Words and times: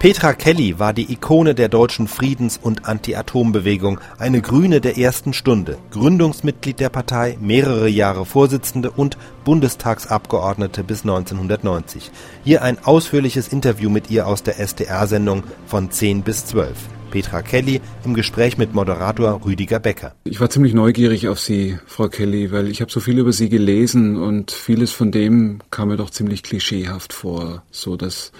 Petra 0.00 0.32
Kelly 0.32 0.78
war 0.78 0.94
die 0.94 1.12
Ikone 1.12 1.54
der 1.54 1.68
deutschen 1.68 2.08
Friedens- 2.08 2.56
und 2.56 2.86
Anti-Atom-Bewegung, 2.86 4.00
eine 4.16 4.40
Grüne 4.40 4.80
der 4.80 4.96
ersten 4.96 5.34
Stunde, 5.34 5.76
Gründungsmitglied 5.90 6.80
der 6.80 6.88
Partei, 6.88 7.36
mehrere 7.38 7.86
Jahre 7.86 8.24
Vorsitzende 8.24 8.90
und 8.90 9.18
Bundestagsabgeordnete 9.44 10.84
bis 10.84 11.02
1990. 11.02 12.10
Hier 12.44 12.62
ein 12.62 12.82
ausführliches 12.82 13.48
Interview 13.48 13.90
mit 13.90 14.10
ihr 14.10 14.26
aus 14.26 14.42
der 14.42 14.58
SDR-Sendung 14.58 15.42
von 15.66 15.90
10 15.90 16.22
bis 16.22 16.46
12. 16.46 16.78
Petra 17.10 17.42
Kelly 17.42 17.82
im 18.02 18.14
Gespräch 18.14 18.56
mit 18.56 18.72
Moderator 18.72 19.44
Rüdiger 19.44 19.80
Becker. 19.80 20.14
Ich 20.24 20.40
war 20.40 20.48
ziemlich 20.48 20.72
neugierig 20.72 21.28
auf 21.28 21.40
Sie, 21.40 21.78
Frau 21.84 22.08
Kelly, 22.08 22.50
weil 22.52 22.68
ich 22.68 22.80
habe 22.80 22.90
so 22.90 23.00
viel 23.00 23.18
über 23.18 23.32
Sie 23.32 23.50
gelesen 23.50 24.16
und 24.16 24.50
vieles 24.50 24.92
von 24.92 25.12
dem 25.12 25.58
kam 25.70 25.88
mir 25.88 25.98
doch 25.98 26.08
ziemlich 26.08 26.42
klischeehaft 26.42 27.12
vor, 27.12 27.64
so 27.70 27.96
dass 27.96 28.32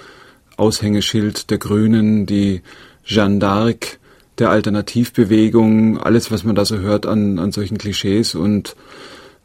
Aushängeschild 0.60 1.50
der 1.50 1.58
Grünen, 1.58 2.26
die 2.26 2.60
Jeanne 3.04 3.38
d'Arc 3.38 3.96
der 4.38 4.50
Alternativbewegung, 4.50 5.98
alles, 5.98 6.30
was 6.30 6.44
man 6.44 6.54
da 6.54 6.64
so 6.64 6.78
hört 6.78 7.06
an, 7.06 7.38
an 7.38 7.50
solchen 7.50 7.78
Klischees 7.78 8.34
und 8.34 8.76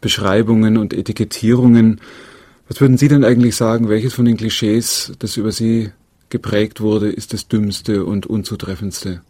Beschreibungen 0.02 0.78
und 0.78 0.94
Etikettierungen. 0.94 2.02
Was 2.68 2.82
würden 2.82 2.98
Sie 2.98 3.08
denn 3.08 3.24
eigentlich 3.24 3.56
sagen, 3.56 3.90
welches 3.90 4.14
von 4.14 4.26
den 4.26 4.38
Klischees, 4.38 5.14
das 5.20 5.38
über 5.38 5.52
Sie 5.52 5.92
geprägt 6.30 6.82
wurde, 6.82 7.10
ist 7.10 7.34
das 7.34 7.48
dümmste 7.48 8.06
und 8.06 8.26
unzutreffendste? 8.26 9.22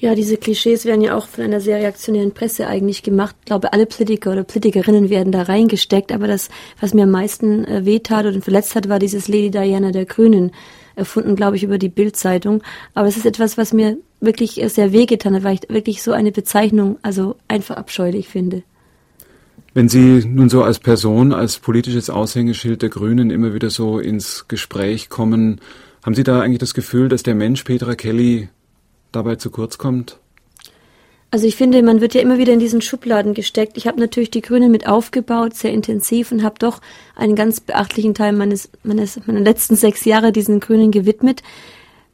Ja, 0.00 0.14
diese 0.14 0.36
Klischees 0.36 0.84
werden 0.84 1.00
ja 1.00 1.16
auch 1.16 1.26
von 1.26 1.42
einer 1.42 1.60
sehr 1.60 1.78
reaktionären 1.78 2.32
Presse 2.32 2.68
eigentlich 2.68 3.02
gemacht. 3.02 3.34
Ich 3.40 3.46
glaube, 3.46 3.72
alle 3.72 3.84
Politiker 3.84 4.30
oder 4.30 4.44
Politikerinnen 4.44 5.10
werden 5.10 5.32
da 5.32 5.42
reingesteckt. 5.42 6.12
Aber 6.12 6.28
das, 6.28 6.50
was 6.80 6.94
mir 6.94 7.02
am 7.02 7.10
meisten 7.10 7.64
äh, 7.64 7.84
wehtat 7.84 8.26
und 8.26 8.44
verletzt 8.44 8.76
hat, 8.76 8.88
war 8.88 9.00
dieses 9.00 9.26
Lady 9.26 9.50
Diana 9.50 9.90
der 9.90 10.04
Grünen 10.04 10.52
erfunden, 10.94 11.34
glaube 11.34 11.56
ich, 11.56 11.64
über 11.64 11.78
die 11.78 11.88
Bildzeitung. 11.88 12.62
Aber 12.94 13.08
es 13.08 13.16
ist 13.16 13.26
etwas, 13.26 13.58
was 13.58 13.72
mir 13.72 13.96
wirklich 14.20 14.62
sehr 14.66 14.92
wehgetan 14.92 15.34
hat, 15.34 15.42
weil 15.42 15.54
ich 15.54 15.68
wirklich 15.68 16.02
so 16.02 16.12
eine 16.12 16.30
Bezeichnung 16.30 16.98
also 17.02 17.36
einfach 17.48 17.76
abscheulich 17.76 18.28
finde. 18.28 18.62
Wenn 19.74 19.88
Sie 19.88 20.24
nun 20.26 20.48
so 20.48 20.62
als 20.62 20.78
Person, 20.78 21.32
als 21.32 21.58
politisches 21.58 22.08
Aushängeschild 22.08 22.82
der 22.82 22.88
Grünen 22.88 23.30
immer 23.30 23.52
wieder 23.52 23.70
so 23.70 23.98
ins 23.98 24.46
Gespräch 24.48 25.08
kommen, 25.08 25.60
haben 26.04 26.14
Sie 26.14 26.24
da 26.24 26.40
eigentlich 26.40 26.58
das 26.58 26.74
Gefühl, 26.74 27.08
dass 27.08 27.22
der 27.22 27.34
Mensch 27.34 27.64
Petra 27.64 27.94
Kelly 27.94 28.48
dabei 29.12 29.36
zu 29.36 29.50
kurz 29.50 29.78
kommt? 29.78 30.18
Also 31.30 31.46
ich 31.46 31.56
finde, 31.56 31.82
man 31.82 32.00
wird 32.00 32.14
ja 32.14 32.22
immer 32.22 32.38
wieder 32.38 32.54
in 32.54 32.58
diesen 32.58 32.80
Schubladen 32.80 33.34
gesteckt. 33.34 33.76
Ich 33.76 33.86
habe 33.86 34.00
natürlich 34.00 34.30
die 34.30 34.40
Grünen 34.40 34.70
mit 34.70 34.88
aufgebaut, 34.88 35.54
sehr 35.54 35.72
intensiv 35.72 36.32
und 36.32 36.42
habe 36.42 36.58
doch 36.58 36.80
einen 37.16 37.36
ganz 37.36 37.60
beachtlichen 37.60 38.14
Teil 38.14 38.32
meines, 38.32 38.70
meines 38.82 39.20
meiner 39.26 39.40
letzten 39.40 39.76
sechs 39.76 40.06
Jahre 40.06 40.32
diesen 40.32 40.58
Grünen 40.58 40.90
gewidmet. 40.90 41.42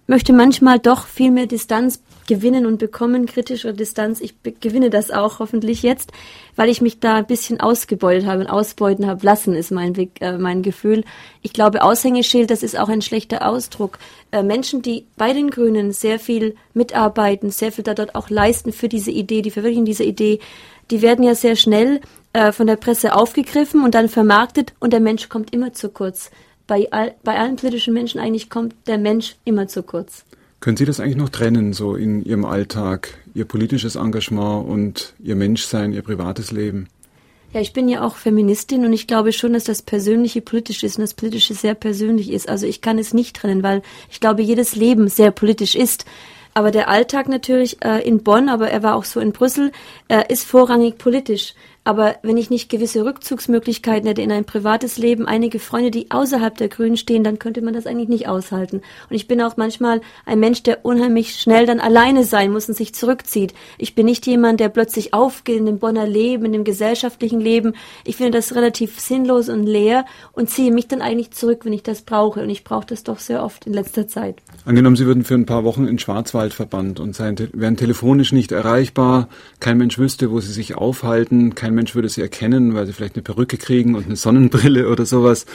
Möchte 0.08 0.32
manchmal 0.32 0.80
doch 0.80 1.06
viel 1.06 1.30
mehr 1.30 1.46
Distanz 1.46 2.02
gewinnen 2.26 2.66
und 2.66 2.78
bekommen, 2.78 3.26
kritischere 3.26 3.74
Distanz. 3.74 4.20
Ich 4.20 4.34
gewinne 4.60 4.90
das 4.90 5.10
auch 5.10 5.38
hoffentlich 5.38 5.82
jetzt, 5.82 6.12
weil 6.56 6.68
ich 6.68 6.80
mich 6.80 7.00
da 7.00 7.16
ein 7.16 7.26
bisschen 7.26 7.60
ausgebeutet 7.60 8.26
habe 8.26 8.40
und 8.40 8.46
ausbeuten 8.46 9.06
habe 9.06 9.24
lassen, 9.24 9.54
ist 9.54 9.70
mein, 9.70 9.94
äh, 10.20 10.38
mein 10.38 10.62
Gefühl. 10.62 11.04
Ich 11.42 11.52
glaube, 11.52 11.82
Aushängeschild, 11.82 12.50
das 12.50 12.62
ist 12.62 12.78
auch 12.78 12.88
ein 12.88 13.02
schlechter 13.02 13.46
Ausdruck. 13.48 13.98
Äh, 14.32 14.42
Menschen, 14.42 14.82
die 14.82 15.06
bei 15.16 15.32
den 15.32 15.50
Grünen 15.50 15.92
sehr 15.92 16.18
viel 16.18 16.56
mitarbeiten, 16.72 17.50
sehr 17.50 17.72
viel 17.72 17.84
da 17.84 17.94
dort 17.94 18.14
auch 18.14 18.30
leisten 18.30 18.72
für 18.72 18.88
diese 18.88 19.10
Idee, 19.10 19.42
die 19.42 19.50
verwirklichen 19.50 19.84
diese 19.84 20.04
Idee, 20.04 20.40
die 20.90 21.02
werden 21.02 21.24
ja 21.24 21.34
sehr 21.34 21.56
schnell 21.56 22.00
äh, 22.32 22.52
von 22.52 22.66
der 22.66 22.76
Presse 22.76 23.14
aufgegriffen 23.14 23.84
und 23.84 23.94
dann 23.94 24.08
vermarktet 24.08 24.74
und 24.80 24.92
der 24.92 25.00
Mensch 25.00 25.28
kommt 25.28 25.52
immer 25.52 25.72
zu 25.72 25.88
kurz. 25.88 26.30
Bei, 26.66 26.88
all, 26.90 27.14
bei 27.22 27.38
allen 27.38 27.56
politischen 27.56 27.94
Menschen 27.94 28.20
eigentlich 28.20 28.48
kommt 28.48 28.74
der 28.86 28.98
Mensch 28.98 29.36
immer 29.44 29.68
zu 29.68 29.82
kurz. 29.82 30.24
Können 30.64 30.78
Sie 30.78 30.86
das 30.86 30.98
eigentlich 30.98 31.16
noch 31.16 31.28
trennen, 31.28 31.74
so 31.74 31.94
in 31.94 32.24
Ihrem 32.24 32.46
Alltag, 32.46 33.18
Ihr 33.34 33.44
politisches 33.44 33.96
Engagement 33.96 34.66
und 34.66 35.12
Ihr 35.22 35.36
Menschsein, 35.36 35.92
Ihr 35.92 36.00
privates 36.00 36.52
Leben? 36.52 36.88
Ja, 37.52 37.60
ich 37.60 37.74
bin 37.74 37.86
ja 37.86 38.00
auch 38.00 38.16
Feministin 38.16 38.86
und 38.86 38.94
ich 38.94 39.06
glaube 39.06 39.34
schon, 39.34 39.52
dass 39.52 39.64
das 39.64 39.82
Persönliche 39.82 40.40
politisch 40.40 40.82
ist 40.82 40.96
und 40.96 41.02
das 41.02 41.12
Politische 41.12 41.52
sehr 41.52 41.74
persönlich 41.74 42.32
ist. 42.32 42.48
Also 42.48 42.66
ich 42.66 42.80
kann 42.80 42.98
es 42.98 43.12
nicht 43.12 43.36
trennen, 43.36 43.62
weil 43.62 43.82
ich 44.10 44.20
glaube, 44.20 44.40
jedes 44.40 44.74
Leben 44.74 45.08
sehr 45.08 45.32
politisch 45.32 45.74
ist. 45.74 46.06
Aber 46.54 46.70
der 46.70 46.88
Alltag 46.88 47.28
natürlich 47.28 47.84
äh, 47.84 47.98
in 47.98 48.22
Bonn, 48.22 48.48
aber 48.48 48.70
er 48.70 48.82
war 48.82 48.94
auch 48.94 49.04
so 49.04 49.20
in 49.20 49.32
Brüssel, 49.32 49.70
äh, 50.08 50.32
ist 50.32 50.44
vorrangig 50.44 50.96
politisch. 50.96 51.52
Aber 51.86 52.16
wenn 52.22 52.38
ich 52.38 52.48
nicht 52.48 52.70
gewisse 52.70 53.04
Rückzugsmöglichkeiten 53.04 54.08
hätte 54.08 54.22
in 54.22 54.32
ein 54.32 54.46
privates 54.46 54.96
Leben, 54.96 55.26
einige 55.26 55.58
Freunde, 55.58 55.90
die 55.90 56.10
außerhalb 56.10 56.56
der 56.56 56.68
Grünen 56.68 56.96
stehen, 56.96 57.22
dann 57.22 57.38
könnte 57.38 57.60
man 57.60 57.74
das 57.74 57.86
eigentlich 57.86 58.08
nicht 58.08 58.26
aushalten. 58.26 58.80
Und 59.10 59.16
ich 59.16 59.28
bin 59.28 59.42
auch 59.42 59.58
manchmal 59.58 60.00
ein 60.24 60.40
Mensch, 60.40 60.62
der 60.62 60.86
unheimlich 60.86 61.34
schnell 61.34 61.66
dann 61.66 61.80
alleine 61.80 62.24
sein 62.24 62.52
muss 62.52 62.68
und 62.68 62.74
sich 62.74 62.94
zurückzieht. 62.94 63.52
Ich 63.76 63.94
bin 63.94 64.06
nicht 64.06 64.26
jemand, 64.26 64.60
der 64.60 64.70
plötzlich 64.70 65.12
aufgeht 65.12 65.58
in 65.58 65.66
dem 65.66 65.78
Bonner 65.78 66.06
Leben, 66.06 66.46
in 66.46 66.52
dem 66.52 66.64
gesellschaftlichen 66.64 67.38
Leben. 67.38 67.74
Ich 68.04 68.16
finde 68.16 68.30
das 68.38 68.54
relativ 68.54 68.98
sinnlos 68.98 69.50
und 69.50 69.64
leer 69.64 70.06
und 70.32 70.48
ziehe 70.48 70.72
mich 70.72 70.88
dann 70.88 71.02
eigentlich 71.02 71.32
zurück, 71.32 71.66
wenn 71.66 71.74
ich 71.74 71.82
das 71.82 72.00
brauche. 72.00 72.42
Und 72.42 72.48
ich 72.48 72.64
brauche 72.64 72.86
das 72.86 73.04
doch 73.04 73.18
sehr 73.18 73.44
oft 73.44 73.66
in 73.66 73.74
letzter 73.74 74.08
Zeit. 74.08 74.36
Angenommen, 74.64 74.96
Sie 74.96 75.04
würden 75.04 75.24
für 75.24 75.34
ein 75.34 75.44
paar 75.44 75.64
Wochen 75.64 75.86
in 75.86 75.98
Schwarzwald 75.98 76.54
verbannt 76.54 76.98
und 76.98 77.14
seien, 77.14 77.36
wären 77.52 77.76
telefonisch 77.76 78.32
nicht 78.32 78.52
erreichbar, 78.52 79.28
kein 79.60 79.76
Mensch 79.76 79.98
wüsste, 79.98 80.30
wo 80.30 80.40
Sie 80.40 80.52
sich 80.52 80.76
aufhalten, 80.76 81.54
kein 81.54 81.73
Mensch 81.74 81.94
würde 81.94 82.08
sie 82.08 82.22
erkennen, 82.22 82.74
weil 82.74 82.86
sie 82.86 82.92
vielleicht 82.92 83.16
eine 83.16 83.22
Perücke 83.22 83.56
kriegen 83.56 83.94
und 83.94 84.06
eine 84.06 84.16
Sonnenbrille 84.16 84.88
oder 84.88 85.06
sowas. 85.06 85.46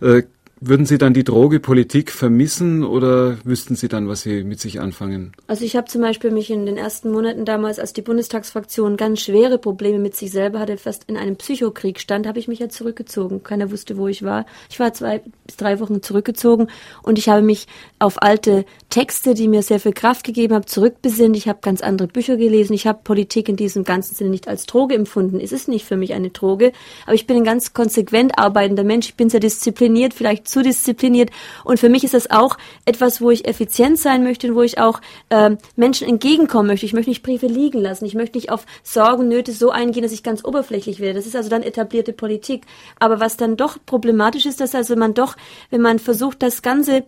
Äh, 0.00 0.22
würden 0.60 0.86
Sie 0.86 0.98
dann 0.98 1.14
die 1.14 1.22
Droge 1.22 1.60
Politik 1.60 2.10
vermissen 2.10 2.82
oder 2.82 3.38
wüssten 3.44 3.76
Sie 3.76 3.86
dann, 3.86 4.08
was 4.08 4.22
Sie 4.22 4.42
mit 4.42 4.58
sich 4.58 4.80
anfangen? 4.80 5.32
Also 5.46 5.64
ich 5.64 5.76
habe 5.76 5.86
zum 5.86 6.02
Beispiel 6.02 6.32
mich 6.32 6.50
in 6.50 6.66
den 6.66 6.76
ersten 6.76 7.12
Monaten 7.12 7.44
damals, 7.44 7.78
als 7.78 7.92
die 7.92 8.02
Bundestagsfraktion 8.02 8.96
ganz 8.96 9.20
schwere 9.20 9.58
Probleme 9.58 10.00
mit 10.00 10.16
sich 10.16 10.32
selber 10.32 10.58
hatte, 10.58 10.76
fast 10.76 11.04
in 11.06 11.16
einem 11.16 11.36
Psychokrieg 11.36 12.00
stand, 12.00 12.26
habe 12.26 12.40
ich 12.40 12.48
mich 12.48 12.58
ja 12.58 12.68
zurückgezogen. 12.68 13.44
Keiner 13.44 13.70
wusste, 13.70 13.96
wo 13.96 14.08
ich 14.08 14.24
war. 14.24 14.46
Ich 14.68 14.80
war 14.80 14.92
zwei 14.92 15.22
bis 15.46 15.56
drei 15.56 15.78
Wochen 15.78 16.02
zurückgezogen 16.02 16.66
und 17.04 17.18
ich 17.18 17.28
habe 17.28 17.42
mich 17.42 17.68
auf 18.00 18.20
alte 18.20 18.64
Texte, 18.90 19.34
die 19.34 19.48
mir 19.48 19.62
sehr 19.62 19.80
viel 19.80 19.92
Kraft 19.92 20.24
gegeben 20.24 20.54
haben, 20.54 20.66
zurückbesinnt. 20.66 21.36
Ich 21.36 21.46
habe 21.46 21.58
ganz 21.60 21.82
andere 21.82 22.08
Bücher 22.08 22.38
gelesen. 22.38 22.72
Ich 22.72 22.86
habe 22.86 23.00
Politik 23.04 23.48
in 23.50 23.56
diesem 23.56 23.84
ganzen 23.84 24.14
Sinne 24.14 24.30
nicht 24.30 24.48
als 24.48 24.64
Droge 24.64 24.94
empfunden. 24.94 25.40
Es 25.40 25.52
ist 25.52 25.68
nicht 25.68 25.84
für 25.84 25.96
mich 25.96 26.14
eine 26.14 26.30
Droge, 26.30 26.72
aber 27.04 27.14
ich 27.14 27.26
bin 27.26 27.36
ein 27.36 27.44
ganz 27.44 27.74
konsequent 27.74 28.38
arbeitender 28.38 28.84
Mensch. 28.84 29.08
Ich 29.08 29.14
bin 29.14 29.28
sehr 29.28 29.40
diszipliniert, 29.40 30.14
vielleicht 30.14 30.48
zu 30.48 30.62
diszipliniert. 30.62 31.30
Und 31.64 31.78
für 31.78 31.90
mich 31.90 32.02
ist 32.02 32.14
das 32.14 32.30
auch 32.30 32.56
etwas, 32.86 33.20
wo 33.20 33.30
ich 33.30 33.46
effizient 33.46 33.98
sein 33.98 34.24
möchte 34.24 34.48
und 34.48 34.54
wo 34.54 34.62
ich 34.62 34.78
auch 34.78 35.00
äh, 35.28 35.56
Menschen 35.76 36.08
entgegenkommen 36.08 36.68
möchte. 36.68 36.86
Ich 36.86 36.94
möchte 36.94 37.10
nicht 37.10 37.22
Briefe 37.22 37.46
liegen 37.46 37.80
lassen. 37.80 38.06
Ich 38.06 38.14
möchte 38.14 38.38
nicht 38.38 38.50
auf 38.50 38.64
Sorgen, 38.82 39.28
Nöte 39.28 39.52
so 39.52 39.70
eingehen, 39.70 40.02
dass 40.02 40.12
ich 40.12 40.22
ganz 40.22 40.42
oberflächlich 40.44 40.98
werde. 40.98 41.18
Das 41.18 41.26
ist 41.26 41.36
also 41.36 41.50
dann 41.50 41.62
etablierte 41.62 42.14
Politik. 42.14 42.64
Aber 42.98 43.20
was 43.20 43.36
dann 43.36 43.58
doch 43.58 43.76
problematisch 43.84 44.46
ist, 44.46 44.60
dass 44.62 44.74
also 44.74 44.96
man 44.96 45.12
doch, 45.12 45.36
wenn 45.68 45.82
man 45.82 45.98
versucht, 45.98 46.42
das 46.42 46.62
Ganze 46.62 47.04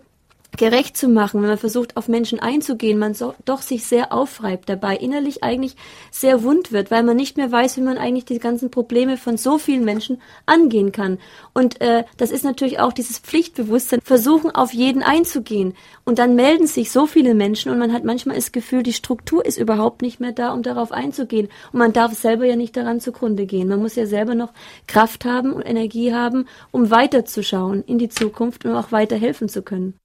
gerecht 0.56 0.97
zu 0.97 1.09
machen, 1.09 1.41
wenn 1.41 1.49
man 1.49 1.59
versucht, 1.59 1.97
auf 1.97 2.09
Menschen 2.09 2.41
einzugehen, 2.41 2.99
man 2.99 3.15
so, 3.15 3.34
doch 3.44 3.62
sich 3.62 3.84
sehr 3.84 4.12
aufreibt 4.12 4.69
dabei, 4.69 4.97
innerlich 4.97 5.43
eigentlich 5.43 5.77
sehr 6.11 6.43
wund 6.43 6.72
wird, 6.72 6.91
weil 6.91 7.03
man 7.03 7.16
nicht 7.16 7.37
mehr 7.37 7.50
weiß, 7.50 7.77
wie 7.77 7.83
man 7.83 7.99
eigentlich 7.99 8.25
die 8.25 8.38
ganzen 8.38 8.71
Probleme 8.71 9.16
von 9.16 9.37
so 9.37 9.59
vielen 9.59 9.84
Menschen 9.84 10.21
angehen 10.47 10.93
kann. 10.93 11.19
Und 11.55 11.81
äh, 11.81 12.05
das 12.16 12.31
ist 12.31 12.44
natürlich 12.44 12.81
auch 12.81 12.93
dieses 12.93 13.19
Pflichtbewusstsein, 13.19 14.00
versuchen, 14.03 14.50
auf 14.50 14.72
jeden 14.72 15.03
einzugehen. 15.03 15.75
Und 16.05 16.19
dann 16.19 16.34
melden 16.34 16.66
sich 16.66 16.91
so 16.91 17.06
viele 17.06 17.34
Menschen 17.34 17.71
und 17.71 17.78
man 17.78 17.93
hat 17.93 18.05
manchmal 18.05 18.37
das 18.37 18.53
Gefühl, 18.53 18.83
die 18.83 18.93
Struktur 18.93 19.44
ist 19.44 19.59
überhaupt 19.59 20.03
nicht 20.03 20.21
mehr 20.21 20.33
da, 20.33 20.53
um 20.53 20.62
darauf 20.62 20.93
einzugehen. 20.93 21.49
Und 21.72 21.78
man 21.78 21.93
darf 21.93 22.12
selber 22.15 22.44
ja 22.44 22.56
nicht 22.56 22.77
daran 22.77 23.00
zugrunde 23.00 23.47
gehen. 23.47 23.69
Man 23.69 23.81
muss 23.81 23.94
ja 23.94 24.06
selber 24.06 24.34
noch 24.34 24.53
Kraft 24.87 25.25
haben 25.25 25.53
und 25.53 25.62
Energie 25.62 26.12
haben, 26.12 26.47
um 26.71 26.91
weiterzuschauen 26.91 27.84
in 27.84 27.99
die 27.99 28.09
Zukunft 28.09 28.65
und 28.65 28.75
auch 28.75 28.92
weiter 28.92 29.16
helfen 29.16 29.48
zu 29.48 29.63
können. 29.63 30.00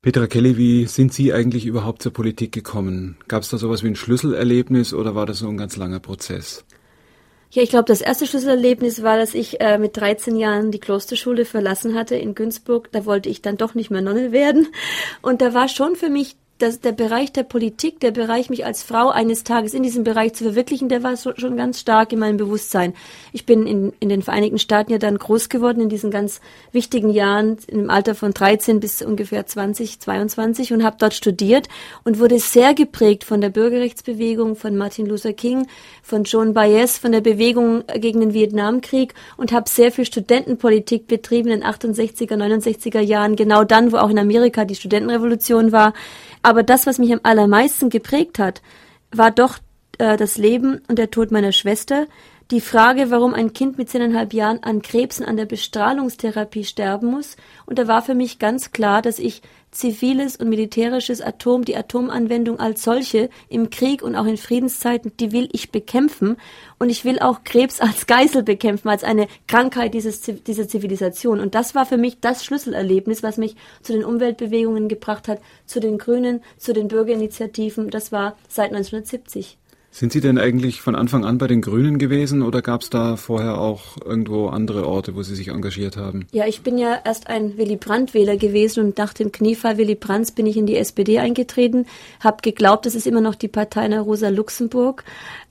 Petra 0.00 0.28
Kelly, 0.28 0.56
wie 0.56 0.86
sind 0.86 1.12
Sie 1.12 1.32
eigentlich 1.32 1.66
überhaupt 1.66 2.02
zur 2.02 2.12
Politik 2.12 2.52
gekommen? 2.52 3.16
Gab 3.26 3.42
es 3.42 3.48
da 3.48 3.58
sowas 3.58 3.82
wie 3.82 3.88
ein 3.88 3.96
Schlüsselerlebnis 3.96 4.94
oder 4.94 5.16
war 5.16 5.26
das 5.26 5.38
so 5.40 5.48
ein 5.48 5.56
ganz 5.56 5.76
langer 5.76 5.98
Prozess? 5.98 6.64
Ja, 7.50 7.62
ich 7.62 7.70
glaube, 7.70 7.86
das 7.86 8.00
erste 8.00 8.28
Schlüsselerlebnis 8.28 9.02
war, 9.02 9.16
dass 9.16 9.34
ich 9.34 9.60
äh, 9.60 9.76
mit 9.76 9.96
13 9.96 10.36
Jahren 10.36 10.70
die 10.70 10.78
Klosterschule 10.78 11.44
verlassen 11.44 11.96
hatte 11.96 12.14
in 12.14 12.36
Günzburg. 12.36 12.92
Da 12.92 13.06
wollte 13.06 13.28
ich 13.28 13.42
dann 13.42 13.56
doch 13.56 13.74
nicht 13.74 13.90
mehr 13.90 14.02
Nonne 14.02 14.30
werden. 14.30 14.68
Und 15.20 15.40
da 15.40 15.52
war 15.52 15.66
schon 15.66 15.96
für 15.96 16.10
mich 16.10 16.36
das, 16.58 16.80
der 16.80 16.92
Bereich 16.92 17.32
der 17.32 17.44
Politik, 17.44 18.00
der 18.00 18.10
Bereich, 18.10 18.50
mich 18.50 18.66
als 18.66 18.82
Frau 18.82 19.10
eines 19.10 19.44
Tages 19.44 19.74
in 19.74 19.82
diesem 19.82 20.04
Bereich 20.04 20.34
zu 20.34 20.44
verwirklichen, 20.44 20.88
der 20.88 21.02
war 21.02 21.16
so, 21.16 21.32
schon 21.36 21.56
ganz 21.56 21.80
stark 21.80 22.12
in 22.12 22.18
meinem 22.18 22.36
Bewusstsein. 22.36 22.94
Ich 23.32 23.46
bin 23.46 23.66
in, 23.66 23.92
in 24.00 24.08
den 24.08 24.22
Vereinigten 24.22 24.58
Staaten 24.58 24.90
ja 24.92 24.98
dann 24.98 25.18
groß 25.18 25.48
geworden 25.48 25.80
in 25.80 25.88
diesen 25.88 26.10
ganz 26.10 26.40
wichtigen 26.72 27.10
Jahren, 27.10 27.58
im 27.68 27.90
Alter 27.90 28.14
von 28.14 28.32
13 28.32 28.80
bis 28.80 29.02
ungefähr 29.02 29.46
20, 29.46 30.00
22 30.00 30.72
und 30.72 30.82
habe 30.82 30.96
dort 30.98 31.14
studiert 31.14 31.68
und 32.04 32.18
wurde 32.18 32.38
sehr 32.38 32.74
geprägt 32.74 33.24
von 33.24 33.40
der 33.40 33.50
Bürgerrechtsbewegung, 33.50 34.56
von 34.56 34.76
Martin 34.76 35.06
Luther 35.06 35.32
King, 35.32 35.68
von 36.02 36.24
Joan 36.24 36.54
Baez, 36.54 36.98
von 36.98 37.12
der 37.12 37.20
Bewegung 37.20 37.84
gegen 37.94 38.20
den 38.20 38.34
Vietnamkrieg 38.34 39.14
und 39.36 39.52
habe 39.52 39.68
sehr 39.68 39.92
viel 39.92 40.04
Studentenpolitik 40.04 41.06
betrieben 41.06 41.50
in 41.50 41.60
den 41.60 41.68
68er, 41.68 42.34
69er 42.34 43.00
Jahren, 43.00 43.36
genau 43.36 43.62
dann, 43.62 43.92
wo 43.92 43.98
auch 43.98 44.10
in 44.10 44.18
Amerika 44.18 44.64
die 44.64 44.74
Studentenrevolution 44.74 45.70
war. 45.70 45.94
Aber 46.42 46.62
das, 46.62 46.86
was 46.86 46.98
mich 46.98 47.12
am 47.12 47.20
allermeisten 47.22 47.90
geprägt 47.90 48.38
hat, 48.38 48.62
war 49.10 49.30
doch 49.30 49.58
äh, 49.98 50.16
das 50.16 50.38
Leben 50.38 50.80
und 50.88 50.98
der 50.98 51.10
Tod 51.10 51.30
meiner 51.30 51.52
Schwester, 51.52 52.06
die 52.50 52.60
Frage, 52.62 53.10
warum 53.10 53.34
ein 53.34 53.52
Kind 53.52 53.76
mit 53.76 53.90
zehneinhalb 53.90 54.32
Jahren 54.32 54.62
an 54.62 54.80
Krebsen 54.80 55.26
an 55.26 55.36
der 55.36 55.44
Bestrahlungstherapie 55.44 56.64
sterben 56.64 57.10
muss. 57.10 57.36
Und 57.66 57.78
da 57.78 57.86
war 57.86 58.00
für 58.00 58.14
mich 58.14 58.38
ganz 58.38 58.72
klar, 58.72 59.02
dass 59.02 59.18
ich 59.18 59.42
ziviles 59.78 60.34
und 60.34 60.48
militärisches 60.48 61.20
Atom, 61.20 61.64
die 61.64 61.76
Atomanwendung 61.76 62.58
als 62.58 62.82
solche 62.82 63.30
im 63.48 63.70
Krieg 63.70 64.02
und 64.02 64.16
auch 64.16 64.26
in 64.26 64.36
Friedenszeiten, 64.36 65.12
die 65.18 65.30
will 65.30 65.48
ich 65.52 65.70
bekämpfen. 65.70 66.36
Und 66.80 66.90
ich 66.90 67.04
will 67.04 67.20
auch 67.20 67.44
Krebs 67.44 67.80
als 67.80 68.06
Geisel 68.06 68.42
bekämpfen, 68.42 68.88
als 68.88 69.04
eine 69.04 69.28
Krankheit 69.46 69.94
dieses, 69.94 70.20
dieser 70.20 70.66
Zivilisation. 70.68 71.38
Und 71.38 71.54
das 71.54 71.76
war 71.76 71.86
für 71.86 71.96
mich 71.96 72.18
das 72.20 72.44
Schlüsselerlebnis, 72.44 73.22
was 73.22 73.38
mich 73.38 73.54
zu 73.82 73.92
den 73.92 74.04
Umweltbewegungen 74.04 74.88
gebracht 74.88 75.28
hat, 75.28 75.40
zu 75.64 75.78
den 75.78 75.98
Grünen, 75.98 76.42
zu 76.56 76.72
den 76.72 76.88
Bürgerinitiativen. 76.88 77.90
Das 77.90 78.10
war 78.10 78.36
seit 78.48 78.72
1970. 78.72 79.58
Sind 79.90 80.12
Sie 80.12 80.20
denn 80.20 80.38
eigentlich 80.38 80.80
von 80.80 80.94
Anfang 80.94 81.24
an 81.24 81.38
bei 81.38 81.46
den 81.46 81.60
Grünen 81.60 81.98
gewesen 81.98 82.42
oder 82.42 82.62
gab 82.62 82.82
es 82.82 82.90
da 82.90 83.16
vorher 83.16 83.58
auch 83.58 83.96
irgendwo 84.04 84.48
andere 84.48 84.86
Orte, 84.86 85.16
wo 85.16 85.22
Sie 85.22 85.34
sich 85.34 85.48
engagiert 85.48 85.96
haben? 85.96 86.26
Ja, 86.30 86.46
ich 86.46 86.60
bin 86.60 86.78
ja 86.78 87.00
erst 87.04 87.26
ein 87.28 87.56
Willy 87.56 87.76
Brandt-Wähler 87.76 88.36
gewesen 88.36 88.84
und 88.84 88.98
nach 88.98 89.14
dem 89.14 89.32
Kniefall 89.32 89.78
Willy 89.78 89.94
Brandts 89.94 90.32
bin 90.32 90.46
ich 90.46 90.56
in 90.56 90.66
die 90.66 90.76
SPD 90.76 91.18
eingetreten, 91.18 91.86
habe 92.20 92.42
geglaubt, 92.42 92.86
es 92.86 92.94
ist 92.94 93.06
immer 93.06 93.22
noch 93.22 93.34
die 93.34 93.48
Partei 93.48 93.80
einer 93.80 94.02
Rosa 94.02 94.28
Luxemburg, 94.28 95.04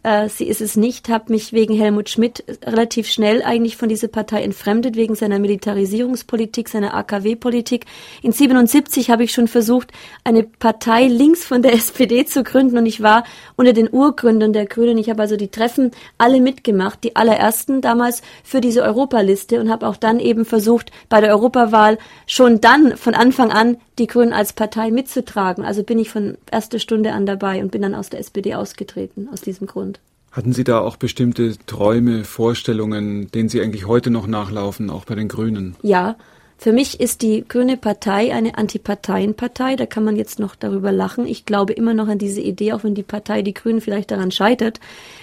äh, 0.07 0.29
sie 0.29 0.47
ist 0.47 0.61
es 0.61 0.77
nicht, 0.77 1.09
habe 1.09 1.33
mich 1.33 1.51
wegen 1.51 1.75
Helmut 1.75 2.09
Schmidt 2.09 2.45
relativ 2.63 3.09
schnell 3.09 3.43
eigentlich 3.43 3.75
von 3.75 3.89
dieser 3.89 4.07
Partei 4.07 4.41
entfremdet, 4.41 4.95
wegen 4.95 5.15
seiner 5.15 5.37
Militarisierungspolitik, 5.37 6.69
seiner 6.69 6.93
AKW-Politik. 6.93 7.85
In 8.21 8.31
77 8.31 9.09
habe 9.09 9.25
ich 9.25 9.33
schon 9.33 9.49
versucht, 9.49 9.91
eine 10.23 10.43
Partei 10.43 11.07
links 11.07 11.45
von 11.45 11.61
der 11.61 11.73
SPD 11.81 12.25
zu 12.25 12.43
gründen 12.43 12.77
und 12.77 12.85
ich 12.85 13.03
war 13.03 13.25
unter 13.57 13.73
den 13.73 13.91
Urgründern 13.91 14.53
der 14.53 14.65
Grünen. 14.65 14.97
Ich 14.97 15.09
habe 15.09 15.21
also 15.21 15.35
die 15.35 15.49
Treffen 15.49 15.91
alle 16.17 16.39
mitgemacht, 16.39 17.03
die 17.03 17.17
allerersten 17.17 17.81
damals 17.81 18.21
für 18.45 18.61
diese 18.61 18.83
Europaliste 18.83 19.59
und 19.59 19.69
habe 19.69 19.87
auch 19.87 19.97
dann 19.97 20.21
eben 20.21 20.45
versucht, 20.45 20.89
bei 21.09 21.19
der 21.19 21.31
Europawahl 21.31 21.97
schon 22.25 22.61
dann 22.61 22.95
von 22.95 23.13
Anfang 23.13 23.51
an 23.51 23.75
die 23.99 24.07
Grünen 24.07 24.33
als 24.33 24.53
Partei 24.53 24.91
mitzutragen. 24.91 25.65
Also 25.65 25.83
bin 25.83 25.99
ich 25.99 26.09
von 26.09 26.37
erster 26.51 26.79
Stunde 26.79 27.13
an 27.13 27.25
dabei 27.25 27.61
und 27.61 27.71
bin 27.71 27.81
dann 27.81 27.95
aus 27.95 28.09
der 28.09 28.19
SPD 28.19 28.55
ausgetreten, 28.55 29.29
aus 29.31 29.41
diesem 29.41 29.67
Grund. 29.67 29.99
Hatten 30.31 30.53
Sie 30.53 30.63
da 30.63 30.81
auch 30.81 30.97
bestimmte 30.97 31.55
Träume, 31.65 32.23
Vorstellungen, 32.23 33.31
denen 33.31 33.49
Sie 33.49 33.61
eigentlich 33.61 33.87
heute 33.87 34.11
noch 34.11 34.27
nachlaufen, 34.27 34.89
auch 34.89 35.05
bei 35.05 35.15
den 35.15 35.27
Grünen? 35.29 35.75
Ja, 35.81 36.15
für 36.59 36.73
mich 36.73 36.99
ist 36.99 37.21
die 37.21 37.45
Grüne 37.47 37.77
Partei 37.77 38.33
eine 38.33 38.57
Antiparteienpartei. 38.57 39.75
Da 39.75 39.85
kann 39.85 40.03
man 40.03 40.15
jetzt 40.15 40.39
noch 40.39 40.55
darüber 40.55 40.91
lachen. 40.91 41.27
Ich 41.27 41.45
glaube 41.45 41.73
immer 41.73 41.93
noch 41.93 42.07
an 42.07 42.17
diese 42.17 42.41
Idee, 42.41 42.73
auch 42.73 42.83
wenn 42.83 42.95
die 42.95 43.03
Partei 43.03 43.43
Die 43.43 43.53
Grünen 43.53 43.79
vielleicht 43.79 44.09
daran 44.09 44.31
scheitert. 44.31 44.79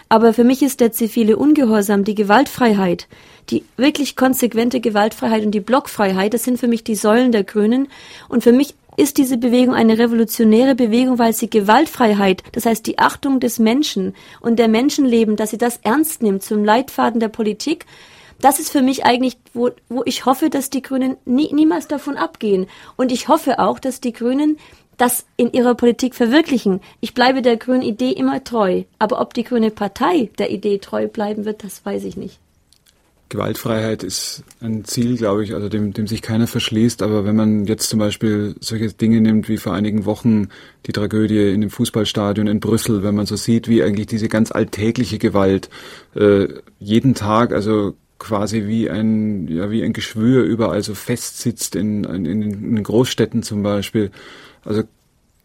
Aber 0.08 0.32
für 0.32 0.44
mich 0.44 0.62
ist 0.62 0.78
der 0.78 0.92
zivile 0.92 1.36
Ungehorsam, 1.36 2.04
die 2.04 2.14
Gewaltfreiheit, 2.14 3.08
die 3.50 3.64
wirklich 3.76 4.14
konsequente 4.14 4.80
Gewaltfreiheit 4.80 5.44
und 5.44 5.50
die 5.50 5.60
Blockfreiheit, 5.60 6.34
das 6.34 6.44
sind 6.44 6.60
für 6.60 6.68
mich 6.68 6.84
die 6.84 6.94
Säulen 6.94 7.32
der 7.32 7.42
Grünen. 7.42 7.88
Und 8.28 8.44
für 8.44 8.52
mich 8.52 8.74
ist 8.96 9.18
diese 9.18 9.36
Bewegung 9.36 9.74
eine 9.74 9.98
revolutionäre 9.98 10.76
Bewegung, 10.76 11.18
weil 11.18 11.32
sie 11.32 11.50
Gewaltfreiheit, 11.50 12.44
das 12.52 12.64
heißt 12.64 12.86
die 12.86 13.00
Achtung 13.00 13.40
des 13.40 13.58
Menschen 13.58 14.14
und 14.40 14.60
der 14.60 14.68
Menschenleben, 14.68 15.34
dass 15.34 15.50
sie 15.50 15.58
das 15.58 15.80
ernst 15.82 16.22
nimmt 16.22 16.44
zum 16.44 16.64
Leitfaden 16.64 17.18
der 17.18 17.28
Politik, 17.28 17.86
das 18.40 18.58
ist 18.58 18.70
für 18.70 18.82
mich 18.82 19.04
eigentlich, 19.04 19.36
wo, 19.52 19.70
wo 19.88 20.02
ich 20.04 20.26
hoffe, 20.26 20.50
dass 20.50 20.70
die 20.70 20.82
Grünen 20.82 21.16
nie, 21.24 21.52
niemals 21.52 21.88
davon 21.88 22.16
abgehen. 22.16 22.66
Und 22.96 23.12
ich 23.12 23.28
hoffe 23.28 23.58
auch, 23.58 23.78
dass 23.78 24.00
die 24.00 24.12
Grünen 24.12 24.58
das 24.96 25.24
in 25.36 25.52
ihrer 25.52 25.74
Politik 25.74 26.14
verwirklichen. 26.14 26.80
Ich 27.00 27.14
bleibe 27.14 27.42
der 27.42 27.56
grünen 27.56 27.82
Idee 27.82 28.12
immer 28.12 28.44
treu. 28.44 28.84
Aber 28.98 29.20
ob 29.20 29.34
die 29.34 29.44
grüne 29.44 29.70
Partei 29.70 30.30
der 30.38 30.50
Idee 30.50 30.78
treu 30.78 31.08
bleiben 31.08 31.44
wird, 31.44 31.64
das 31.64 31.84
weiß 31.84 32.04
ich 32.04 32.16
nicht. 32.16 32.38
Gewaltfreiheit 33.30 34.04
ist 34.04 34.44
ein 34.60 34.84
Ziel, 34.84 35.16
glaube 35.16 35.42
ich, 35.42 35.54
also 35.54 35.68
dem, 35.68 35.92
dem 35.92 36.06
sich 36.06 36.22
keiner 36.22 36.46
verschließt. 36.46 37.02
Aber 37.02 37.24
wenn 37.24 37.34
man 37.34 37.64
jetzt 37.64 37.88
zum 37.88 37.98
Beispiel 37.98 38.54
solche 38.60 38.88
Dinge 38.92 39.20
nimmt 39.20 39.48
wie 39.48 39.56
vor 39.56 39.72
einigen 39.72 40.04
Wochen 40.04 40.48
die 40.86 40.92
Tragödie 40.92 41.50
in 41.50 41.60
dem 41.60 41.70
Fußballstadion 41.70 42.46
in 42.46 42.60
Brüssel, 42.60 43.02
wenn 43.02 43.16
man 43.16 43.26
so 43.26 43.34
sieht, 43.34 43.66
wie 43.66 43.82
eigentlich 43.82 44.06
diese 44.06 44.28
ganz 44.28 44.52
alltägliche 44.52 45.18
Gewalt 45.18 45.68
äh, 46.14 46.46
jeden 46.78 47.14
Tag, 47.14 47.52
also 47.52 47.94
quasi 48.18 48.66
wie 48.66 48.88
ein, 48.90 49.48
ja, 49.48 49.70
wie 49.70 49.82
ein 49.82 49.92
Geschwür 49.92 50.44
überall 50.44 50.82
so 50.82 50.94
festsitzt 50.94 51.76
in, 51.76 52.04
in, 52.04 52.26
in 52.26 52.82
Großstädten 52.82 53.42
zum 53.42 53.62
Beispiel. 53.62 54.10
Also 54.64 54.84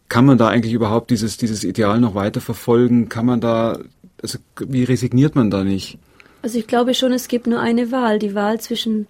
kann 0.07 0.25
man 0.25 0.37
da 0.37 0.47
eigentlich 0.47 0.73
überhaupt 0.73 1.11
dieses, 1.11 1.37
dieses 1.37 1.63
Ideal 1.63 1.99
noch 1.99 2.15
weiter 2.15 2.41
verfolgen? 2.41 3.09
Kann 3.09 3.25
man 3.25 3.41
da, 3.41 3.79
also 4.21 4.39
wie 4.59 4.83
resigniert 4.83 5.35
man 5.35 5.51
da 5.51 5.63
nicht? 5.63 5.99
Also 6.41 6.57
ich 6.57 6.67
glaube 6.67 6.93
schon, 6.93 7.11
es 7.11 7.27
gibt 7.27 7.47
nur 7.47 7.59
eine 7.59 7.91
Wahl, 7.91 8.17
die 8.17 8.33
Wahl 8.33 8.59
zwischen 8.59 9.07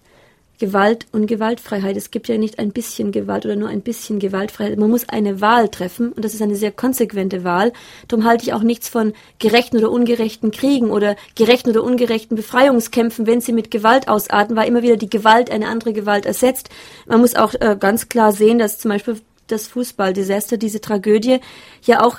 Gewalt 0.60 1.06
und 1.10 1.26
Gewaltfreiheit. 1.26 1.96
Es 1.96 2.12
gibt 2.12 2.28
ja 2.28 2.38
nicht 2.38 2.58
ein 2.58 2.70
bisschen 2.70 3.10
Gewalt 3.10 3.46
oder 3.46 3.56
nur 3.56 3.68
ein 3.68 3.80
bisschen 3.80 4.20
Gewaltfreiheit. 4.20 4.78
Man 4.78 4.90
muss 4.90 5.08
eine 5.08 5.40
Wahl 5.40 5.68
treffen 5.68 6.12
und 6.12 6.24
das 6.24 6.34
ist 6.34 6.42
eine 6.42 6.54
sehr 6.54 6.70
konsequente 6.70 7.42
Wahl. 7.42 7.72
Darum 8.06 8.24
halte 8.24 8.44
ich 8.44 8.52
auch 8.52 8.62
nichts 8.62 8.88
von 8.88 9.14
gerechten 9.38 9.78
oder 9.78 9.90
ungerechten 9.90 10.50
Kriegen 10.52 10.90
oder 10.90 11.16
gerechten 11.34 11.70
oder 11.70 11.82
ungerechten 11.82 12.36
Befreiungskämpfen, 12.36 13.26
wenn 13.26 13.40
sie 13.40 13.52
mit 13.52 13.70
Gewalt 13.70 14.08
ausarten, 14.08 14.54
weil 14.54 14.68
immer 14.68 14.82
wieder 14.82 14.96
die 14.96 15.10
Gewalt 15.10 15.50
eine 15.50 15.66
andere 15.66 15.94
Gewalt 15.94 16.26
ersetzt. 16.26 16.68
Man 17.06 17.20
muss 17.20 17.34
auch 17.34 17.54
äh, 17.54 17.76
ganz 17.80 18.08
klar 18.08 18.32
sehen, 18.32 18.58
dass 18.58 18.78
zum 18.78 18.90
Beispiel 18.90 19.20
das 19.46 19.66
Fußballdesaster, 19.66 20.58
diese 20.58 20.80
Tragödie, 20.80 21.40
ja 21.82 22.04
auch 22.04 22.18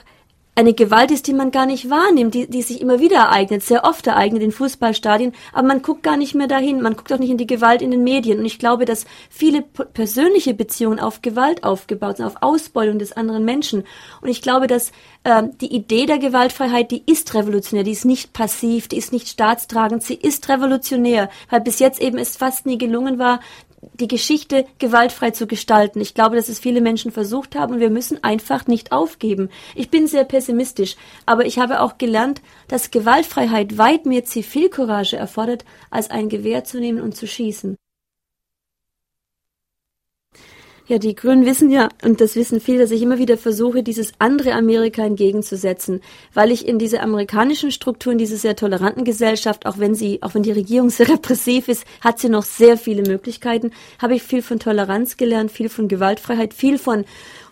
eine 0.53 0.74
Gewalt 0.74 1.12
ist, 1.12 1.27
die 1.27 1.33
man 1.33 1.51
gar 1.51 1.65
nicht 1.65 1.89
wahrnimmt, 1.89 2.33
die, 2.33 2.50
die 2.50 2.62
sich 2.62 2.81
immer 2.81 3.00
wieder 3.00 3.18
ereignet, 3.18 3.63
sehr 3.63 3.86
oft 3.86 4.06
ereignet 4.06 4.44
in 4.44 4.51
Fußballstadien, 4.51 5.33
aber 5.53 5.68
man 5.68 5.81
guckt 5.81 6.03
gar 6.03 6.18
nicht 6.18 6.36
mehr 6.36 6.48
dahin, 6.48 6.81
man 6.81 6.95
guckt 6.98 7.12
auch 7.13 7.19
nicht 7.19 7.30
in 7.30 7.38
die 7.38 7.48
Gewalt 7.48 7.81
in 7.81 7.92
den 7.92 8.03
Medien. 8.03 8.39
Und 8.39 8.45
ich 8.45 8.59
glaube, 8.59 8.83
dass 8.83 9.06
viele 9.30 9.62
persönliche 9.62 10.53
Beziehungen 10.53 11.00
auf 11.00 11.21
Gewalt 11.21 11.63
aufgebaut 11.63 12.18
sind, 12.18 12.25
auf 12.25 12.42
Ausbeutung 12.42 13.00
des 13.00 13.13
anderen 13.13 13.45
Menschen. 13.45 13.83
Und 14.19 14.27
ich 14.27 14.42
glaube, 14.42 14.68
dass 14.68 14.92
äh, 15.24 15.44
die 15.62 15.74
Idee 15.74 16.06
der 16.06 16.19
Gewaltfreiheit, 16.19 16.92
die 16.92 17.03
ist 17.06 17.33
revolutionär, 17.33 17.86
die 17.86 17.92
ist 17.92 18.06
nicht 18.06 18.33
passiv, 18.33 18.89
die 18.89 18.98
ist 18.98 19.13
nicht 19.13 19.30
staatstragend, 19.30 20.03
sie 20.03 20.15
ist 20.15 20.50
revolutionär, 20.50 21.30
weil 21.50 21.62
bis 21.62 21.80
jetzt 21.80 22.01
eben 22.01 22.18
es 22.18 22.36
fast 22.36 22.65
nie 22.65 22.77
gelungen 22.77 23.19
war, 23.19 23.39
die 23.94 24.07
Geschichte 24.07 24.66
gewaltfrei 24.80 25.31
zu 25.31 25.48
gestalten. 25.48 26.01
Ich 26.01 26.13
glaube, 26.13 26.36
dass 26.36 26.50
es 26.50 26.60
viele 26.60 26.82
Menschen 26.82 27.12
versucht 27.12 27.55
haben 27.55 27.74
und 27.74 27.79
wir 27.79 27.89
müssen 27.89 28.24
einfach 28.24 28.67
nicht 28.67 28.91
aufgeben. 28.91 29.50
Ich 29.75 29.89
bin 29.89 30.08
sehr 30.08 30.24
pessimistisch, 30.24 30.96
aber 31.25 31.46
ich 31.46 31.60
habe 31.60 31.82
auch 31.82 31.98
gelernt, 31.98 32.41
dass 32.67 32.91
Gewaltfreiheit 32.91 33.77
weit 33.77 34.05
mehr 34.05 34.24
Zivilcourage 34.24 35.17
erfordert, 35.17 35.65
als 35.89 36.10
ein 36.10 36.29
Gewehr 36.29 36.63
zu 36.63 36.79
nehmen 36.79 37.01
und 37.01 37.15
zu 37.15 37.27
schießen. 37.27 37.75
Ja, 40.91 40.98
die 40.98 41.15
Grünen 41.15 41.45
wissen 41.45 41.71
ja, 41.71 41.88
und 42.03 42.19
das 42.19 42.36
wissen 42.36 42.60
viele, 42.60 42.79
dass 42.79 42.91
ich 42.91 43.01
immer 43.01 43.17
wieder 43.17 43.38
versuche, 43.38 43.81
dieses 43.81 44.12
andere 44.19 44.51
Amerika 44.51 45.05
entgegenzusetzen, 45.05 46.01
weil 46.33 46.51
ich 46.51 46.67
in 46.67 46.79
diese 46.79 47.00
amerikanischen 47.00 47.71
Strukturen, 47.71 48.17
diese 48.17 48.36
sehr 48.36 48.57
toleranten 48.57 49.05
Gesellschaft, 49.05 49.67
auch 49.67 49.77
wenn 49.77 49.95
sie, 49.95 50.21
auch 50.21 50.33
wenn 50.33 50.43
die 50.43 50.51
Regierung 50.51 50.89
sehr 50.89 51.07
repressiv 51.13 51.69
ist, 51.69 51.86
hat 52.01 52.19
sie 52.19 52.27
noch 52.27 52.43
sehr 52.43 52.75
viele 52.75 53.03
Möglichkeiten, 53.03 53.71
habe 54.01 54.15
ich 54.15 54.24
viel 54.24 54.41
von 54.41 54.60
Toleranz 54.60 55.15
gelernt, 55.15 55.50
viel 55.50 55.69
von 55.69 55.88
Gewaltfreiheit, 55.88 56.53
viel 56.53 56.77
von 56.77 57.05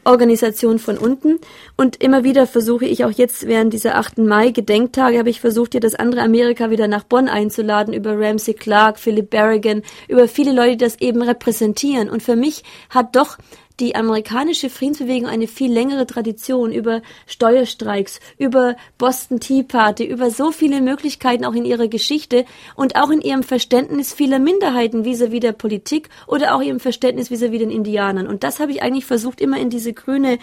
Organisation 0.04 0.80
von 0.80 0.98
unten. 0.98 1.40
Und 1.76 2.02
immer 2.02 2.24
wieder 2.24 2.48
versuche 2.48 2.86
ich 2.86 3.06
auch 3.06 3.12
jetzt 3.12 3.48
während 3.48 3.74
dieser 3.74 3.96
8. 3.96 4.20
Mai-Gedenktage, 4.20 5.20
habe 5.20 5.30
ich 5.30 5.42
versucht, 5.42 5.74
hier 5.74 5.82
das 5.82 5.96
andere 5.96 6.22
Amerika 6.22 6.70
wieder 6.70 6.88
nach 6.88 7.04
Bonn 7.04 7.28
einzuladen, 7.28 7.94
über 7.94 8.20
Ramsey 8.20 8.54
Clark, 8.54 9.00
Philip 9.00 9.30
Berrigan, 9.30 9.84
über 10.08 10.28
viele 10.28 10.52
Leute, 10.52 10.72
die 10.72 10.86
das 10.86 11.00
eben 11.00 11.22
repräsentieren. 11.22 12.10
Und 12.10 12.24
für 12.24 12.36
mich 12.36 12.64
hat 12.90 13.16
doch 13.16 13.38
die 13.80 13.96
amerikanische 13.96 14.70
Friedensbewegung 14.70 15.30
eine 15.30 15.48
viel 15.48 15.72
längere 15.72 16.06
Tradition 16.06 16.72
über 16.72 17.02
Steuerstreiks, 17.28 18.20
über 18.38 18.76
Boston 18.98 19.40
Tea 19.40 19.64
Party, 19.64 20.06
über 20.06 20.30
so 20.32 20.52
viele 20.52 20.82
Möglichkeiten 20.82 21.46
auch 21.46 21.54
in 21.54 21.66
ihrer 21.66 21.88
Geschichte 21.88 22.46
und 22.76 22.96
auch 22.96 23.10
in 23.10 23.22
ihrem 23.22 23.44
Verständnis 23.44 24.14
vieler 24.14 24.40
Minderheiten 24.40 25.04
vis-à-vis 25.06 25.40
der 25.40 25.54
Politik 25.54 26.10
oder 26.28 26.56
auch 26.56 26.62
ihrem 26.62 26.80
Verständnis 26.80 27.30
vis-à-vis 27.32 27.60
den 27.60 27.72
Indianern. 27.72 28.28
Und 28.28 28.44
das 28.44 28.60
habe 28.60 28.72
ich 28.72 28.82
eigentlich 28.82 29.06
versucht, 29.06 29.42
immer 29.42 29.58
in 29.58 29.70
diese 29.70 29.94
grüne 29.94 30.40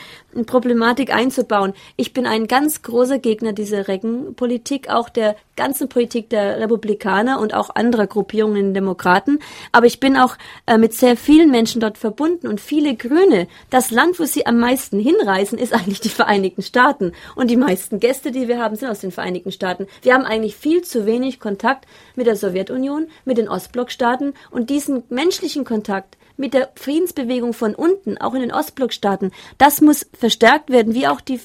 Problematik 0.46 1.14
einzubauen. 1.14 1.74
Ich 1.96 2.12
bin 2.12 2.26
ein 2.26 2.46
ganz 2.46 2.82
großer 2.82 3.18
Gegner 3.18 3.52
dieser 3.52 3.88
Reckenpolitik, 3.88 4.88
auch 4.88 5.08
der 5.08 5.36
ganzen 5.56 5.88
Politik 5.88 6.30
der 6.30 6.60
Republikaner 6.60 7.40
und 7.40 7.54
auch 7.54 7.70
anderer 7.74 8.06
Gruppierungen 8.06 8.56
in 8.56 8.74
Demokraten. 8.74 9.40
Aber 9.72 9.86
ich 9.86 10.00
bin 10.00 10.16
auch 10.16 10.36
äh, 10.66 10.78
mit 10.78 10.94
sehr 10.94 11.16
vielen 11.16 11.50
Menschen 11.50 11.80
dort 11.80 11.98
verbunden 11.98 12.46
und 12.46 12.60
viele 12.60 12.94
Grüne. 12.94 13.48
Das 13.70 13.90
Land, 13.90 14.20
wo 14.20 14.24
sie 14.24 14.46
am 14.46 14.58
meisten 14.58 15.00
hinreisen, 15.00 15.58
ist 15.58 15.72
eigentlich 15.74 16.00
die 16.00 16.08
Vereinigten 16.08 16.62
Staaten. 16.62 17.12
Und 17.34 17.50
die 17.50 17.56
meisten 17.56 18.00
Gäste, 18.00 18.30
die 18.30 18.48
wir 18.48 18.58
haben, 18.62 18.76
sind 18.76 18.88
aus 18.88 19.00
den 19.00 19.12
Vereinigten 19.12 19.52
Staaten. 19.52 19.86
Wir 20.02 20.14
haben 20.14 20.24
eigentlich 20.24 20.56
viel 20.56 20.82
zu 20.82 21.06
wenig 21.06 21.40
Kontakt 21.40 21.86
mit 22.14 22.26
der 22.26 22.36
Sowjetunion, 22.36 23.08
mit 23.24 23.38
den 23.38 23.48
Ostblockstaaten 23.48 24.34
und 24.50 24.70
diesen 24.70 25.02
menschlichen 25.08 25.64
Kontakt 25.64 26.16
mit 26.36 26.54
der 26.54 26.70
Friedensbewegung 26.74 27.52
von 27.52 27.74
unten, 27.74 28.18
auch 28.18 28.34
in 28.34 28.40
den 28.40 28.52
Ostblockstaaten, 28.52 29.32
das 29.58 29.80
muss 29.80 30.06
verstärkt 30.18 30.70
werden, 30.70 30.94
wie 30.94 31.06
auch 31.06 31.20
die 31.20 31.40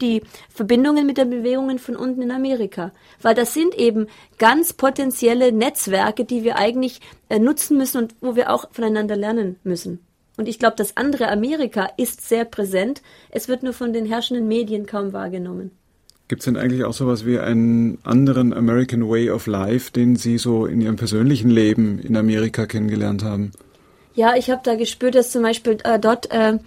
die 0.00 0.22
Verbindungen 0.48 1.06
mit 1.06 1.18
den 1.18 1.30
Bewegungen 1.30 1.78
von 1.78 1.96
unten 1.96 2.22
in 2.22 2.30
Amerika. 2.30 2.92
Weil 3.22 3.34
das 3.34 3.54
sind 3.54 3.74
eben 3.74 4.06
ganz 4.38 4.72
potenzielle 4.72 5.52
Netzwerke, 5.52 6.24
die 6.24 6.44
wir 6.44 6.56
eigentlich 6.56 7.00
äh, 7.28 7.38
nutzen 7.38 7.76
müssen 7.76 8.02
und 8.02 8.14
wo 8.20 8.36
wir 8.36 8.50
auch 8.50 8.68
voneinander 8.72 9.16
lernen 9.16 9.56
müssen. 9.64 10.00
Und 10.36 10.48
ich 10.48 10.58
glaube, 10.58 10.76
das 10.76 10.96
andere 10.96 11.28
Amerika 11.28 11.88
ist 11.96 12.26
sehr 12.28 12.44
präsent. 12.44 13.02
Es 13.30 13.48
wird 13.48 13.62
nur 13.62 13.72
von 13.72 13.92
den 13.92 14.04
herrschenden 14.04 14.48
Medien 14.48 14.86
kaum 14.86 15.12
wahrgenommen. 15.12 15.70
Gibt 16.26 16.40
es 16.40 16.46
denn 16.46 16.56
eigentlich 16.56 16.84
auch 16.84 16.94
sowas 16.94 17.26
wie 17.26 17.38
einen 17.38 17.98
anderen 18.02 18.52
American 18.52 19.08
Way 19.08 19.30
of 19.30 19.46
Life, 19.46 19.92
den 19.92 20.16
Sie 20.16 20.38
so 20.38 20.66
in 20.66 20.80
Ihrem 20.80 20.96
persönlichen 20.96 21.50
Leben 21.50 21.98
in 21.98 22.16
Amerika 22.16 22.66
kennengelernt 22.66 23.22
haben? 23.22 23.52
Ja, 24.14 24.34
ich 24.34 24.48
habe 24.50 24.62
da 24.64 24.74
gespürt, 24.74 25.16
dass 25.16 25.30
zum 25.30 25.42
Beispiel 25.42 25.76
äh, 25.84 25.98
dort 25.98 26.30
äh, 26.32 26.58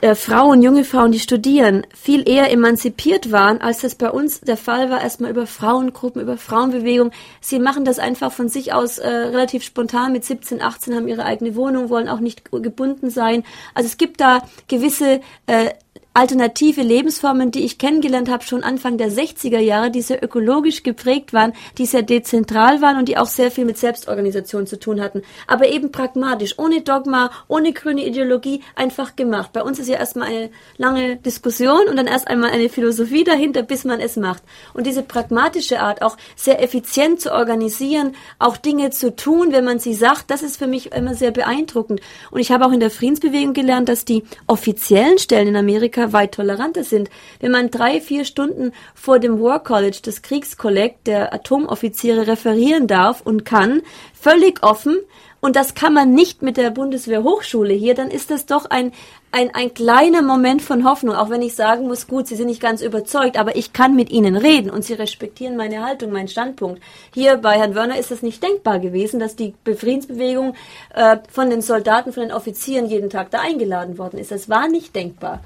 äh, 0.00 0.14
Frauen, 0.14 0.62
junge 0.62 0.84
Frauen, 0.84 1.12
die 1.12 1.18
studieren, 1.18 1.86
viel 1.94 2.28
eher 2.28 2.50
emanzipiert 2.50 3.32
waren, 3.32 3.60
als 3.60 3.80
das 3.80 3.94
bei 3.94 4.10
uns 4.10 4.40
der 4.40 4.56
Fall 4.56 4.90
war, 4.90 5.02
erstmal 5.02 5.30
über 5.30 5.46
Frauengruppen, 5.46 6.22
über 6.22 6.36
Frauenbewegung. 6.36 7.10
Sie 7.40 7.58
machen 7.58 7.84
das 7.84 7.98
einfach 7.98 8.32
von 8.32 8.48
sich 8.48 8.72
aus 8.72 8.98
äh, 8.98 9.08
relativ 9.08 9.62
spontan 9.62 10.12
mit 10.12 10.24
17, 10.24 10.62
18, 10.62 10.94
haben 10.94 11.08
ihre 11.08 11.24
eigene 11.24 11.56
Wohnung, 11.56 11.90
wollen 11.90 12.08
auch 12.08 12.20
nicht 12.20 12.50
gebunden 12.50 13.10
sein. 13.10 13.44
Also 13.74 13.88
es 13.88 13.96
gibt 13.96 14.20
da 14.20 14.42
gewisse 14.68 15.20
äh, 15.46 15.70
alternative 16.14 16.82
Lebensformen, 16.82 17.52
die 17.52 17.64
ich 17.64 17.78
kennengelernt 17.78 18.28
habe, 18.28 18.42
schon 18.42 18.64
Anfang 18.64 18.98
der 18.98 19.10
60er 19.10 19.58
Jahre, 19.58 19.90
die 19.90 20.02
sehr 20.02 20.22
ökologisch 20.22 20.82
geprägt 20.82 21.32
waren, 21.32 21.52
die 21.78 21.86
sehr 21.86 22.02
dezentral 22.02 22.82
waren 22.82 22.98
und 22.98 23.08
die 23.08 23.16
auch 23.16 23.26
sehr 23.26 23.52
viel 23.52 23.64
mit 23.64 23.78
Selbstorganisation 23.78 24.66
zu 24.66 24.80
tun 24.80 25.00
hatten. 25.00 25.22
Aber 25.46 25.68
eben 25.68 25.92
pragmatisch, 25.92 26.58
ohne 26.58 26.80
Dogma, 26.80 27.30
ohne 27.46 27.72
grüne 27.72 28.04
Ideologie, 28.04 28.62
einfach 28.74 29.14
gemacht. 29.14 29.52
Bei 29.52 29.62
uns 29.62 29.78
ist 29.78 29.88
ja 29.88 29.96
erstmal 29.96 30.28
eine 30.28 30.50
lange 30.76 31.16
Diskussion 31.16 31.86
und 31.88 31.96
dann 31.96 32.08
erst 32.08 32.26
einmal 32.26 32.50
eine 32.50 32.68
Philosophie 32.68 33.22
dahinter, 33.22 33.62
bis 33.62 33.84
man 33.84 34.00
es 34.00 34.16
macht. 34.16 34.42
Und 34.74 34.86
diese 34.86 35.02
pragmatische 35.02 35.80
Art, 35.80 36.02
auch 36.02 36.16
sehr 36.34 36.60
effizient 36.62 37.20
zu 37.20 37.32
organisieren, 37.32 38.16
auch 38.40 38.56
Dinge 38.56 38.90
zu 38.90 39.14
tun, 39.14 39.52
wenn 39.52 39.64
man 39.64 39.78
sie 39.78 39.94
sagt, 39.94 40.32
das 40.32 40.42
ist 40.42 40.56
für 40.56 40.66
mich 40.66 40.90
immer 40.92 41.14
sehr 41.14 41.30
beeindruckend. 41.30 42.00
Und 42.30 42.40
ich 42.40 42.50
habe 42.50 42.66
auch 42.66 42.72
in 42.72 42.80
der 42.80 42.90
Friedensbewegung 42.90 43.52
gelernt, 43.52 43.88
dass 43.88 44.04
die 44.04 44.24
offiziellen 44.48 45.18
Stellen 45.18 45.48
in 45.48 45.56
Amerika 45.56 45.87
weit 45.96 46.32
toleranter 46.32 46.84
sind. 46.84 47.10
Wenn 47.40 47.52
man 47.52 47.70
drei, 47.70 48.00
vier 48.00 48.24
Stunden 48.24 48.72
vor 48.94 49.18
dem 49.18 49.40
War 49.40 49.62
College, 49.62 49.98
das 50.02 50.22
Kriegskolleg 50.22 51.04
der 51.04 51.32
Atomoffiziere 51.32 52.26
referieren 52.26 52.86
darf 52.86 53.20
und 53.20 53.44
kann, 53.44 53.82
völlig 54.12 54.62
offen, 54.62 54.98
und 55.40 55.54
das 55.54 55.74
kann 55.74 55.94
man 55.94 56.14
nicht 56.14 56.42
mit 56.42 56.56
der 56.56 56.70
Bundeswehrhochschule 56.70 57.72
hier, 57.72 57.94
dann 57.94 58.10
ist 58.10 58.30
das 58.30 58.46
doch 58.46 58.66
ein, 58.70 58.92
ein, 59.30 59.54
ein 59.54 59.72
kleiner 59.72 60.20
Moment 60.20 60.62
von 60.62 60.84
Hoffnung, 60.84 61.14
auch 61.14 61.30
wenn 61.30 61.42
ich 61.42 61.54
sagen 61.54 61.86
muss, 61.86 62.08
gut, 62.08 62.26
Sie 62.26 62.34
sind 62.34 62.48
nicht 62.48 62.60
ganz 62.60 62.82
überzeugt, 62.82 63.38
aber 63.38 63.54
ich 63.54 63.72
kann 63.72 63.94
mit 63.94 64.10
Ihnen 64.10 64.36
reden 64.36 64.68
und 64.68 64.84
Sie 64.84 64.94
respektieren 64.94 65.56
meine 65.56 65.84
Haltung, 65.84 66.10
meinen 66.10 66.26
Standpunkt. 66.26 66.82
Hier 67.14 67.36
bei 67.36 67.56
Herrn 67.56 67.76
Wörner 67.76 67.98
ist 67.98 68.10
es 68.10 68.22
nicht 68.22 68.42
denkbar 68.42 68.80
gewesen, 68.80 69.20
dass 69.20 69.36
die 69.36 69.54
Friedensbewegung 69.64 70.54
äh, 70.94 71.18
von 71.30 71.50
den 71.50 71.62
Soldaten, 71.62 72.12
von 72.12 72.24
den 72.24 72.32
Offizieren 72.32 72.86
jeden 72.86 73.10
Tag 73.10 73.30
da 73.30 73.40
eingeladen 73.40 73.96
worden 73.96 74.18
ist. 74.18 74.32
Das 74.32 74.48
war 74.48 74.68
nicht 74.68 74.96
denkbar 74.96 75.40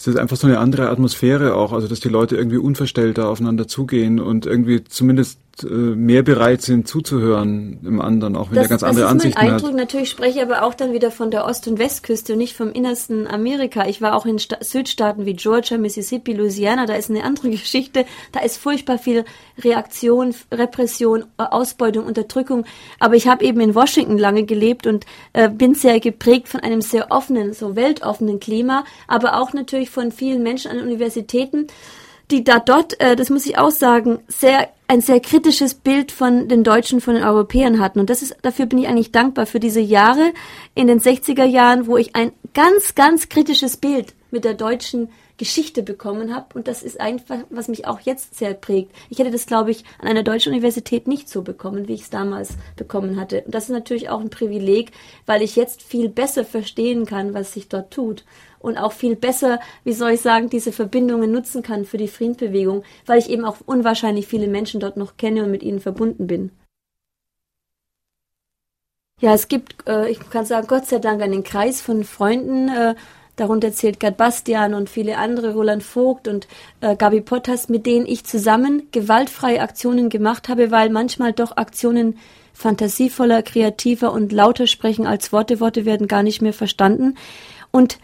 es 0.00 0.06
ist 0.06 0.16
einfach 0.16 0.38
so 0.38 0.46
eine 0.46 0.58
andere 0.58 0.88
Atmosphäre 0.88 1.54
auch, 1.54 1.74
also 1.74 1.86
dass 1.86 2.00
die 2.00 2.08
Leute 2.08 2.34
irgendwie 2.34 2.56
unverstellter 2.56 3.28
aufeinander 3.28 3.68
zugehen 3.68 4.18
und 4.18 4.46
irgendwie 4.46 4.82
zumindest 4.82 5.38
mehr 5.64 6.22
bereit 6.22 6.62
sind 6.62 6.88
zuzuhören 6.88 7.78
im 7.84 8.00
anderen, 8.00 8.36
auch 8.36 8.50
wenn 8.50 8.56
das, 8.56 8.66
er 8.66 8.68
ganz 8.68 8.82
andere 8.82 9.06
Ansichten 9.06 9.38
hat. 9.38 9.46
Das 9.46 9.56
ist 9.56 9.62
mein 9.62 9.70
Eindruck. 9.70 9.70
Hat. 9.70 9.76
Natürlich 9.76 10.10
spreche 10.10 10.38
ich 10.38 10.42
aber 10.42 10.62
auch 10.62 10.74
dann 10.74 10.92
wieder 10.92 11.10
von 11.10 11.30
der 11.30 11.46
Ost- 11.46 11.68
und 11.68 11.78
Westküste 11.78 12.32
und 12.32 12.38
nicht 12.38 12.56
vom 12.56 12.72
innersten 12.72 13.26
Amerika. 13.26 13.86
Ich 13.86 14.00
war 14.00 14.14
auch 14.14 14.26
in 14.26 14.38
Sta 14.38 14.58
Südstaaten 14.60 15.26
wie 15.26 15.34
Georgia, 15.34 15.78
Mississippi, 15.78 16.32
Louisiana. 16.32 16.86
Da 16.86 16.94
ist 16.94 17.10
eine 17.10 17.24
andere 17.24 17.50
Geschichte. 17.50 18.04
Da 18.32 18.40
ist 18.40 18.56
furchtbar 18.56 18.98
viel 18.98 19.24
Reaktion, 19.58 20.34
Repression, 20.52 21.24
Ausbeutung, 21.36 22.06
Unterdrückung. 22.06 22.64
Aber 22.98 23.16
ich 23.16 23.28
habe 23.28 23.44
eben 23.44 23.60
in 23.60 23.74
Washington 23.74 24.18
lange 24.18 24.44
gelebt 24.44 24.86
und 24.86 25.06
äh, 25.32 25.48
bin 25.48 25.74
sehr 25.74 26.00
geprägt 26.00 26.48
von 26.48 26.60
einem 26.60 26.80
sehr 26.80 27.10
offenen, 27.10 27.52
so 27.52 27.76
weltoffenen 27.76 28.40
Klima, 28.40 28.84
aber 29.08 29.40
auch 29.40 29.52
natürlich 29.52 29.90
von 29.90 30.12
vielen 30.12 30.42
Menschen 30.42 30.70
an 30.70 30.80
Universitäten 30.80 31.66
die 32.30 32.44
da 32.44 32.58
dort, 32.58 33.00
äh, 33.00 33.16
das 33.16 33.30
muss 33.30 33.46
ich 33.46 33.58
auch 33.58 33.70
sagen, 33.70 34.20
sehr 34.28 34.68
ein 34.90 35.00
sehr 35.00 35.20
kritisches 35.20 35.74
Bild 35.74 36.10
von 36.10 36.48
den 36.48 36.64
Deutschen, 36.64 37.00
von 37.00 37.14
den 37.14 37.22
Europäern 37.22 37.78
hatten. 37.78 38.00
Und 38.00 38.10
das 38.10 38.22
ist, 38.22 38.36
dafür 38.42 38.66
bin 38.66 38.80
ich 38.80 38.88
eigentlich 38.88 39.12
dankbar 39.12 39.46
für 39.46 39.60
diese 39.60 39.78
Jahre 39.78 40.32
in 40.74 40.88
den 40.88 40.98
60er 40.98 41.44
Jahren, 41.44 41.86
wo 41.86 41.96
ich 41.96 42.16
ein 42.16 42.32
ganz, 42.54 42.96
ganz 42.96 43.28
kritisches 43.28 43.76
Bild 43.76 44.14
mit 44.32 44.44
der 44.44 44.54
deutschen 44.54 45.08
Geschichte 45.36 45.84
bekommen 45.84 46.34
habe. 46.34 46.46
Und 46.54 46.66
das 46.66 46.82
ist 46.82 47.00
einfach, 47.00 47.38
was 47.50 47.68
mich 47.68 47.86
auch 47.86 48.00
jetzt 48.00 48.36
sehr 48.36 48.52
prägt. 48.52 48.92
Ich 49.10 49.20
hätte 49.20 49.30
das, 49.30 49.46
glaube 49.46 49.70
ich, 49.70 49.84
an 50.00 50.08
einer 50.08 50.24
deutschen 50.24 50.52
Universität 50.52 51.06
nicht 51.06 51.28
so 51.28 51.42
bekommen, 51.42 51.86
wie 51.86 51.94
ich 51.94 52.02
es 52.02 52.10
damals 52.10 52.50
bekommen 52.74 53.18
hatte. 53.18 53.42
Und 53.46 53.54
das 53.54 53.64
ist 53.64 53.70
natürlich 53.70 54.10
auch 54.10 54.20
ein 54.20 54.28
Privileg, 54.28 54.90
weil 55.24 55.42
ich 55.42 55.54
jetzt 55.54 55.82
viel 55.82 56.08
besser 56.08 56.44
verstehen 56.44 57.06
kann, 57.06 57.32
was 57.32 57.52
sich 57.52 57.68
dort 57.68 57.92
tut 57.92 58.24
und 58.60 58.78
auch 58.78 58.92
viel 58.92 59.16
besser, 59.16 59.58
wie 59.82 59.92
soll 59.92 60.12
ich 60.12 60.20
sagen, 60.20 60.48
diese 60.48 60.70
Verbindungen 60.70 61.32
nutzen 61.32 61.62
kann 61.62 61.84
für 61.84 61.96
die 61.96 62.08
Friedensbewegung, 62.08 62.84
weil 63.06 63.18
ich 63.18 63.28
eben 63.28 63.44
auch 63.44 63.56
unwahrscheinlich 63.66 64.26
viele 64.26 64.46
Menschen 64.46 64.80
dort 64.80 64.96
noch 64.96 65.16
kenne 65.16 65.44
und 65.44 65.50
mit 65.50 65.62
ihnen 65.62 65.80
verbunden 65.80 66.26
bin. 66.26 66.52
Ja, 69.20 69.34
es 69.34 69.48
gibt, 69.48 69.86
äh, 69.86 70.08
ich 70.08 70.18
kann 70.30 70.46
sagen, 70.46 70.66
Gott 70.66 70.86
sei 70.86 70.98
Dank 70.98 71.20
einen 71.20 71.42
Kreis 71.42 71.80
von 71.80 72.04
Freunden, 72.04 72.68
äh, 72.68 72.94
darunter 73.36 73.72
zählt 73.72 74.00
Gerd 74.00 74.16
Bastian 74.16 74.74
und 74.74 74.88
viele 74.88 75.18
andere, 75.18 75.52
Roland 75.52 75.82
Vogt 75.82 76.28
und 76.28 76.48
äh, 76.80 76.96
Gabi 76.96 77.20
Pottas, 77.20 77.68
mit 77.68 77.86
denen 77.86 78.06
ich 78.06 78.24
zusammen 78.24 78.88
gewaltfreie 78.92 79.60
Aktionen 79.60 80.08
gemacht 80.08 80.48
habe, 80.48 80.70
weil 80.70 80.90
manchmal 80.90 81.32
doch 81.32 81.56
Aktionen 81.56 82.18
fantasievoller, 82.54 83.42
kreativer 83.42 84.12
und 84.12 84.32
lauter 84.32 84.66
sprechen 84.66 85.06
als 85.06 85.32
Worte. 85.32 85.60
Worte 85.60 85.84
werden 85.84 86.08
gar 86.08 86.22
nicht 86.22 86.42
mehr 86.42 86.52
verstanden. 86.52 87.16
Und 87.70 87.98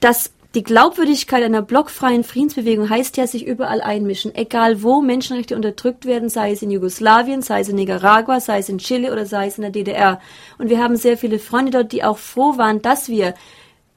dass 0.00 0.32
die 0.54 0.64
Glaubwürdigkeit 0.64 1.44
einer 1.44 1.62
blockfreien 1.62 2.24
Friedensbewegung 2.24 2.90
heißt 2.90 3.16
ja, 3.16 3.28
sich 3.28 3.46
überall 3.46 3.80
einmischen, 3.80 4.34
egal 4.34 4.82
wo 4.82 5.00
Menschenrechte 5.00 5.54
unterdrückt 5.54 6.06
werden, 6.06 6.28
sei 6.28 6.50
es 6.50 6.62
in 6.62 6.72
Jugoslawien, 6.72 7.40
sei 7.40 7.60
es 7.60 7.68
in 7.68 7.76
Nicaragua, 7.76 8.40
sei 8.40 8.58
es 8.58 8.68
in 8.68 8.78
Chile 8.78 9.12
oder 9.12 9.26
sei 9.26 9.46
es 9.46 9.58
in 9.58 9.62
der 9.62 9.70
DDR. 9.70 10.20
Und 10.58 10.68
wir 10.68 10.82
haben 10.82 10.96
sehr 10.96 11.16
viele 11.16 11.38
Freunde 11.38 11.70
dort, 11.70 11.92
die 11.92 12.02
auch 12.02 12.18
froh 12.18 12.58
waren, 12.58 12.82
dass 12.82 13.08
wir 13.08 13.34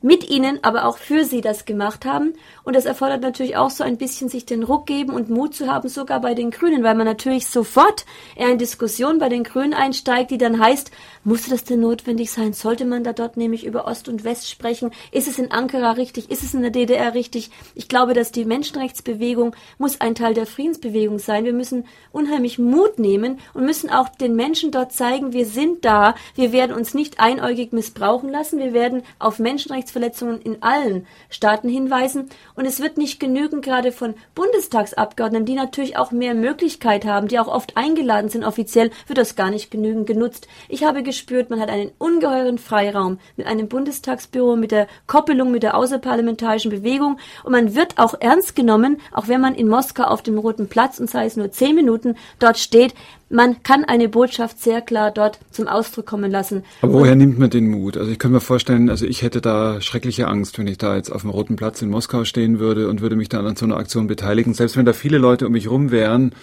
mit 0.03 0.29
ihnen, 0.29 0.59
aber 0.63 0.85
auch 0.85 0.97
für 0.97 1.23
sie 1.23 1.41
das 1.41 1.65
gemacht 1.65 2.05
haben. 2.05 2.33
Und 2.63 2.75
das 2.75 2.85
erfordert 2.85 3.21
natürlich 3.21 3.55
auch 3.55 3.69
so 3.69 3.83
ein 3.83 3.97
bisschen 3.97 4.27
sich 4.27 4.45
den 4.45 4.61
Ruck 4.61 4.85
geben 4.85 5.13
und 5.13 5.29
Mut 5.29 5.55
zu 5.55 5.71
haben, 5.71 5.87
sogar 5.87 6.19
bei 6.19 6.35
den 6.35 6.51
Grünen, 6.51 6.83
weil 6.83 6.93
man 6.93 7.07
natürlich 7.07 7.47
sofort 7.47 8.05
eher 8.35 8.51
in 8.51 8.57
Diskussion 8.57 9.17
bei 9.17 9.29
den 9.29 9.43
Grünen 9.45 9.73
einsteigt, 9.73 10.29
die 10.29 10.37
dann 10.37 10.59
heißt, 10.59 10.91
musste 11.23 11.49
das 11.49 11.63
denn 11.63 11.79
notwendig 11.79 12.31
sein? 12.31 12.53
Sollte 12.53 12.85
man 12.85 13.03
da 13.03 13.13
dort 13.13 13.37
nämlich 13.37 13.65
über 13.65 13.87
Ost 13.87 14.09
und 14.09 14.23
West 14.23 14.49
sprechen? 14.49 14.91
Ist 15.11 15.27
es 15.27 15.39
in 15.39 15.51
Ankara 15.51 15.91
richtig? 15.91 16.29
Ist 16.29 16.43
es 16.43 16.53
in 16.53 16.61
der 16.61 16.71
DDR 16.71 17.13
richtig? 17.13 17.51
Ich 17.75 17.87
glaube, 17.87 18.13
dass 18.13 18.31
die 18.31 18.45
Menschenrechtsbewegung 18.45 19.55
muss 19.77 20.01
ein 20.01 20.15
Teil 20.15 20.33
der 20.33 20.45
Friedensbewegung 20.45 21.19
sein. 21.19 21.45
Wir 21.45 21.53
müssen 21.53 21.85
unheimlich 22.11 22.59
Mut 22.59 22.99
nehmen 22.99 23.39
und 23.53 23.65
müssen 23.65 23.89
auch 23.89 24.09
den 24.09 24.35
Menschen 24.35 24.71
dort 24.71 24.91
zeigen, 24.91 25.33
wir 25.33 25.45
sind 25.45 25.85
da. 25.85 26.15
Wir 26.35 26.51
werden 26.51 26.75
uns 26.75 26.93
nicht 26.93 27.19
einäugig 27.19 27.73
missbrauchen 27.73 28.29
lassen. 28.29 28.59
Wir 28.59 28.73
werden 28.73 29.03
auf 29.19 29.39
Menschenrechtsverletzungen 29.39 30.41
in 30.41 30.61
allen 30.61 31.07
Staaten 31.29 31.69
hinweisen. 31.69 32.29
Und 32.55 32.65
es 32.65 32.81
wird 32.81 32.97
nicht 32.97 33.19
genügen, 33.19 33.61
gerade 33.61 33.91
von 33.91 34.13
Bundestagsabgeordneten, 34.35 35.45
die 35.45 35.55
natürlich 35.55 35.97
auch 35.97 36.11
mehr 36.11 36.33
Möglichkeit 36.33 37.05
haben, 37.05 37.27
die 37.27 37.39
auch 37.39 37.47
oft 37.47 37.77
eingeladen 37.77 38.29
sind 38.29 38.43
offiziell, 38.43 38.91
wird 39.07 39.17
das 39.17 39.35
gar 39.35 39.49
nicht 39.49 39.71
genügend 39.71 40.07
genutzt. 40.07 40.47
Ich 40.69 40.83
habe 40.83 41.03
gespürt, 41.13 41.51
man 41.51 41.59
hat 41.59 41.69
einen 41.69 41.91
ungeheuren 41.99 42.57
Freiraum 42.57 43.19
mit 43.37 43.45
einem 43.45 43.67
Bundestagsbüro, 43.67 44.55
mit 44.55 44.71
der 44.71 44.87
Koppelung 45.05 45.51
mit 45.51 45.61
der 45.61 45.77
außerparlamentarischen 45.77 46.71
Bewegung 46.71 47.19
und 47.43 47.51
man 47.51 47.75
wird 47.75 47.99
auch 47.99 48.15
ernst 48.19 48.55
genommen, 48.55 48.97
auch 49.11 49.27
wenn 49.27 49.39
man 49.39 49.53
in 49.53 49.67
Moskau 49.67 50.05
auf 50.05 50.23
dem 50.23 50.39
Roten 50.39 50.67
Platz 50.67 50.99
und 50.99 51.09
sei 51.09 51.25
es 51.25 51.37
nur 51.37 51.51
zehn 51.51 51.75
Minuten 51.75 52.15
dort 52.39 52.57
steht, 52.57 52.95
man 53.29 53.61
kann 53.61 53.83
eine 53.83 54.09
Botschaft 54.09 54.59
sehr 54.59 54.81
klar 54.81 55.11
dort 55.11 55.39
zum 55.51 55.67
Ausdruck 55.67 56.07
kommen 56.07 56.31
lassen. 56.31 56.63
Aber 56.81 56.93
woher 56.93 57.15
nimmt 57.15 57.37
man 57.37 57.49
den 57.49 57.69
Mut? 57.69 57.95
Also 57.95 58.11
ich 58.11 58.19
kann 58.19 58.31
mir 58.31 58.41
vorstellen, 58.41 58.89
also 58.89 59.05
ich 59.05 59.21
hätte 59.21 59.39
da 59.39 59.81
schreckliche 59.81 60.27
Angst, 60.27 60.57
wenn 60.57 60.67
ich 60.67 60.77
da 60.79 60.95
jetzt 60.95 61.11
auf 61.11 61.21
dem 61.21 61.29
Roten 61.29 61.55
Platz 61.55 61.81
in 61.81 61.89
Moskau 61.89 62.25
stehen 62.25 62.59
würde 62.59 62.89
und 62.89 63.01
würde 63.01 63.15
mich 63.15 63.29
dann 63.29 63.45
an 63.45 63.55
so 63.55 63.65
einer 63.65 63.77
Aktion 63.77 64.07
beteiligen. 64.07 64.53
Selbst 64.53 64.77
wenn 64.77 64.85
da 64.85 64.93
viele 64.93 65.19
Leute 65.19 65.45
um 65.45 65.53
mich 65.53 65.69
rum 65.69 65.91
wären, 65.91 66.33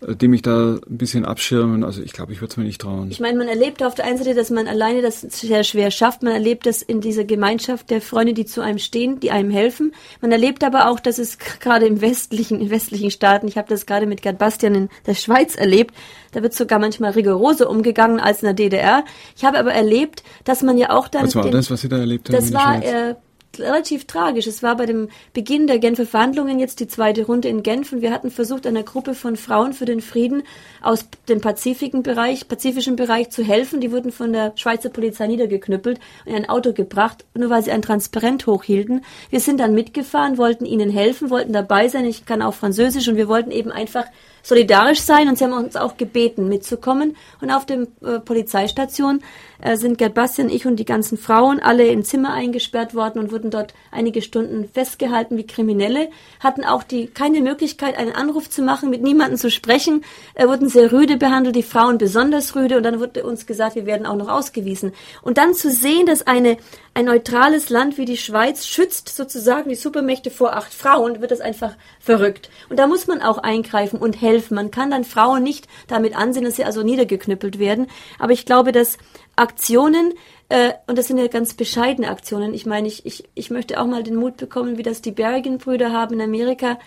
die 0.00 0.28
mich 0.28 0.42
da 0.42 0.74
ein 0.74 0.98
bisschen 0.98 1.24
abschirmen. 1.24 1.82
Also 1.82 2.02
ich 2.02 2.12
glaube, 2.12 2.32
ich 2.32 2.40
würde 2.40 2.52
es 2.52 2.56
mir 2.56 2.64
nicht 2.64 2.80
trauen. 2.80 3.10
Ich 3.10 3.20
meine, 3.20 3.36
man 3.36 3.48
erlebt 3.48 3.82
auf 3.82 3.94
der 3.94 4.04
einen 4.04 4.18
Seite, 4.18 4.34
dass 4.34 4.50
man 4.50 4.68
alleine 4.68 5.02
das 5.02 5.20
sehr 5.20 5.64
schwer 5.64 5.90
schafft. 5.90 6.22
Man 6.22 6.32
erlebt 6.32 6.66
das 6.66 6.82
in 6.82 7.00
dieser 7.00 7.24
Gemeinschaft 7.24 7.90
der 7.90 8.00
Freunde, 8.00 8.32
die 8.32 8.46
zu 8.46 8.60
einem 8.60 8.78
stehen, 8.78 9.18
die 9.18 9.30
einem 9.30 9.50
helfen. 9.50 9.92
Man 10.20 10.30
erlebt 10.30 10.62
aber 10.62 10.88
auch, 10.88 11.00
dass 11.00 11.18
es 11.18 11.38
gerade 11.38 11.86
im 11.86 12.00
westlichen, 12.00 12.60
in 12.60 12.70
westlichen 12.70 13.10
Staaten, 13.10 13.48
ich 13.48 13.58
habe 13.58 13.68
das 13.68 13.86
gerade 13.86 14.06
mit 14.06 14.22
Gerd 14.22 14.38
Bastian 14.38 14.74
in 14.74 14.88
der 15.06 15.14
Schweiz 15.14 15.56
erlebt, 15.56 15.94
da 16.32 16.42
wird 16.42 16.54
sogar 16.54 16.78
manchmal 16.78 17.12
rigoroser 17.12 17.68
umgegangen 17.68 18.20
als 18.20 18.42
in 18.42 18.46
der 18.46 18.54
DDR. 18.54 19.04
Ich 19.36 19.44
habe 19.44 19.58
aber 19.58 19.72
erlebt, 19.72 20.22
dass 20.44 20.62
man 20.62 20.78
ja 20.78 20.90
auch 20.90 21.08
dann... 21.08 21.24
Was 21.24 21.34
war 21.34 21.42
den, 21.42 21.52
das, 21.52 21.70
was 21.70 21.80
Sie 21.80 21.88
da 21.88 21.98
erlebt 21.98 22.28
haben? 22.28 22.36
Das 22.36 22.52
war... 22.52 22.82
Äh, 22.82 23.14
relativ 23.60 24.06
tragisch. 24.06 24.46
Es 24.46 24.62
war 24.62 24.76
bei 24.76 24.86
dem 24.86 25.08
Beginn 25.32 25.66
der 25.66 25.78
Genfer 25.78 26.06
Verhandlungen 26.06 26.58
jetzt 26.58 26.80
die 26.80 26.88
zweite 26.88 27.26
Runde 27.26 27.48
in 27.48 27.62
Genf 27.62 27.92
und 27.92 28.02
wir 28.02 28.12
hatten 28.12 28.30
versucht, 28.30 28.66
einer 28.66 28.82
Gruppe 28.82 29.14
von 29.14 29.36
Frauen 29.36 29.72
für 29.72 29.84
den 29.84 30.00
Frieden 30.00 30.42
aus 30.82 31.06
dem 31.28 31.40
pazifischen 31.40 32.02
Bereich, 32.02 32.48
pazifischen 32.48 32.96
Bereich 32.96 33.30
zu 33.30 33.42
helfen. 33.42 33.80
Die 33.80 33.92
wurden 33.92 34.12
von 34.12 34.32
der 34.32 34.52
Schweizer 34.56 34.90
Polizei 34.90 35.26
niedergeknüppelt 35.26 35.98
und 36.24 36.32
in 36.32 36.36
ein 36.36 36.48
Auto 36.48 36.72
gebracht, 36.72 37.24
nur 37.34 37.50
weil 37.50 37.62
sie 37.62 37.72
ein 37.72 37.82
Transparent 37.82 38.46
hochhielten. 38.46 39.04
Wir 39.30 39.40
sind 39.40 39.60
dann 39.60 39.74
mitgefahren, 39.74 40.38
wollten 40.38 40.64
ihnen 40.64 40.90
helfen, 40.90 41.30
wollten 41.30 41.52
dabei 41.52 41.88
sein. 41.88 42.04
Ich 42.04 42.26
kann 42.26 42.42
auch 42.42 42.54
Französisch 42.54 43.08
und 43.08 43.16
wir 43.16 43.28
wollten 43.28 43.50
eben 43.50 43.70
einfach 43.70 44.04
solidarisch 44.42 45.00
sein 45.00 45.28
und 45.28 45.38
sie 45.38 45.44
haben 45.44 45.52
uns 45.52 45.76
auch 45.76 45.96
gebeten, 45.96 46.48
mitzukommen. 46.48 47.16
Und 47.40 47.50
auf 47.50 47.66
der 47.66 47.86
äh, 48.02 48.20
Polizeistation 48.20 49.20
äh, 49.60 49.76
sind 49.76 49.98
Gerd 49.98 50.14
Bastian, 50.14 50.48
ich 50.48 50.66
und 50.66 50.76
die 50.76 50.84
ganzen 50.84 51.18
Frauen 51.18 51.60
alle 51.60 51.86
in 51.86 52.04
Zimmer 52.04 52.32
eingesperrt 52.32 52.94
worden 52.94 53.18
und 53.18 53.32
wurden 53.32 53.50
dort 53.50 53.74
einige 53.90 54.22
Stunden 54.22 54.68
festgehalten 54.72 55.36
wie 55.36 55.46
Kriminelle, 55.46 56.08
hatten 56.40 56.64
auch 56.64 56.82
die 56.82 57.06
keine 57.06 57.40
Möglichkeit, 57.40 57.96
einen 57.98 58.12
Anruf 58.12 58.48
zu 58.48 58.62
machen, 58.62 58.90
mit 58.90 59.02
niemandem 59.02 59.38
zu 59.38 59.50
sprechen, 59.50 60.04
äh, 60.34 60.46
wurden 60.46 60.68
sehr 60.68 60.92
rüde 60.92 61.16
behandelt, 61.16 61.56
die 61.56 61.62
Frauen 61.62 61.98
besonders 61.98 62.54
rüde 62.54 62.76
und 62.76 62.82
dann 62.84 63.00
wurde 63.00 63.24
uns 63.24 63.46
gesagt, 63.46 63.74
wir 63.74 63.86
werden 63.86 64.06
auch 64.06 64.16
noch 64.16 64.28
ausgewiesen. 64.28 64.92
Und 65.22 65.38
dann 65.38 65.54
zu 65.54 65.70
sehen, 65.70 66.06
dass 66.06 66.26
eine 66.26 66.56
ein 66.94 67.04
neutrales 67.04 67.70
Land 67.70 67.96
wie 67.96 68.06
die 68.06 68.16
Schweiz 68.16 68.66
schützt 68.66 69.08
sozusagen 69.10 69.68
die 69.68 69.76
Supermächte 69.76 70.32
vor 70.32 70.56
acht 70.56 70.74
Frauen, 70.74 71.20
wird 71.20 71.30
das 71.30 71.40
einfach 71.40 71.76
verrückt. 72.00 72.50
Und 72.70 72.80
da 72.80 72.88
muss 72.88 73.06
man 73.06 73.22
auch 73.22 73.38
eingreifen 73.38 74.00
und 74.00 74.20
helfen. 74.20 74.27
Man 74.50 74.70
kann 74.70 74.90
dann 74.90 75.04
Frauen 75.04 75.42
nicht 75.42 75.68
damit 75.86 76.16
ansehen, 76.16 76.44
dass 76.44 76.56
sie 76.56 76.64
also 76.64 76.82
niedergeknüppelt 76.82 77.58
werden. 77.58 77.86
Aber 78.18 78.32
ich 78.32 78.46
glaube, 78.46 78.72
dass 78.72 78.98
Aktionen, 79.36 80.14
äh, 80.48 80.72
und 80.86 80.98
das 80.98 81.06
sind 81.06 81.18
ja 81.18 81.26
ganz 81.28 81.54
bescheidene 81.54 82.08
Aktionen, 82.08 82.54
ich 82.54 82.66
meine, 82.66 82.88
ich, 82.88 83.06
ich, 83.06 83.28
ich 83.34 83.50
möchte 83.50 83.80
auch 83.80 83.86
mal 83.86 84.02
den 84.02 84.16
Mut 84.16 84.36
bekommen, 84.36 84.78
wie 84.78 84.82
das 84.82 85.02
die 85.02 85.12
Berrigan-Brüder 85.12 85.92
haben 85.92 86.14
in 86.14 86.22
Amerika, 86.22 86.78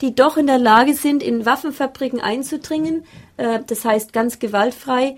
die 0.00 0.14
doch 0.14 0.36
in 0.36 0.46
der 0.46 0.58
Lage 0.58 0.94
sind, 0.94 1.22
in 1.22 1.46
Waffenfabriken 1.46 2.20
einzudringen, 2.20 3.04
äh, 3.36 3.60
das 3.66 3.84
heißt 3.84 4.12
ganz 4.12 4.38
gewaltfrei, 4.38 5.16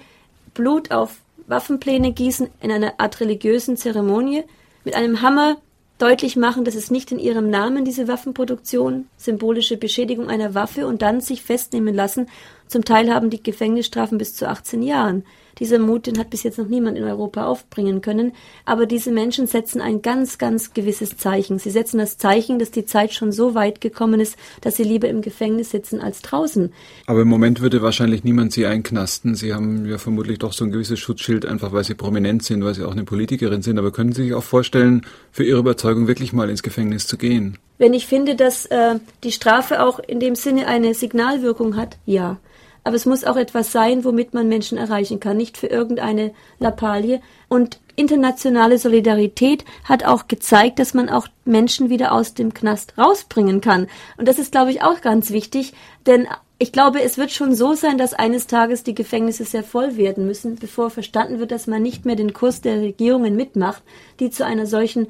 Blut 0.55 0.91
auf 0.91 1.17
Waffenpläne 1.47 2.12
gießen 2.12 2.49
in 2.61 2.73
einer 2.73 2.95
Art 2.99 3.21
religiösen 3.21 3.77
Zeremonie, 3.77 4.45
mit 4.85 4.95
einem 4.95 5.23
Hammer 5.23 5.57
deutlich 6.02 6.35
machen, 6.37 6.64
dass 6.64 6.75
es 6.75 6.90
nicht 6.90 7.12
in 7.12 7.21
ihrem 7.21 7.49
Namen 7.49 7.85
diese 7.85 8.09
Waffenproduktion, 8.09 9.06
symbolische 9.16 9.76
Beschädigung 9.76 10.28
einer 10.28 10.52
Waffe 10.52 10.88
und 10.88 11.00
dann 11.00 11.21
sich 11.21 11.42
festnehmen 11.42 11.94
lassen. 11.94 12.26
Zum 12.66 12.85
Teil 12.85 13.14
haben 13.14 13.30
die 13.30 13.42
Gefängnisstrafen 13.42 14.18
bis 14.18 14.35
zu 14.35 14.49
18 14.49 14.82
Jahren. 14.82 15.25
Dieser 15.59 15.78
Mut, 15.78 16.06
den 16.06 16.18
hat 16.18 16.30
bis 16.30 16.42
jetzt 16.42 16.59
noch 16.59 16.68
niemand 16.68 16.97
in 16.97 17.04
Europa 17.04 17.47
aufbringen 17.47 18.00
können. 18.00 18.32
Aber 18.64 18.87
diese 18.87 19.11
Menschen 19.11 19.47
setzen 19.47 19.80
ein 19.80 20.02
ganz, 20.02 20.38
ganz 20.38 20.73
gewisses 20.73 21.16
Zeichen. 21.16 21.59
Sie 21.59 21.71
setzen 21.71 21.99
das 21.99 22.18
Zeichen, 22.18 22.59
dass 22.59 22.71
die 22.71 22.85
Zeit 22.85 23.12
schon 23.12 23.32
so 23.32 23.54
weit 23.54 23.80
gekommen 23.80 24.21
ist, 24.21 24.37
dass 24.61 24.76
sie 24.76 24.85
lieber 24.85 25.09
im 25.09 25.23
Gefängnis 25.23 25.71
sitzen 25.71 26.00
als 26.00 26.23
draußen. 26.23 26.73
Aber 27.06 27.23
im 27.23 27.28
Moment 27.28 27.61
würde 27.61 27.82
wahrscheinlich 27.82 28.25
niemand 28.25 28.52
sie 28.52 28.66
einknasten. 28.66 29.35
Sie 29.35 29.54
haben 29.54 29.87
ja 29.87 29.99
vermutlich 29.99 30.38
doch 30.38 30.52
so 30.52 30.64
ein 30.64 30.73
gewisses 30.73 30.99
Schutzschild, 30.99 31.47
einfach 31.47 31.73
weil 31.73 31.85
sie 31.85 31.94
prominent 31.94 32.42
sind, 32.42 32.64
weil 32.64 32.75
sie 32.75 32.85
auch 32.85 32.92
eine 32.92 33.04
Politikerin 33.04 33.62
sind. 33.62 33.78
Aber 33.78 33.92
können 33.92 34.12
Sie 34.12 34.25
sich 34.25 34.35
auch 34.35 34.42
vorstellen, 34.42 35.06
für 35.30 35.44
Ihre 35.44 35.59
Überzeugung 35.59 36.06
wirklich 36.06 36.32
mal 36.32 36.50
ins 36.50 36.62
Gefängnis 36.62 37.06
zu 37.06 37.16
gehen? 37.16 37.59
Wenn 37.78 37.94
ich 37.94 38.06
finde, 38.06 38.37
dass 38.37 38.66
äh, 38.66 38.97
die 39.25 39.32
Strafe 39.32 39.82
auch 39.82 39.99
in 39.99 40.21
dem 40.21 40.35
Sinne 40.35 40.66
eine 40.66 40.94
Signalwirkung 40.94 41.76
hat, 41.76 41.99
ja 42.06 42.38
aber 42.85 42.97
es 42.97 43.07
muss 43.07 43.25
auch 43.25 43.37
etwas 43.37 43.71
sein, 43.71 44.05
womit 44.05 44.35
man 44.35 44.49
Menschen 44.49 44.77
erreichen 44.77 45.21
kann, 45.21 45.37
nicht 45.37 45.57
für 45.57 45.69
irgendeine 45.69 46.33
Lappalie. 46.59 47.21
Und 47.49 47.79
internationale 47.95 48.79
Solidarität 48.79 49.65
hat 49.85 50.05
auch 50.05 50.27
gezeigt, 50.27 50.79
dass 50.79 50.95
man 50.95 51.09
auch 51.09 51.29
Menschen 51.45 51.91
wieder 51.91 52.12
aus 52.12 52.35
dem 52.35 52.54
Knast 52.54 52.99
rausbringen 52.99 53.61
kann. 53.61 53.87
Und 54.17 54.26
das 54.26 54.39
ist, 54.39 54.52
glaube 54.52 54.71
ich, 54.71 54.83
auch 54.83 55.00
ganz 55.00 55.30
wichtig, 55.30 55.75
denn 56.06 56.26
ich 56.59 56.71
glaube, 56.71 57.02
es 57.02 57.19
wird 57.19 57.33
schon 57.33 57.56
so 57.56 57.75
sein, 57.75 57.99
dass 57.99 58.15
eines 58.15 58.47
Tages 58.47 58.85
die 58.85 58.95
Gefängnisse 58.95 59.45
sehr 59.45 59.65
voll 59.65 59.97
werden 59.97 60.26
müssen, 60.26 60.56
bevor 60.56 60.91
verstanden 60.91 61.41
wird, 61.41 61.50
dass 61.50 61.67
man 61.67 61.83
nicht 61.83 62.04
mehr 62.04 62.15
den 62.15 62.33
Kurs 62.33 62.61
der 62.61 62.80
Regierungen 62.80 63.35
mitmacht, 63.35 63.83
die 64.21 64.30
zu 64.30 64.47
einer 64.47 64.67
solchen 64.67 65.09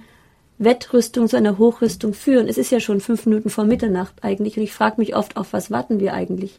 Wettrüstung, 0.56 1.28
zu 1.28 1.36
einer 1.36 1.58
Hochrüstung 1.58 2.14
führen. 2.14 2.48
Es 2.48 2.56
ist 2.56 2.70
ja 2.70 2.80
schon 2.80 3.00
fünf 3.00 3.26
Minuten 3.26 3.50
vor 3.50 3.64
Mitternacht 3.64 4.14
eigentlich 4.22 4.56
und 4.56 4.62
ich 4.62 4.72
frage 4.72 4.98
mich 4.98 5.14
oft, 5.14 5.36
auf 5.36 5.52
was 5.52 5.70
warten 5.70 6.00
wir 6.00 6.14
eigentlich? 6.14 6.58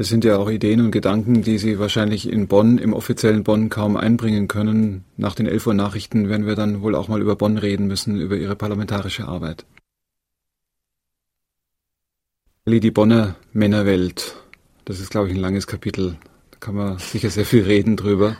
Das 0.00 0.08
sind 0.08 0.24
ja 0.24 0.38
auch 0.38 0.48
Ideen 0.48 0.80
und 0.80 0.92
Gedanken, 0.92 1.42
die 1.42 1.58
Sie 1.58 1.78
wahrscheinlich 1.78 2.26
in 2.26 2.48
Bonn, 2.48 2.78
im 2.78 2.94
offiziellen 2.94 3.44
Bonn 3.44 3.68
kaum 3.68 3.98
einbringen 3.98 4.48
können. 4.48 5.04
Nach 5.18 5.34
den 5.34 5.46
11 5.46 5.66
Uhr 5.66 5.74
Nachrichten 5.74 6.30
werden 6.30 6.46
wir 6.46 6.54
dann 6.54 6.80
wohl 6.80 6.94
auch 6.94 7.08
mal 7.08 7.20
über 7.20 7.36
Bonn 7.36 7.58
reden 7.58 7.86
müssen, 7.86 8.18
über 8.18 8.34
Ihre 8.38 8.56
parlamentarische 8.56 9.28
Arbeit. 9.28 9.66
Die 12.66 12.90
Bonner 12.90 13.36
Männerwelt. 13.52 14.36
Das 14.86 15.00
ist, 15.00 15.10
glaube 15.10 15.28
ich, 15.28 15.34
ein 15.34 15.40
langes 15.40 15.66
Kapitel. 15.66 16.16
Da 16.50 16.56
kann 16.60 16.76
man 16.76 16.96
sicher 16.96 17.28
sehr 17.28 17.44
viel 17.44 17.64
reden 17.64 17.98
drüber. 17.98 18.38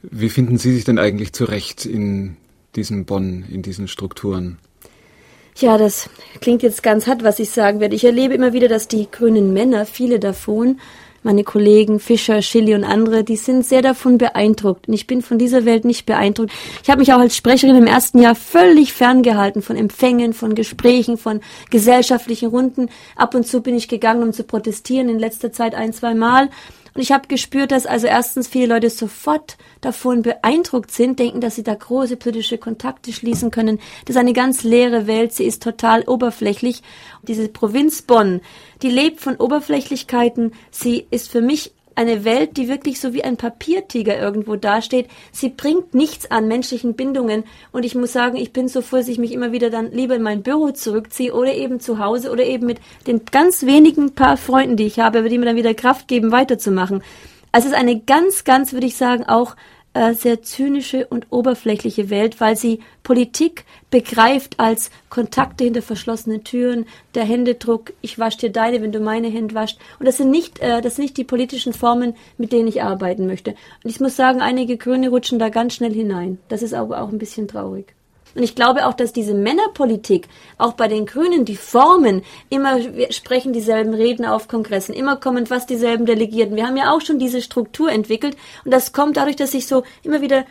Wie 0.00 0.30
finden 0.30 0.56
Sie 0.56 0.72
sich 0.72 0.84
denn 0.84 0.98
eigentlich 0.98 1.34
zurecht 1.34 1.84
in 1.84 2.38
diesem 2.76 3.04
Bonn, 3.04 3.44
in 3.50 3.60
diesen 3.60 3.88
Strukturen? 3.88 4.56
Ja, 5.56 5.78
das 5.78 6.10
klingt 6.40 6.62
jetzt 6.62 6.82
ganz 6.82 7.06
hart, 7.06 7.22
was 7.22 7.38
ich 7.38 7.50
sagen 7.50 7.78
werde. 7.78 7.94
Ich 7.94 8.04
erlebe 8.04 8.34
immer 8.34 8.52
wieder, 8.52 8.68
dass 8.68 8.88
die 8.88 9.08
grünen 9.08 9.52
Männer, 9.52 9.86
viele 9.86 10.18
davon, 10.18 10.80
meine 11.22 11.44
Kollegen 11.44 12.00
Fischer, 12.00 12.42
Schilly 12.42 12.74
und 12.74 12.84
andere, 12.84 13.24
die 13.24 13.36
sind 13.36 13.64
sehr 13.64 13.80
davon 13.80 14.18
beeindruckt. 14.18 14.88
Und 14.88 14.94
ich 14.94 15.06
bin 15.06 15.22
von 15.22 15.38
dieser 15.38 15.64
Welt 15.64 15.84
nicht 15.84 16.06
beeindruckt. 16.06 16.52
Ich 16.82 16.90
habe 16.90 17.00
mich 17.00 17.12
auch 17.12 17.18
als 17.18 17.36
Sprecherin 17.36 17.76
im 17.76 17.86
ersten 17.86 18.20
Jahr 18.20 18.34
völlig 18.34 18.92
ferngehalten 18.92 19.62
von 19.62 19.76
Empfängen, 19.76 20.34
von 20.34 20.54
Gesprächen, 20.54 21.16
von 21.16 21.40
gesellschaftlichen 21.70 22.48
Runden. 22.48 22.90
Ab 23.16 23.34
und 23.34 23.46
zu 23.46 23.62
bin 23.62 23.74
ich 23.74 23.88
gegangen, 23.88 24.22
um 24.22 24.32
zu 24.32 24.44
protestieren, 24.44 25.08
in 25.08 25.18
letzter 25.18 25.52
Zeit 25.52 25.74
ein, 25.74 25.92
zwei 25.92 26.14
Mal. 26.14 26.50
Und 26.94 27.02
ich 27.02 27.10
habe 27.10 27.26
gespürt, 27.26 27.72
dass 27.72 27.86
also 27.86 28.06
erstens 28.06 28.46
viele 28.46 28.66
Leute 28.66 28.88
sofort 28.88 29.56
davon 29.80 30.22
beeindruckt 30.22 30.92
sind, 30.92 31.18
denken, 31.18 31.40
dass 31.40 31.56
sie 31.56 31.64
da 31.64 31.74
große 31.74 32.16
politische 32.16 32.56
Kontakte 32.56 33.12
schließen 33.12 33.50
können. 33.50 33.80
Das 34.04 34.14
ist 34.14 34.20
eine 34.20 34.32
ganz 34.32 34.62
leere 34.62 35.08
Welt, 35.08 35.32
sie 35.32 35.44
ist 35.44 35.62
total 35.62 36.02
oberflächlich. 36.02 36.82
Diese 37.22 37.48
Provinz 37.48 38.02
Bonn, 38.02 38.40
die 38.82 38.90
lebt 38.90 39.20
von 39.20 39.36
Oberflächlichkeiten. 39.36 40.52
Sie 40.70 41.06
ist 41.10 41.30
für 41.30 41.40
mich 41.40 41.73
eine 41.94 42.24
Welt, 42.24 42.56
die 42.56 42.68
wirklich 42.68 43.00
so 43.00 43.12
wie 43.12 43.24
ein 43.24 43.36
Papiertiger 43.36 44.18
irgendwo 44.18 44.56
dasteht. 44.56 45.08
Sie 45.32 45.48
bringt 45.48 45.94
nichts 45.94 46.30
an 46.30 46.48
menschlichen 46.48 46.94
Bindungen. 46.94 47.44
Und 47.72 47.84
ich 47.84 47.94
muss 47.94 48.12
sagen, 48.12 48.36
ich 48.36 48.52
bin 48.52 48.68
so 48.68 48.80
froh, 48.80 48.96
dass 48.96 49.08
ich 49.08 49.18
mich 49.18 49.32
immer 49.32 49.52
wieder 49.52 49.70
dann 49.70 49.92
lieber 49.92 50.16
in 50.16 50.22
mein 50.22 50.42
Büro 50.42 50.70
zurückziehe 50.70 51.32
oder 51.32 51.54
eben 51.54 51.80
zu 51.80 51.98
Hause 51.98 52.30
oder 52.30 52.44
eben 52.44 52.66
mit 52.66 52.80
den 53.06 53.24
ganz 53.24 53.64
wenigen 53.64 54.14
paar 54.14 54.36
Freunden, 54.36 54.76
die 54.76 54.86
ich 54.86 54.98
habe, 54.98 55.28
die 55.28 55.38
mir 55.38 55.46
dann 55.46 55.56
wieder 55.56 55.74
Kraft 55.74 56.08
geben, 56.08 56.32
weiterzumachen. 56.32 57.02
Also 57.52 57.68
es 57.68 57.72
ist 57.72 57.78
eine 57.78 58.00
ganz, 58.00 58.44
ganz, 58.44 58.72
würde 58.72 58.86
ich 58.86 58.96
sagen, 58.96 59.24
auch 59.24 59.54
äh, 59.94 60.12
sehr 60.14 60.42
zynische 60.42 61.06
und 61.06 61.26
oberflächliche 61.30 62.10
Welt, 62.10 62.40
weil 62.40 62.56
sie 62.56 62.80
Politik 63.02 63.64
begreift 63.90 64.58
als 64.58 64.90
Kontakte 65.08 65.64
hinter 65.64 65.82
verschlossenen 65.82 66.44
Türen, 66.44 66.86
der 67.14 67.24
Händedruck, 67.24 67.92
ich 68.00 68.18
wasche 68.18 68.38
dir 68.38 68.50
deine, 68.50 68.82
wenn 68.82 68.92
du 68.92 69.00
meine 69.00 69.28
Hände 69.28 69.54
waschst. 69.54 69.78
Und 69.98 70.06
das 70.06 70.16
sind 70.18 70.30
nicht, 70.30 70.58
äh, 70.58 70.82
das 70.82 70.96
sind 70.96 71.04
nicht 71.04 71.16
die 71.16 71.24
politischen 71.24 71.72
Formen, 71.72 72.14
mit 72.38 72.52
denen 72.52 72.68
ich 72.68 72.82
arbeiten 72.82 73.26
möchte. 73.26 73.52
Und 73.82 73.90
ich 73.90 74.00
muss 74.00 74.16
sagen, 74.16 74.40
einige 74.40 74.76
Grüne 74.76 75.08
rutschen 75.08 75.38
da 75.38 75.48
ganz 75.48 75.74
schnell 75.74 75.94
hinein. 75.94 76.38
Das 76.48 76.62
ist 76.62 76.74
aber 76.74 77.00
auch 77.00 77.08
ein 77.08 77.18
bisschen 77.18 77.48
traurig. 77.48 77.94
Und 78.34 78.42
ich 78.42 78.54
glaube 78.54 78.86
auch, 78.86 78.94
dass 78.94 79.12
diese 79.12 79.34
Männerpolitik, 79.34 80.28
auch 80.58 80.72
bei 80.72 80.88
den 80.88 81.06
Grünen, 81.06 81.44
die 81.44 81.56
Formen, 81.56 82.22
immer 82.50 82.78
sprechen 83.10 83.52
dieselben 83.52 83.94
Reden 83.94 84.24
auf 84.24 84.48
Kongressen, 84.48 84.94
immer 84.94 85.16
kommen 85.16 85.46
fast 85.46 85.70
dieselben 85.70 86.06
Delegierten. 86.06 86.56
Wir 86.56 86.66
haben 86.66 86.76
ja 86.76 86.92
auch 86.92 87.00
schon 87.00 87.18
diese 87.18 87.42
Struktur 87.42 87.90
entwickelt 87.90 88.36
und 88.64 88.72
das 88.72 88.92
kommt 88.92 89.16
dadurch, 89.16 89.36
dass 89.36 89.52
sich 89.52 89.66
so 89.66 89.84
immer 90.02 90.20
wieder 90.20 90.44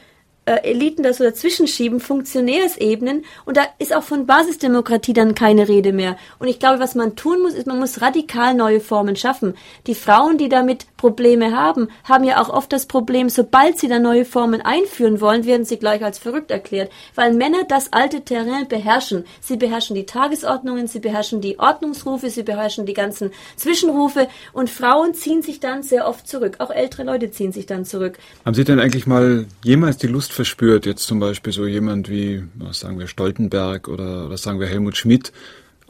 äh, 0.46 0.70
Eliten 0.70 1.04
das 1.04 1.18
so 1.18 1.24
dazwischen 1.24 1.68
schieben, 1.68 2.00
Funktionärsebenen 2.00 3.24
und 3.46 3.58
da 3.58 3.64
ist 3.80 3.96
auch 3.96 4.04
von 4.04 4.26
Basisdemokratie 4.26 5.14
dann 5.14 5.36
keine 5.36 5.68
Rede 5.68 5.94
mehr. 5.94 6.18
Und 6.40 6.48
ich 6.48 6.60
glaube, 6.60 6.80
was 6.80 6.96
man 6.96 7.16
tun 7.16 7.42
muss, 7.42 7.54
ist, 7.54 7.68
man 7.68 7.80
muss 7.80 8.02
radikal 8.02 8.54
neue 8.54 8.80
Formen 8.80 9.16
schaffen. 9.16 9.56
Die 9.88 9.96
Frauen, 9.96 10.38
die 10.38 10.50
damit 10.50 10.86
Probleme 10.98 11.56
haben, 11.56 11.88
haben 12.04 12.24
ja 12.24 12.42
auch 12.42 12.50
oft 12.50 12.74
das 12.74 12.86
Problem, 12.86 13.30
sobald 13.30 13.80
sie 13.80 13.88
da 13.88 14.00
neue 14.00 14.26
Formen 14.26 14.62
einführen 14.62 15.22
wollen, 15.22 15.46
werden 15.46 15.66
sie 15.66 15.78
gleich 15.78 16.04
als 16.04 16.20
verrückt 16.20 16.52
erklärt, 16.52 16.92
weil 17.16 17.34
Männer 17.34 17.64
das 17.68 17.94
alte 17.94 18.22
Terrain 18.22 18.68
beherrschen. 18.68 19.26
Sie 19.40 19.58
beherrschen 19.58 19.96
die 19.96 20.06
Tagesordnungen, 20.06 20.88
sie 20.88 21.00
beherrschen 21.00 21.42
die 21.42 21.60
Ordnungsrufe, 21.60 22.30
sie 22.30 22.44
beherrschen 22.44 22.86
die 22.86 22.94
ganzen 22.94 23.32
Zwischenrufe 23.56 24.28
und 24.52 24.70
Frauen 24.70 25.14
ziehen 25.14 25.42
sich 25.42 25.60
dann 25.60 25.84
sehr 25.84 26.08
oft 26.08 26.28
zurück. 26.28 26.56
Auch 26.60 26.70
ältere 26.70 27.04
Leute 27.04 27.32
ziehen 27.32 27.52
sich 27.52 27.66
dann 27.66 27.86
zurück. 27.86 28.18
Haben 28.46 28.56
Sie 28.56 28.64
denn 28.64 28.80
eigentlich 28.80 29.08
mal 29.08 29.46
jemals 29.64 29.98
die 29.98 30.08
Lust 30.08 30.33
verspürt, 30.34 30.86
jetzt 30.86 31.06
zum 31.06 31.20
Beispiel 31.20 31.54
so 31.54 31.66
jemand 31.66 32.10
wie, 32.10 32.44
was 32.56 32.80
sagen 32.80 33.00
wir, 33.00 33.08
Stoltenberg 33.08 33.88
oder 33.88 34.30
was 34.30 34.42
sagen 34.44 34.60
wir, 34.60 34.68
Helmut 34.68 34.98
Schmidt, 34.98 35.32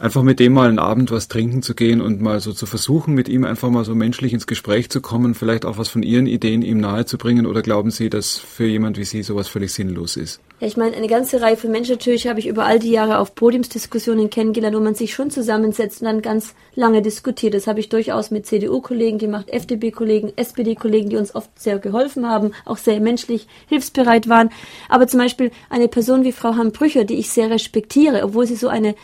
einfach 0.03 0.21
mit 0.21 0.41
dem 0.41 0.51
mal 0.51 0.67
einen 0.67 0.79
Abend 0.79 1.11
was 1.11 1.29
trinken 1.29 1.61
zu 1.61 1.75
gehen 1.75 2.01
und 2.01 2.21
mal 2.21 2.41
so 2.41 2.51
zu 2.51 2.65
versuchen, 2.65 3.13
mit 3.13 3.29
ihm 3.29 3.45
einfach 3.45 3.69
mal 3.69 3.85
so 3.85 3.95
menschlich 3.95 4.33
ins 4.33 4.47
Gespräch 4.47 4.89
zu 4.89 4.99
kommen, 4.99 5.33
vielleicht 5.33 5.65
auch 5.65 5.77
was 5.77 5.87
von 5.87 6.03
Ihren 6.03 6.27
Ideen 6.27 6.61
ihm 6.61 6.81
nahezubringen 6.81 7.45
oder 7.45 7.61
glauben 7.61 7.89
Sie, 7.89 8.09
dass 8.09 8.37
für 8.37 8.65
jemand 8.65 8.97
wie 8.97 9.05
Sie 9.05 9.23
sowas 9.23 9.47
völlig 9.47 9.71
sinnlos 9.71 10.17
ist? 10.17 10.41
Ja, 10.59 10.67
ich 10.67 10.75
meine, 10.75 10.97
eine 10.97 11.07
ganze 11.07 11.41
Reihe 11.41 11.55
von 11.55 11.71
Menschen 11.71 11.93
natürlich 11.93 12.27
habe 12.27 12.39
ich 12.39 12.47
über 12.47 12.65
all 12.65 12.79
die 12.79 12.91
Jahre 12.91 13.17
auf 13.17 13.33
Podiumsdiskussionen 13.33 14.29
kennengelernt, 14.29 14.75
wo 14.75 14.81
man 14.81 14.93
sich 14.93 15.13
schon 15.13 15.31
zusammensetzt 15.31 16.01
und 16.01 16.07
dann 16.07 16.21
ganz 16.21 16.53
lange 16.75 17.01
diskutiert. 17.01 17.53
Das 17.53 17.65
habe 17.67 17.79
ich 17.79 17.87
durchaus 17.87 18.29
mit 18.29 18.45
CDU-Kollegen 18.45 19.19
gemacht, 19.19 19.49
FDP-Kollegen, 19.49 20.33
SPD-Kollegen, 20.35 21.09
die 21.09 21.17
uns 21.17 21.33
oft 21.33 21.49
sehr 21.57 21.79
geholfen 21.79 22.27
haben, 22.27 22.51
auch 22.65 22.77
sehr 22.77 22.99
menschlich 22.99 23.47
hilfsbereit 23.67 24.27
waren. 24.27 24.49
Aber 24.89 25.07
zum 25.07 25.21
Beispiel 25.21 25.51
eine 25.69 25.87
Person 25.87 26.25
wie 26.25 26.33
Frau 26.33 26.55
Hambrücher, 26.55 27.05
die 27.05 27.15
ich 27.15 27.29
sehr 27.29 27.49
respektiere, 27.49 28.23
obwohl 28.23 28.45
sie 28.45 28.55
so 28.55 28.67
eine 28.67 28.95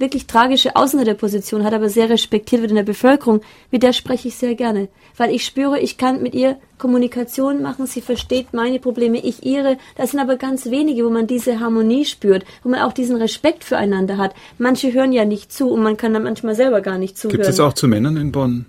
wirklich 0.00 0.26
tragische 0.26 0.76
Außenseiterposition 0.76 1.62
hat, 1.64 1.74
aber 1.74 1.88
sehr 1.88 2.08
respektiert 2.08 2.62
wird 2.62 2.70
in 2.70 2.76
der 2.76 2.82
Bevölkerung, 2.82 3.42
mit 3.70 3.82
der 3.82 3.92
spreche 3.92 4.28
ich 4.28 4.36
sehr 4.36 4.54
gerne. 4.54 4.88
Weil 5.16 5.34
ich 5.34 5.44
spüre, 5.44 5.78
ich 5.78 5.98
kann 5.98 6.22
mit 6.22 6.34
ihr 6.34 6.56
Kommunikation 6.78 7.62
machen, 7.62 7.86
sie 7.86 8.00
versteht 8.00 8.52
meine 8.52 8.78
Probleme, 8.80 9.18
ich 9.18 9.44
ihre. 9.44 9.76
Das 9.96 10.12
sind 10.12 10.20
aber 10.20 10.36
ganz 10.36 10.66
wenige, 10.66 11.04
wo 11.04 11.10
man 11.10 11.26
diese 11.26 11.60
Harmonie 11.60 12.06
spürt, 12.06 12.44
wo 12.62 12.70
man 12.70 12.80
auch 12.80 12.92
diesen 12.92 13.16
Respekt 13.16 13.64
füreinander 13.64 14.16
hat. 14.16 14.34
Manche 14.58 14.92
hören 14.92 15.12
ja 15.12 15.24
nicht 15.24 15.52
zu 15.52 15.70
und 15.70 15.82
man 15.82 15.96
kann 15.96 16.14
dann 16.14 16.22
manchmal 16.22 16.54
selber 16.54 16.80
gar 16.80 16.98
nicht 16.98 17.18
zuhören. 17.18 17.36
Gibt 17.36 17.48
es 17.48 17.60
auch 17.60 17.74
zu 17.74 17.86
Männern 17.86 18.16
in 18.16 18.32
Bonn? 18.32 18.66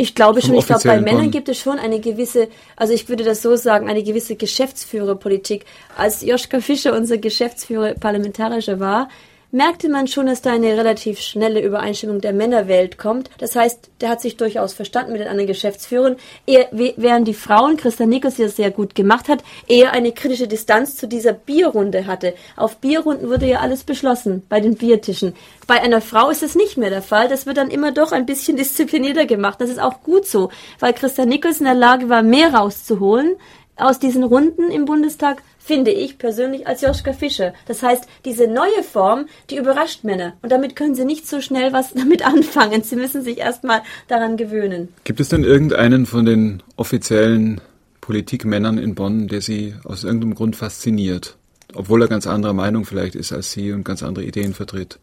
Ich 0.00 0.14
glaube 0.14 0.42
schon, 0.42 0.54
ich 0.54 0.66
glaube, 0.66 0.82
bei 0.84 1.00
Männern 1.00 1.22
Bonn. 1.22 1.30
gibt 1.32 1.48
es 1.48 1.58
schon 1.58 1.78
eine 1.80 1.98
gewisse, 1.98 2.48
also 2.76 2.92
ich 2.92 3.08
würde 3.08 3.24
das 3.24 3.42
so 3.42 3.56
sagen, 3.56 3.88
eine 3.88 4.04
gewisse 4.04 4.36
Geschäftsführerpolitik. 4.36 5.64
Als 5.96 6.22
Joschka 6.22 6.60
Fischer 6.60 6.94
unser 6.96 7.18
Geschäftsführer 7.18 7.94
parlamentarischer 7.94 8.78
war, 8.78 9.08
merkte 9.50 9.88
man 9.88 10.06
schon, 10.06 10.26
dass 10.26 10.42
da 10.42 10.52
eine 10.52 10.76
relativ 10.76 11.20
schnelle 11.20 11.60
Übereinstimmung 11.60 12.20
der 12.20 12.32
Männerwelt 12.32 12.98
kommt. 12.98 13.30
Das 13.38 13.56
heißt, 13.56 13.90
der 14.00 14.10
hat 14.10 14.20
sich 14.20 14.36
durchaus 14.36 14.74
verstanden 14.74 15.12
mit 15.12 15.20
den 15.20 15.28
anderen 15.28 15.46
Geschäftsführern. 15.46 16.16
Er, 16.46 16.68
während 16.70 17.26
die 17.26 17.34
Frauen, 17.34 17.76
Christa 17.76 18.04
Nikos, 18.04 18.34
die 18.34 18.42
das 18.42 18.56
sehr 18.56 18.70
gut 18.70 18.94
gemacht 18.94 19.28
hat, 19.28 19.42
eher 19.66 19.92
eine 19.92 20.12
kritische 20.12 20.48
Distanz 20.48 20.96
zu 20.96 21.08
dieser 21.08 21.32
Bierrunde 21.32 22.06
hatte. 22.06 22.34
Auf 22.56 22.76
Bierrunden 22.76 23.28
wurde 23.28 23.46
ja 23.46 23.60
alles 23.60 23.84
beschlossen, 23.84 24.42
bei 24.48 24.60
den 24.60 24.76
Biertischen. 24.76 25.34
Bei 25.66 25.80
einer 25.80 26.00
Frau 26.00 26.30
ist 26.30 26.42
das 26.42 26.54
nicht 26.54 26.76
mehr 26.76 26.90
der 26.90 27.02
Fall. 27.02 27.28
Das 27.28 27.46
wird 27.46 27.56
dann 27.56 27.70
immer 27.70 27.92
doch 27.92 28.12
ein 28.12 28.26
bisschen 28.26 28.56
disziplinierter 28.58 29.26
gemacht. 29.26 29.60
Das 29.60 29.70
ist 29.70 29.80
auch 29.80 30.02
gut 30.02 30.26
so, 30.26 30.50
weil 30.78 30.92
Christa 30.92 31.24
Nichols 31.24 31.60
in 31.60 31.66
der 31.66 31.74
Lage 31.74 32.08
war, 32.08 32.22
mehr 32.22 32.54
rauszuholen 32.54 33.36
aus 33.78 33.98
diesen 33.98 34.24
Runden 34.24 34.70
im 34.70 34.84
Bundestag 34.84 35.42
finde 35.58 35.90
ich 35.90 36.18
persönlich 36.18 36.66
als 36.66 36.80
Joschka 36.80 37.12
Fischer. 37.12 37.52
Das 37.66 37.82
heißt, 37.82 38.04
diese 38.24 38.48
neue 38.48 38.82
Form, 38.82 39.26
die 39.50 39.56
überrascht 39.56 40.04
Männer. 40.04 40.34
Und 40.42 40.50
damit 40.50 40.76
können 40.76 40.94
sie 40.94 41.04
nicht 41.04 41.28
so 41.28 41.40
schnell 41.40 41.72
was 41.72 41.92
damit 41.94 42.26
anfangen. 42.26 42.82
Sie 42.82 42.96
müssen 42.96 43.22
sich 43.22 43.38
erstmal 43.38 43.82
daran 44.08 44.36
gewöhnen. 44.36 44.88
Gibt 45.04 45.20
es 45.20 45.28
denn 45.28 45.44
irgendeinen 45.44 46.06
von 46.06 46.24
den 46.24 46.62
offiziellen 46.76 47.60
Politikmännern 48.00 48.78
in 48.78 48.94
Bonn, 48.94 49.28
der 49.28 49.42
Sie 49.42 49.74
aus 49.84 50.04
irgendeinem 50.04 50.34
Grund 50.34 50.56
fasziniert? 50.56 51.36
Obwohl 51.74 52.00
er 52.00 52.08
ganz 52.08 52.26
anderer 52.26 52.54
Meinung 52.54 52.86
vielleicht 52.86 53.14
ist 53.14 53.32
als 53.32 53.52
Sie 53.52 53.72
und 53.72 53.84
ganz 53.84 54.02
andere 54.02 54.24
Ideen 54.24 54.54
vertritt. 54.54 54.98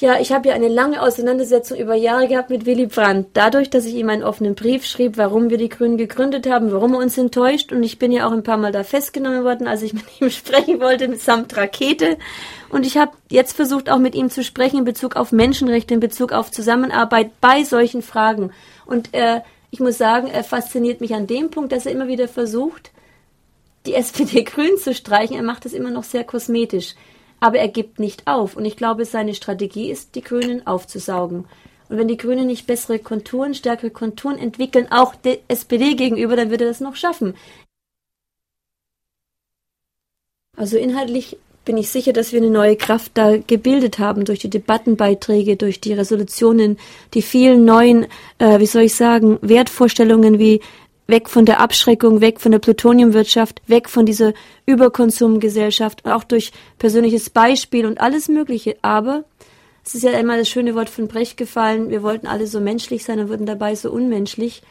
Ja, 0.00 0.18
ich 0.18 0.32
habe 0.32 0.48
ja 0.48 0.54
eine 0.54 0.68
lange 0.68 1.02
Auseinandersetzung 1.02 1.76
über 1.76 1.94
Jahre 1.94 2.26
gehabt 2.26 2.48
mit 2.48 2.64
Willy 2.64 2.86
Brandt. 2.86 3.28
Dadurch, 3.34 3.68
dass 3.68 3.84
ich 3.84 3.94
ihm 3.96 4.08
einen 4.08 4.22
offenen 4.22 4.54
Brief 4.54 4.86
schrieb, 4.86 5.18
warum 5.18 5.50
wir 5.50 5.58
die 5.58 5.68
Grünen 5.68 5.98
gegründet 5.98 6.48
haben, 6.48 6.72
warum 6.72 6.94
er 6.94 7.00
uns 7.00 7.18
enttäuscht. 7.18 7.70
Und 7.70 7.82
ich 7.82 7.98
bin 7.98 8.10
ja 8.10 8.26
auch 8.26 8.32
ein 8.32 8.42
paar 8.42 8.56
Mal 8.56 8.72
da 8.72 8.82
festgenommen 8.82 9.44
worden, 9.44 9.66
als 9.66 9.82
ich 9.82 9.92
mit 9.92 10.04
ihm 10.18 10.30
sprechen 10.30 10.80
wollte, 10.80 11.14
samt 11.16 11.54
Rakete. 11.54 12.16
Und 12.70 12.86
ich 12.86 12.96
habe 12.96 13.12
jetzt 13.28 13.54
versucht, 13.54 13.90
auch 13.90 13.98
mit 13.98 14.14
ihm 14.14 14.30
zu 14.30 14.42
sprechen 14.42 14.78
in 14.78 14.84
Bezug 14.86 15.16
auf 15.16 15.32
Menschenrechte, 15.32 15.92
in 15.92 16.00
Bezug 16.00 16.32
auf 16.32 16.50
Zusammenarbeit 16.50 17.38
bei 17.42 17.64
solchen 17.64 18.00
Fragen. 18.00 18.52
Und 18.86 19.12
äh, 19.12 19.42
ich 19.70 19.80
muss 19.80 19.98
sagen, 19.98 20.28
er 20.28 20.44
fasziniert 20.44 21.02
mich 21.02 21.14
an 21.14 21.26
dem 21.26 21.50
Punkt, 21.50 21.72
dass 21.72 21.84
er 21.84 21.92
immer 21.92 22.08
wieder 22.08 22.26
versucht, 22.26 22.90
die 23.84 23.92
SPD 23.92 24.44
grün 24.44 24.78
zu 24.78 24.94
streichen. 24.94 25.36
Er 25.36 25.42
macht 25.42 25.66
es 25.66 25.74
immer 25.74 25.90
noch 25.90 26.04
sehr 26.04 26.24
kosmetisch 26.24 26.94
aber 27.40 27.58
er 27.58 27.68
gibt 27.68 27.98
nicht 27.98 28.26
auf. 28.26 28.56
Und 28.56 28.64
ich 28.64 28.76
glaube, 28.76 29.04
seine 29.04 29.34
Strategie 29.34 29.90
ist, 29.90 30.14
die 30.14 30.22
Grünen 30.22 30.66
aufzusaugen. 30.66 31.46
Und 31.88 31.98
wenn 31.98 32.08
die 32.08 32.16
Grünen 32.16 32.46
nicht 32.46 32.66
bessere 32.66 33.00
Konturen, 33.00 33.54
stärkere 33.54 33.90
Konturen 33.90 34.38
entwickeln, 34.38 34.86
auch 34.90 35.16
der 35.16 35.38
SPD 35.48 35.94
gegenüber, 35.94 36.36
dann 36.36 36.50
wird 36.50 36.60
er 36.60 36.68
das 36.68 36.80
noch 36.80 36.94
schaffen. 36.94 37.34
Also 40.56 40.76
inhaltlich 40.76 41.36
bin 41.64 41.76
ich 41.76 41.90
sicher, 41.90 42.12
dass 42.12 42.32
wir 42.32 42.40
eine 42.40 42.50
neue 42.50 42.76
Kraft 42.76 43.12
da 43.14 43.36
gebildet 43.36 43.98
haben 43.98 44.24
durch 44.24 44.38
die 44.38 44.50
Debattenbeiträge, 44.50 45.56
durch 45.56 45.80
die 45.80 45.92
Resolutionen, 45.92 46.78
die 47.14 47.22
vielen 47.22 47.64
neuen, 47.64 48.06
äh, 48.38 48.58
wie 48.60 48.66
soll 48.66 48.82
ich 48.82 48.94
sagen, 48.94 49.38
Wertvorstellungen 49.42 50.38
wie 50.38 50.60
weg 51.10 51.28
von 51.28 51.44
der 51.44 51.60
Abschreckung, 51.60 52.20
weg 52.20 52.40
von 52.40 52.52
der 52.52 52.58
Plutoniumwirtschaft, 52.58 53.62
weg 53.66 53.88
von 53.88 54.06
dieser 54.06 54.32
Überkonsumgesellschaft, 54.66 56.06
auch 56.06 56.24
durch 56.24 56.52
persönliches 56.78 57.30
Beispiel 57.30 57.86
und 57.86 58.00
alles 58.00 58.28
Mögliche. 58.28 58.76
Aber 58.82 59.24
es 59.84 59.94
ist 59.94 60.04
ja 60.04 60.12
einmal 60.12 60.38
das 60.38 60.48
schöne 60.48 60.74
Wort 60.74 60.88
von 60.88 61.08
Brecht 61.08 61.36
gefallen, 61.36 61.90
wir 61.90 62.02
wollten 62.02 62.26
alle 62.26 62.46
so 62.46 62.60
menschlich 62.60 63.04
sein 63.04 63.20
und 63.20 63.28
wurden 63.28 63.46
dabei 63.46 63.74
so 63.74 63.90
unmenschlich. 63.90 64.62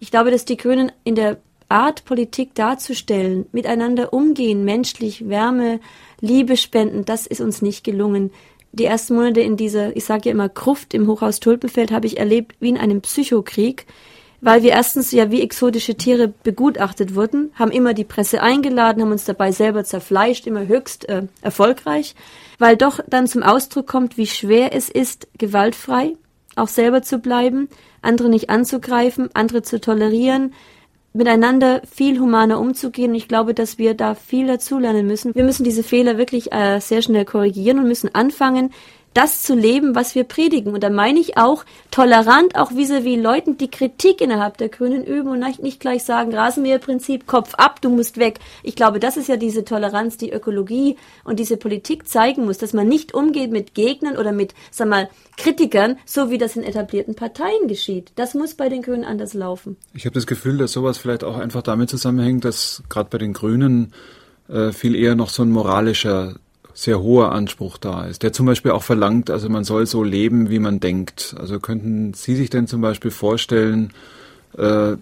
Ich 0.00 0.10
glaube, 0.10 0.30
dass 0.30 0.44
die 0.44 0.56
Grünen 0.56 0.90
in 1.04 1.14
der 1.14 1.38
Art, 1.68 2.04
Politik 2.04 2.54
darzustellen, 2.54 3.46
miteinander 3.52 4.12
umgehen, 4.12 4.64
menschlich, 4.64 5.28
Wärme, 5.28 5.80
Liebe 6.20 6.56
spenden, 6.56 7.04
das 7.04 7.26
ist 7.26 7.40
uns 7.40 7.62
nicht 7.62 7.82
gelungen. 7.82 8.30
Die 8.72 8.84
ersten 8.84 9.14
Monate 9.14 9.40
in 9.40 9.56
dieser, 9.56 9.96
ich 9.96 10.04
sage 10.04 10.26
ja 10.26 10.32
immer, 10.32 10.48
Gruft 10.48 10.92
im 10.94 11.06
Hochhaus 11.06 11.40
Tulpenfeld 11.40 11.90
habe 11.90 12.06
ich 12.06 12.18
erlebt 12.18 12.56
wie 12.60 12.68
in 12.68 12.78
einem 12.78 13.00
Psychokrieg 13.00 13.86
weil 14.42 14.62
wir 14.62 14.72
erstens 14.72 15.12
ja 15.12 15.30
wie 15.30 15.40
exotische 15.40 15.94
Tiere 15.94 16.28
begutachtet 16.28 17.14
wurden, 17.14 17.52
haben 17.54 17.70
immer 17.70 17.94
die 17.94 18.04
Presse 18.04 18.42
eingeladen, 18.42 19.00
haben 19.00 19.12
uns 19.12 19.24
dabei 19.24 19.52
selber 19.52 19.84
zerfleischt, 19.84 20.46
immer 20.46 20.66
höchst 20.66 21.08
äh, 21.08 21.22
erfolgreich, 21.40 22.14
weil 22.58 22.76
doch 22.76 23.00
dann 23.06 23.26
zum 23.26 23.42
Ausdruck 23.42 23.86
kommt, 23.86 24.18
wie 24.18 24.26
schwer 24.26 24.74
es 24.74 24.90
ist, 24.90 25.28
gewaltfrei 25.38 26.16
auch 26.56 26.68
selber 26.68 27.02
zu 27.02 27.18
bleiben, 27.18 27.68
andere 28.02 28.28
nicht 28.28 28.50
anzugreifen, 28.50 29.30
andere 29.32 29.62
zu 29.62 29.80
tolerieren, 29.80 30.52
miteinander 31.14 31.82
viel 31.90 32.18
humaner 32.18 32.58
umzugehen. 32.58 33.14
Ich 33.14 33.28
glaube, 33.28 33.54
dass 33.54 33.78
wir 33.78 33.94
da 33.94 34.14
viel 34.14 34.46
dazulernen 34.46 35.06
müssen. 35.06 35.34
Wir 35.34 35.44
müssen 35.44 35.64
diese 35.64 35.82
Fehler 35.82 36.18
wirklich 36.18 36.52
äh, 36.52 36.80
sehr 36.80 37.02
schnell 37.02 37.24
korrigieren 37.24 37.78
und 37.78 37.88
müssen 37.88 38.14
anfangen, 38.14 38.70
das 39.14 39.42
zu 39.42 39.54
leben, 39.54 39.94
was 39.94 40.14
wir 40.14 40.24
predigen. 40.24 40.72
Und 40.74 40.82
da 40.82 40.90
meine 40.90 41.20
ich 41.20 41.36
auch 41.36 41.64
tolerant, 41.90 42.56
auch 42.56 42.72
vis-à-vis 42.72 43.18
-vis 43.18 43.22
Leuten, 43.22 43.58
die 43.58 43.70
Kritik 43.70 44.20
innerhalb 44.20 44.56
der 44.58 44.68
Grünen 44.68 45.04
üben 45.04 45.28
und 45.28 45.42
nicht 45.62 45.80
gleich 45.80 46.04
sagen, 46.04 46.34
Rasenmäherprinzip, 46.34 47.26
Kopf 47.26 47.54
ab, 47.54 47.80
du 47.82 47.90
musst 47.90 48.16
weg. 48.18 48.38
Ich 48.62 48.76
glaube, 48.76 49.00
das 49.00 49.16
ist 49.16 49.28
ja 49.28 49.36
diese 49.36 49.64
Toleranz, 49.64 50.16
die 50.16 50.32
Ökologie 50.32 50.96
und 51.24 51.38
diese 51.38 51.56
Politik 51.56 52.08
zeigen 52.08 52.44
muss, 52.44 52.58
dass 52.58 52.72
man 52.72 52.88
nicht 52.88 53.14
umgeht 53.14 53.50
mit 53.50 53.74
Gegnern 53.74 54.16
oder 54.16 54.32
mit, 54.32 54.54
sag 54.70 54.88
mal, 54.88 55.08
Kritikern, 55.36 55.96
so 56.04 56.30
wie 56.30 56.38
das 56.38 56.56
in 56.56 56.62
etablierten 56.62 57.14
Parteien 57.14 57.68
geschieht. 57.68 58.12
Das 58.16 58.34
muss 58.34 58.54
bei 58.54 58.68
den 58.68 58.82
Grünen 58.82 59.04
anders 59.04 59.34
laufen. 59.34 59.76
Ich 59.94 60.04
habe 60.04 60.14
das 60.14 60.26
Gefühl, 60.26 60.58
dass 60.58 60.72
sowas 60.72 60.98
vielleicht 60.98 61.24
auch 61.24 61.36
einfach 61.36 61.62
damit 61.62 61.90
zusammenhängt, 61.90 62.44
dass 62.44 62.82
gerade 62.88 63.08
bei 63.10 63.18
den 63.18 63.32
Grünen 63.32 63.92
äh, 64.48 64.72
viel 64.72 64.94
eher 64.94 65.14
noch 65.14 65.30
so 65.30 65.42
ein 65.42 65.50
moralischer 65.50 66.36
sehr 66.74 67.00
hoher 67.00 67.32
Anspruch 67.32 67.78
da 67.78 68.04
ist, 68.04 68.22
der 68.22 68.32
zum 68.32 68.46
Beispiel 68.46 68.70
auch 68.72 68.82
verlangt, 68.82 69.30
also 69.30 69.48
man 69.48 69.64
soll 69.64 69.86
so 69.86 70.02
leben, 70.02 70.50
wie 70.50 70.58
man 70.58 70.80
denkt. 70.80 71.34
Also 71.38 71.60
könnten 71.60 72.14
Sie 72.14 72.34
sich 72.34 72.50
denn 72.50 72.66
zum 72.66 72.80
Beispiel 72.80 73.10
vorstellen, 73.10 73.92
äh, 74.56 74.96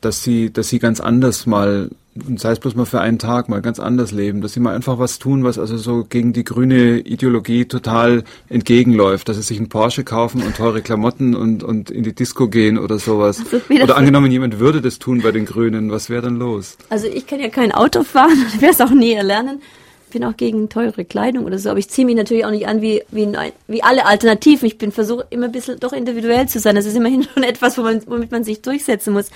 dass 0.00 0.22
sie, 0.22 0.52
dass 0.52 0.68
sie 0.68 0.78
ganz 0.78 1.00
anders 1.00 1.46
mal 1.46 1.90
und 2.14 2.38
sei 2.38 2.52
es 2.52 2.58
bloß 2.58 2.74
mal 2.74 2.84
für 2.84 3.00
einen 3.00 3.18
Tag 3.18 3.48
mal 3.48 3.62
ganz 3.62 3.80
anders 3.80 4.12
leben, 4.12 4.42
dass 4.42 4.52
sie 4.52 4.60
mal 4.60 4.74
einfach 4.74 4.98
was 4.98 5.18
tun, 5.18 5.44
was 5.44 5.58
also 5.58 5.78
so 5.78 6.04
gegen 6.04 6.34
die 6.34 6.44
grüne 6.44 6.98
Ideologie 6.98 7.64
total 7.64 8.24
entgegenläuft, 8.50 9.28
dass 9.28 9.36
sie 9.36 9.42
sich 9.42 9.56
einen 9.56 9.70
Porsche 9.70 10.04
kaufen 10.04 10.42
und 10.42 10.56
teure 10.56 10.82
Klamotten 10.82 11.34
und, 11.34 11.62
und 11.64 11.90
in 11.90 12.02
die 12.02 12.14
Disco 12.14 12.48
gehen 12.48 12.78
oder 12.78 12.98
sowas. 12.98 13.40
Also 13.40 13.82
oder 13.82 13.96
angenommen, 13.96 14.30
jemand 14.30 14.58
würde 14.58 14.82
das 14.82 14.98
tun 14.98 15.22
bei 15.22 15.32
den 15.32 15.46
Grünen, 15.46 15.90
was 15.90 16.10
wäre 16.10 16.22
dann 16.22 16.36
los? 16.36 16.76
Also 16.90 17.06
ich 17.06 17.26
kann 17.26 17.40
ja 17.40 17.48
kein 17.48 17.72
Auto 17.72 18.02
fahren, 18.02 18.36
ich 18.54 18.60
werde 18.60 18.74
es 18.74 18.80
auch 18.82 18.90
nie 18.90 19.12
erlernen. 19.12 19.62
Bin 20.12 20.24
auch 20.24 20.36
gegen 20.36 20.68
teure 20.68 21.04
Kleidung 21.04 21.44
oder 21.44 21.58
so, 21.58 21.70
aber 21.70 21.78
ich 21.78 21.88
ziehe 21.88 22.06
mich 22.06 22.16
natürlich 22.16 22.44
auch 22.44 22.50
nicht 22.50 22.66
an 22.66 22.80
wie, 22.80 23.02
wie, 23.10 23.28
wie 23.68 23.82
alle 23.82 24.06
Alternativen. 24.06 24.66
Ich 24.66 24.78
bin 24.78 24.92
versuche 24.92 25.26
immer 25.30 25.46
ein 25.46 25.52
bisschen 25.52 25.80
doch 25.80 25.92
individuell 25.92 26.48
zu 26.48 26.60
sein. 26.60 26.76
Das 26.76 26.86
ist 26.86 26.96
immerhin 26.96 27.22
schon 27.34 27.42
etwas, 27.42 27.78
womit 27.78 28.30
man 28.30 28.44
sich 28.44 28.62
durchsetzen 28.62 29.12
muss. 29.12 29.30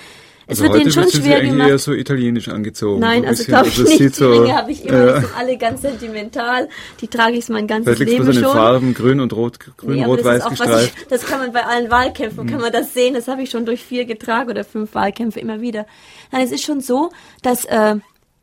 Es 0.48 0.60
also 0.60 0.72
wird 0.72 0.82
denen 0.82 0.92
schon 0.92 1.10
schwer 1.10 1.40
Sie 1.40 1.48
gemacht. 1.48 1.68
eher 1.68 1.78
so 1.78 1.92
italienisch 1.92 2.48
angezogen. 2.48 3.00
Nein, 3.00 3.22
so 3.22 3.28
also 3.28 3.44
glaube 3.44 3.68
ich 3.68 3.78
also 3.80 3.90
nicht. 3.90 4.20
Die 4.20 4.24
Ringe 4.24 4.54
habe 4.54 4.70
ich 4.70 4.84
immer, 4.84 5.06
ja. 5.06 5.20
sind 5.20 5.36
alle 5.36 5.58
ganz 5.58 5.82
sentimental. 5.82 6.68
Die 7.00 7.08
trage 7.08 7.36
ich 7.36 7.48
mein 7.48 7.66
ganzes 7.66 7.96
Vielleicht 7.96 8.12
Leben 8.12 8.24
schon. 8.26 8.34
Vielleicht 8.34 8.52
Farben, 8.52 8.94
grün 8.94 9.18
und 9.18 9.32
rot, 9.32 9.58
grün, 9.76 9.96
nee, 9.96 10.04
rot, 10.04 10.22
weiß 10.22 10.44
das 10.44 10.50
gestreift. 10.50 10.94
Ich, 10.96 11.06
das 11.08 11.26
kann 11.26 11.40
man 11.40 11.52
bei 11.52 11.64
allen 11.64 11.90
Wahlkämpfen, 11.90 12.44
hm. 12.44 12.50
kann 12.50 12.60
man 12.60 12.72
das 12.72 12.94
sehen. 12.94 13.14
Das 13.14 13.26
habe 13.26 13.42
ich 13.42 13.50
schon 13.50 13.66
durch 13.66 13.82
vier 13.82 14.04
getragen 14.04 14.48
oder 14.48 14.62
fünf 14.62 14.94
Wahlkämpfe 14.94 15.40
immer 15.40 15.60
wieder. 15.60 15.84
Nein, 16.30 16.44
es 16.44 16.52
ist 16.52 16.62
schon 16.62 16.80
so, 16.80 17.10
dass 17.42 17.64
äh, 17.64 17.96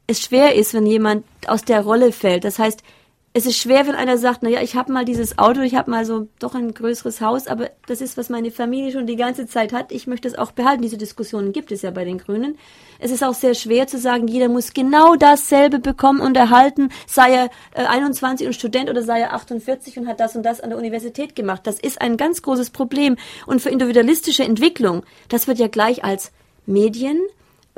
es 0.08 0.22
schwer 0.22 0.56
ist, 0.56 0.74
wenn 0.74 0.86
jemand 0.86 1.26
aus 1.48 1.64
der 1.64 1.82
Rolle 1.82 2.12
fällt. 2.12 2.44
Das 2.44 2.60
heißt, 2.60 2.84
es 3.36 3.48
ist 3.48 3.58
schwer, 3.58 3.88
wenn 3.88 3.96
einer 3.96 4.20
sagt, 4.20 4.44
na 4.44 4.50
ja, 4.50 4.62
ich 4.62 4.76
habe 4.76 4.94
mal 4.94 5.06
dieses 5.06 5.40
Auto, 5.40 5.62
ich 5.62 5.74
habe 5.74 5.90
mal 5.90 6.06
so 6.06 6.28
doch 6.38 6.54
ein 6.54 6.72
größeres 6.72 7.20
Haus, 7.20 7.48
aber 7.48 7.72
das 7.88 8.00
ist, 8.00 8.16
was 8.16 8.30
meine 8.30 8.52
Familie 8.52 8.92
schon 8.92 9.08
die 9.08 9.16
ganze 9.16 9.48
Zeit 9.48 9.74
hat. 9.74 9.92
Ich 9.92 10.06
möchte 10.06 10.28
es 10.28 10.38
auch 10.38 10.52
behalten. 10.52 10.84
Diese 10.84 11.00
Diskussionen 11.00 11.52
gibt 11.52 11.72
es 11.72 11.82
ja 11.82 11.90
bei 11.90 12.06
den 12.06 12.20
Grünen. 12.20 12.60
Es 13.00 13.10
ist 13.10 13.24
auch 13.24 13.34
sehr 13.34 13.56
schwer 13.56 13.88
zu 13.88 13.98
sagen, 13.98 14.28
jeder 14.28 14.50
muss 14.50 14.76
genau 14.76 15.16
dasselbe 15.16 15.80
bekommen 15.80 16.22
und 16.22 16.38
erhalten, 16.38 16.90
sei 17.08 17.34
er 17.34 17.50
äh, 17.74 17.88
21 17.88 18.46
und 18.46 18.54
Student 18.54 18.92
oder 18.92 19.02
sei 19.02 19.22
er 19.22 19.34
48 19.34 19.98
und 19.98 20.08
hat 20.08 20.20
das 20.20 20.36
und 20.36 20.44
das 20.44 20.62
an 20.62 20.70
der 20.70 20.78
Universität 20.78 21.36
gemacht. 21.36 21.62
Das 21.64 21.80
ist 21.80 22.02
ein 22.02 22.18
ganz 22.18 22.44
großes 22.44 22.70
Problem. 22.70 23.18
Und 23.48 23.64
für 23.64 23.72
individualistische 23.72 24.44
Entwicklung, 24.44 25.02
das 25.30 25.48
wird 25.48 25.58
ja 25.58 25.70
gleich 25.70 26.04
als 26.04 26.32
Medien, 26.68 27.20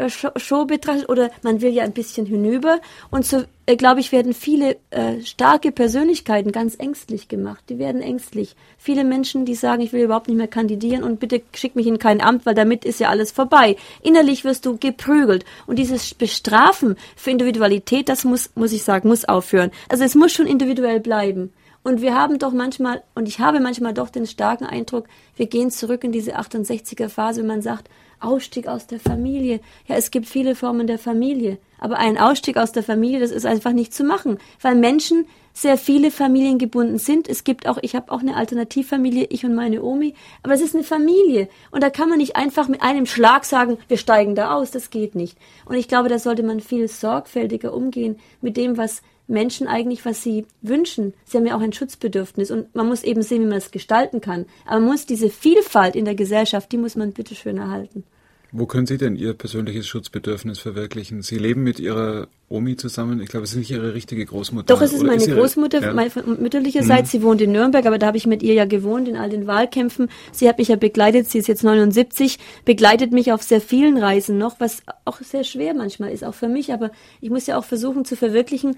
Show 0.07 0.65
betrachtet 0.65 1.09
oder 1.09 1.31
man 1.41 1.61
will 1.61 1.71
ja 1.71 1.83
ein 1.83 1.93
bisschen 1.93 2.25
hinüber. 2.25 2.79
Und 3.11 3.25
so 3.25 3.43
äh, 3.65 3.77
glaube 3.77 4.01
ich 4.01 4.11
werden 4.11 4.33
viele 4.33 4.77
äh, 4.89 5.21
starke 5.21 5.71
Persönlichkeiten 5.71 6.51
ganz 6.51 6.75
ängstlich 6.77 7.27
gemacht. 7.29 7.63
Die 7.69 7.79
werden 7.79 8.01
ängstlich. 8.01 8.55
Viele 8.77 9.03
Menschen 9.03 9.45
die 9.45 9.55
sagen 9.55 9.81
ich 9.81 9.93
will 9.93 10.03
überhaupt 10.03 10.27
nicht 10.27 10.37
mehr 10.37 10.47
kandidieren 10.47 11.03
und 11.03 11.19
bitte 11.19 11.41
schick 11.53 11.75
mich 11.75 11.87
in 11.87 11.99
kein 11.99 12.21
Amt 12.21 12.45
weil 12.45 12.55
damit 12.55 12.83
ist 12.83 12.99
ja 12.99 13.09
alles 13.09 13.31
vorbei. 13.31 13.77
Innerlich 14.01 14.43
wirst 14.43 14.65
du 14.65 14.77
geprügelt. 14.77 15.45
Und 15.65 15.79
dieses 15.79 16.13
Bestrafen 16.13 16.97
für 17.15 17.31
Individualität 17.31 18.09
das 18.09 18.25
muss 18.25 18.51
muss 18.55 18.73
ich 18.73 18.83
sagen 18.83 19.07
muss 19.07 19.25
aufhören. 19.25 19.71
Also 19.87 20.03
es 20.03 20.15
muss 20.15 20.33
schon 20.33 20.47
individuell 20.47 20.99
bleiben. 20.99 21.53
Und 21.83 22.01
wir 22.01 22.15
haben 22.15 22.39
doch 22.39 22.51
manchmal, 22.51 23.03
und 23.13 23.27
ich 23.27 23.39
habe 23.39 23.59
manchmal 23.59 23.93
doch 23.93 24.09
den 24.09 24.25
starken 24.25 24.65
Eindruck, 24.65 25.05
wir 25.35 25.45
gehen 25.45 25.69
zurück 25.69 26.03
in 26.03 26.11
diese 26.11 26.35
68er 26.35 27.09
Phase, 27.09 27.41
wenn 27.41 27.47
man 27.47 27.61
sagt, 27.61 27.89
Ausstieg 28.25 28.67
aus 28.67 28.87
der 28.87 28.99
Familie. 28.99 29.59
Ja, 29.87 29.95
es 29.95 30.11
gibt 30.11 30.27
viele 30.27 30.55
Formen 30.55 30.87
der 30.87 30.99
Familie. 30.99 31.57
Aber 31.79 31.97
ein 31.97 32.17
Ausstieg 32.17 32.57
aus 32.57 32.71
der 32.71 32.83
Familie, 32.83 33.19
das 33.19 33.31
ist 33.31 33.45
einfach 33.45 33.71
nicht 33.71 33.93
zu 33.93 34.03
machen, 34.03 34.39
weil 34.61 34.75
Menschen 34.75 35.25
sehr 35.53 35.77
viele 35.77 36.11
Familien 36.11 36.57
gebunden 36.57 36.99
sind. 36.99 37.29
Es 37.29 37.43
gibt 37.43 37.67
auch, 37.67 37.77
ich 37.81 37.95
habe 37.95 38.11
auch 38.11 38.19
eine 38.19 38.35
Alternativfamilie, 38.35 39.27
ich 39.29 39.45
und 39.45 39.55
meine 39.55 39.81
Omi, 39.81 40.13
aber 40.43 40.53
es 40.53 40.61
ist 40.61 40.75
eine 40.75 40.83
Familie 40.83 41.47
und 41.71 41.81
da 41.81 41.89
kann 41.89 42.09
man 42.09 42.17
nicht 42.17 42.35
einfach 42.35 42.67
mit 42.67 42.81
einem 42.81 43.05
Schlag 43.05 43.45
sagen, 43.45 43.77
wir 43.87 43.97
steigen 43.97 44.35
da 44.35 44.53
aus, 44.53 44.71
das 44.71 44.89
geht 44.89 45.15
nicht. 45.15 45.37
Und 45.65 45.75
ich 45.75 45.87
glaube, 45.87 46.09
da 46.09 46.19
sollte 46.19 46.43
man 46.43 46.59
viel 46.59 46.89
sorgfältiger 46.89 47.73
umgehen 47.73 48.17
mit 48.41 48.57
dem, 48.57 48.77
was 48.77 49.01
Menschen 49.27 49.67
eigentlich, 49.67 50.05
was 50.05 50.21
sie 50.21 50.45
wünschen. 50.61 51.13
Sie 51.23 51.37
haben 51.37 51.47
ja 51.47 51.55
auch 51.55 51.61
ein 51.61 51.73
Schutzbedürfnis 51.73 52.51
und 52.51 52.75
man 52.75 52.87
muss 52.87 53.03
eben 53.03 53.21
sehen, 53.21 53.41
wie 53.43 53.47
man 53.47 53.57
es 53.57 53.71
gestalten 53.71 54.21
kann. 54.21 54.45
Aber 54.65 54.79
man 54.79 54.89
muss 54.89 55.05
diese 55.05 55.29
Vielfalt 55.29 55.95
in 55.95 56.05
der 56.05 56.15
Gesellschaft, 56.15 56.71
die 56.71 56.77
muss 56.77 56.95
man 56.95 57.13
bitteschön 57.13 57.57
erhalten. 57.57 58.03
Wo 58.57 58.67
können 58.67 58.87
Sie 58.87 58.97
denn 58.97 59.17
Ihr 59.17 59.33
persönliches 59.33 59.85
Schutzbedürfnis 59.85 60.59
verwirklichen? 60.59 61.21
Sie 61.21 61.37
leben 61.37 61.63
mit 61.63 61.77
Ihrer 61.77 62.29
Omi 62.47 62.77
zusammen. 62.77 63.19
Ich 63.19 63.27
glaube, 63.27 63.43
es 63.43 63.51
ist 63.51 63.57
nicht 63.57 63.71
Ihre 63.71 63.93
richtige 63.93 64.25
Großmutter. 64.25 64.73
Doch, 64.73 64.81
es 64.81 64.93
ist 64.93 65.03
meine 65.03 65.17
ist 65.17 65.27
ihre, 65.27 65.41
Großmutter, 65.41 65.81
ja? 65.81 65.93
meine 65.93 66.09
mütterlicherseits. 66.39 67.09
Mhm. 67.09 67.17
Sie 67.17 67.23
wohnt 67.23 67.41
in 67.41 67.51
Nürnberg, 67.51 67.85
aber 67.85 67.97
da 67.97 68.07
habe 68.07 68.15
ich 68.15 68.25
mit 68.25 68.41
ihr 68.43 68.53
ja 68.53 68.63
gewohnt 68.63 69.09
in 69.09 69.17
all 69.17 69.29
den 69.29 69.45
Wahlkämpfen. 69.45 70.07
Sie 70.31 70.47
hat 70.47 70.57
mich 70.57 70.69
ja 70.69 70.77
begleitet. 70.77 71.29
Sie 71.29 71.37
ist 71.37 71.49
jetzt 71.49 71.65
79, 71.65 72.39
begleitet 72.63 73.11
mich 73.11 73.33
auf 73.33 73.43
sehr 73.43 73.59
vielen 73.59 73.97
Reisen 73.97 74.37
noch, 74.37 74.57
was 74.61 74.83
auch 75.03 75.19
sehr 75.19 75.43
schwer 75.43 75.73
manchmal 75.73 76.11
ist, 76.11 76.23
auch 76.23 76.35
für 76.35 76.47
mich. 76.47 76.71
Aber 76.71 76.91
ich 77.19 77.29
muss 77.29 77.47
ja 77.47 77.57
auch 77.57 77.65
versuchen 77.65 78.05
zu 78.05 78.15
verwirklichen, 78.15 78.77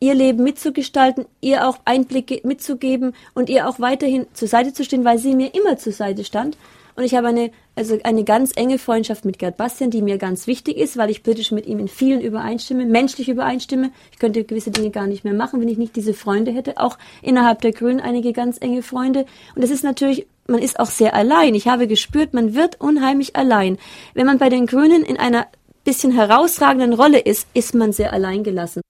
ihr 0.00 0.14
Leben 0.14 0.42
mitzugestalten, 0.42 1.26
ihr 1.42 1.68
auch 1.68 1.80
Einblicke 1.84 2.40
mitzugeben 2.44 3.12
und 3.34 3.50
ihr 3.50 3.68
auch 3.68 3.78
weiterhin 3.78 4.26
zur 4.32 4.48
Seite 4.48 4.72
zu 4.72 4.84
stehen, 4.84 5.04
weil 5.04 5.18
sie 5.18 5.34
mir 5.34 5.54
immer 5.54 5.76
zur 5.76 5.92
Seite 5.92 6.24
stand. 6.24 6.56
Und 6.98 7.04
ich 7.04 7.14
habe 7.14 7.28
eine, 7.28 7.52
also 7.76 7.96
eine 8.02 8.24
ganz 8.24 8.50
enge 8.56 8.76
Freundschaft 8.76 9.24
mit 9.24 9.38
Gerd 9.38 9.56
Bastian, 9.56 9.92
die 9.92 10.02
mir 10.02 10.18
ganz 10.18 10.48
wichtig 10.48 10.76
ist, 10.76 10.96
weil 10.96 11.10
ich 11.10 11.22
politisch 11.22 11.52
mit 11.52 11.64
ihm 11.66 11.78
in 11.78 11.86
vielen 11.86 12.20
übereinstimme, 12.20 12.86
menschlich 12.86 13.28
übereinstimme. 13.28 13.92
Ich 14.10 14.18
könnte 14.18 14.42
gewisse 14.42 14.72
Dinge 14.72 14.90
gar 14.90 15.06
nicht 15.06 15.22
mehr 15.22 15.32
machen, 15.32 15.60
wenn 15.60 15.68
ich 15.68 15.78
nicht 15.78 15.94
diese 15.94 16.12
Freunde 16.12 16.50
hätte. 16.50 16.78
Auch 16.78 16.98
innerhalb 17.22 17.60
der 17.60 17.70
Grünen 17.70 18.00
einige 18.00 18.32
ganz 18.32 18.60
enge 18.60 18.82
Freunde. 18.82 19.26
Und 19.54 19.62
das 19.62 19.70
ist 19.70 19.84
natürlich 19.84 20.26
man 20.48 20.60
ist 20.60 20.80
auch 20.80 20.90
sehr 20.90 21.14
allein. 21.14 21.54
Ich 21.54 21.68
habe 21.68 21.86
gespürt, 21.86 22.34
man 22.34 22.56
wird 22.56 22.80
unheimlich 22.80 23.36
allein. 23.36 23.78
Wenn 24.14 24.26
man 24.26 24.38
bei 24.38 24.48
den 24.48 24.66
Grünen 24.66 25.04
in 25.04 25.18
einer 25.18 25.46
bisschen 25.84 26.10
herausragenden 26.10 26.94
Rolle 26.94 27.20
ist, 27.20 27.46
ist 27.54 27.76
man 27.76 27.92
sehr 27.92 28.12
allein 28.12 28.42
gelassen. 28.42 28.80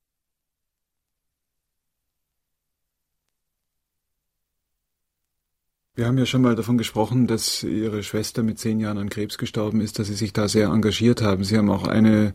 Wir 5.98 6.06
haben 6.06 6.16
ja 6.16 6.26
schon 6.26 6.42
mal 6.42 6.54
davon 6.54 6.78
gesprochen, 6.78 7.26
dass 7.26 7.64
Ihre 7.64 8.04
Schwester 8.04 8.44
mit 8.44 8.60
zehn 8.60 8.78
Jahren 8.78 8.98
an 8.98 9.08
Krebs 9.08 9.36
gestorben 9.36 9.80
ist, 9.80 9.98
dass 9.98 10.06
Sie 10.06 10.14
sich 10.14 10.32
da 10.32 10.46
sehr 10.46 10.68
engagiert 10.68 11.22
haben. 11.22 11.42
Sie 11.42 11.58
haben 11.58 11.68
auch 11.70 11.88
eine 11.88 12.34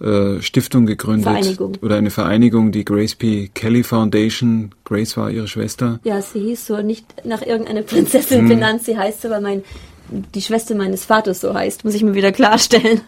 äh, 0.00 0.42
Stiftung 0.42 0.84
gegründet 0.84 1.28
Vereinigung. 1.28 1.76
oder 1.80 1.94
eine 1.94 2.10
Vereinigung, 2.10 2.72
die 2.72 2.84
Grace 2.84 3.14
P. 3.14 3.50
Kelly 3.54 3.84
Foundation. 3.84 4.74
Grace 4.82 5.16
war 5.16 5.30
Ihre 5.30 5.46
Schwester. 5.46 6.00
Ja, 6.02 6.20
sie 6.22 6.40
hieß 6.40 6.66
so, 6.66 6.82
nicht 6.82 7.06
nach 7.24 7.42
irgendeiner 7.42 7.82
Prinzessin 7.82 8.40
hm. 8.40 8.48
benannt. 8.48 8.82
Sie 8.82 8.98
heißt 8.98 9.22
so, 9.22 9.30
weil 9.30 9.42
mein, 9.42 9.62
die 10.10 10.42
Schwester 10.42 10.74
meines 10.74 11.04
Vaters 11.04 11.40
so 11.40 11.54
heißt, 11.54 11.84
muss 11.84 11.94
ich 11.94 12.02
mir 12.02 12.14
wieder 12.14 12.32
klarstellen. 12.32 13.00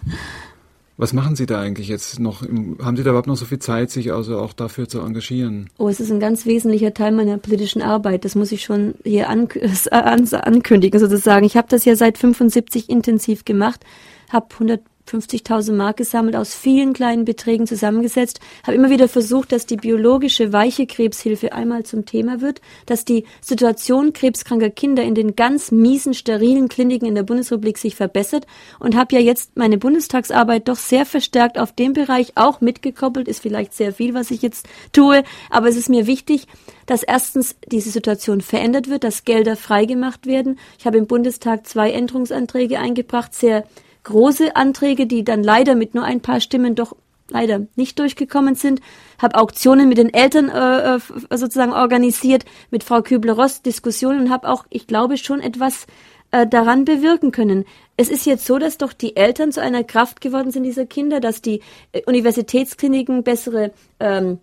Was 0.99 1.13
machen 1.13 1.37
Sie 1.37 1.45
da 1.45 1.61
eigentlich 1.61 1.89
jetzt 1.89 2.19
noch? 2.21 2.43
Im, 2.43 2.79
haben 2.83 2.97
Sie 2.97 3.03
da 3.03 3.11
überhaupt 3.11 3.27
noch 3.27 3.37
so 3.37 3.45
viel 3.45 3.59
Zeit, 3.59 3.91
sich 3.91 4.13
also 4.13 4.39
auch 4.39 4.55
dafür 4.55 4.89
zu 4.89 5.01
engagieren? 5.01 5.69
Oh, 5.79 5.89
es 5.89 6.01
ist 6.01 6.11
ein 6.11 6.21
ganz 6.21 6.47
wesentlicher 6.47 6.95
Teil 6.95 7.13
meiner 7.13 7.37
politischen 7.37 7.83
Arbeit. 7.83 8.25
Das 8.25 8.35
muss 8.35 8.51
ich 8.51 8.63
schon 8.63 8.95
hier 9.05 9.29
an, 9.29 9.49
an, 9.91 10.27
ankündigen 10.33 10.99
sozusagen. 10.99 11.45
Ich 11.45 11.57
habe 11.57 11.69
das 11.69 11.85
ja 11.85 11.97
seit 11.97 12.17
75 12.17 12.89
intensiv 12.89 13.45
gemacht, 13.45 13.85
habe 14.31 14.47
100 14.55 14.81
50.000 15.09 15.73
Mark 15.73 15.97
gesammelt, 15.97 16.37
aus 16.37 16.55
vielen 16.55 16.93
kleinen 16.93 17.25
Beträgen 17.25 17.67
zusammengesetzt, 17.67 18.41
habe 18.65 18.77
immer 18.77 18.91
wieder 18.91 19.09
versucht, 19.09 19.53
dass 19.53 19.67
die 19.67 19.77
biologische 19.77 20.53
weiche 20.53 20.87
Krebshilfe 20.87 21.53
einmal 21.53 21.85
zum 21.85 22.07
Thema 22.07 22.41
wird, 22.41 22.61
dass 22.87 23.05
die 23.05 23.25
Situation 23.41 24.13
krebskranker 24.13 24.71
Kinder 24.71 25.03
in 25.03 25.15
den 25.15 25.37
ganz 25.37 25.71
miesen, 25.71 26.15
sterilen 26.15 26.69
Kliniken 26.69 27.07
in 27.07 27.15
der 27.15 27.23
Bundesrepublik 27.23 27.79
sich 27.79 27.95
verbessert. 27.95 28.47
Und 28.81 28.97
habe 28.97 29.15
ja 29.15 29.21
jetzt 29.21 29.57
meine 29.57 29.79
Bundestagsarbeit 29.79 30.69
doch 30.69 30.77
sehr 30.77 31.07
verstärkt 31.07 31.59
auf 31.59 31.73
dem 31.73 31.93
Bereich 31.93 32.33
auch 32.37 32.61
mitgekoppelt, 32.61 33.29
ist 33.29 33.41
vielleicht 33.41 33.75
sehr 33.75 33.93
viel, 33.93 34.15
was 34.15 34.31
ich 34.31 34.43
jetzt 34.43 34.67
tue, 34.93 35.23
aber 35.51 35.69
es 35.69 35.77
ist 35.77 35.89
mir 35.89 36.07
wichtig, 36.07 36.47
dass 36.87 37.03
erstens 37.03 37.57
diese 37.67 37.91
Situation 37.91 38.41
verändert 38.41 38.89
wird, 38.89 39.05
dass 39.05 39.25
Gelder 39.25 39.57
freigemacht 39.57 40.27
werden. 40.27 40.59
Ich 40.79 40.87
habe 40.87 40.99
im 40.99 41.07
Bundestag 41.07 41.67
zwei 41.67 41.91
Änderungsanträge 41.91 42.79
eingebracht, 42.79 43.35
sehr 43.35 43.65
große 44.07 44.55
Anträge, 44.57 45.07
die 45.07 45.25
dann 45.25 45.43
leider 45.43 45.75
mit 45.75 45.95
nur 45.95 46.05
ein 46.05 46.21
paar 46.21 46.41
Stimmen 46.41 46.75
doch 46.75 46.97
leider 47.29 47.67
nicht 47.75 47.99
durchgekommen 47.99 48.55
sind, 48.55 48.81
habe 49.21 49.37
Auktionen 49.37 49.89
mit 49.89 49.99
den 49.99 50.15
Eltern 50.15 50.49
äh, 50.49 50.97
äh 50.97 51.01
sozusagen 51.37 51.73
organisiert, 51.73 52.45
mit 52.71 52.85
Frau 52.85 53.03
Kübler-Ross 53.03 53.63
Diskussionen 53.63 54.21
und 54.21 54.31
habe 54.31 54.49
auch, 54.49 54.65
ich 54.71 54.87
glaube, 54.87 55.17
schon 55.17 55.41
etwas 55.41 55.87
äh, 56.31 56.47
daran 56.47 56.85
bewirken 56.85 57.33
können. 57.33 57.65
Es 57.97 58.09
ist 58.09 58.27
jetzt 58.27 58.47
so, 58.47 58.59
dass 58.59 58.79
doch 58.79 58.93
die 58.93 59.17
Eltern 59.17 59.51
zu 59.51 59.61
einer 59.61 59.83
Kraft 59.83 60.21
geworden 60.21 60.53
sind 60.53 60.63
dieser 60.63 60.87
Kinder, 60.87 61.19
dass 61.19 61.43
die 61.43 61.61
äh, 61.91 62.03
Universitätskliniken 62.07 63.25
bessere 63.25 63.73
ähm, 63.99 64.39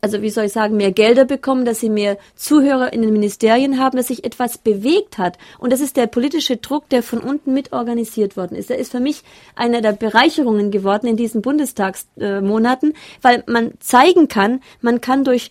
also 0.00 0.22
wie 0.22 0.30
soll 0.30 0.44
ich 0.44 0.52
sagen, 0.52 0.76
mehr 0.76 0.92
Gelder 0.92 1.24
bekommen, 1.24 1.64
dass 1.64 1.80
sie 1.80 1.90
mehr 1.90 2.18
Zuhörer 2.34 2.92
in 2.92 3.02
den 3.02 3.12
Ministerien 3.12 3.78
haben, 3.78 3.96
dass 3.96 4.08
sich 4.08 4.24
etwas 4.24 4.58
bewegt 4.58 5.18
hat. 5.18 5.38
Und 5.58 5.72
das 5.72 5.80
ist 5.80 5.96
der 5.96 6.06
politische 6.06 6.58
Druck, 6.58 6.88
der 6.88 7.02
von 7.02 7.20
unten 7.20 7.54
mit 7.54 7.72
organisiert 7.72 8.36
worden 8.36 8.56
ist. 8.56 8.70
Der 8.70 8.78
ist 8.78 8.92
für 8.92 9.00
mich 9.00 9.22
einer 9.54 9.80
der 9.80 9.92
Bereicherungen 9.92 10.70
geworden 10.70 11.06
in 11.06 11.16
diesen 11.16 11.42
Bundestagsmonaten, 11.42 12.94
weil 13.22 13.44
man 13.46 13.72
zeigen 13.80 14.28
kann, 14.28 14.60
man 14.80 15.00
kann 15.00 15.24
durch 15.24 15.50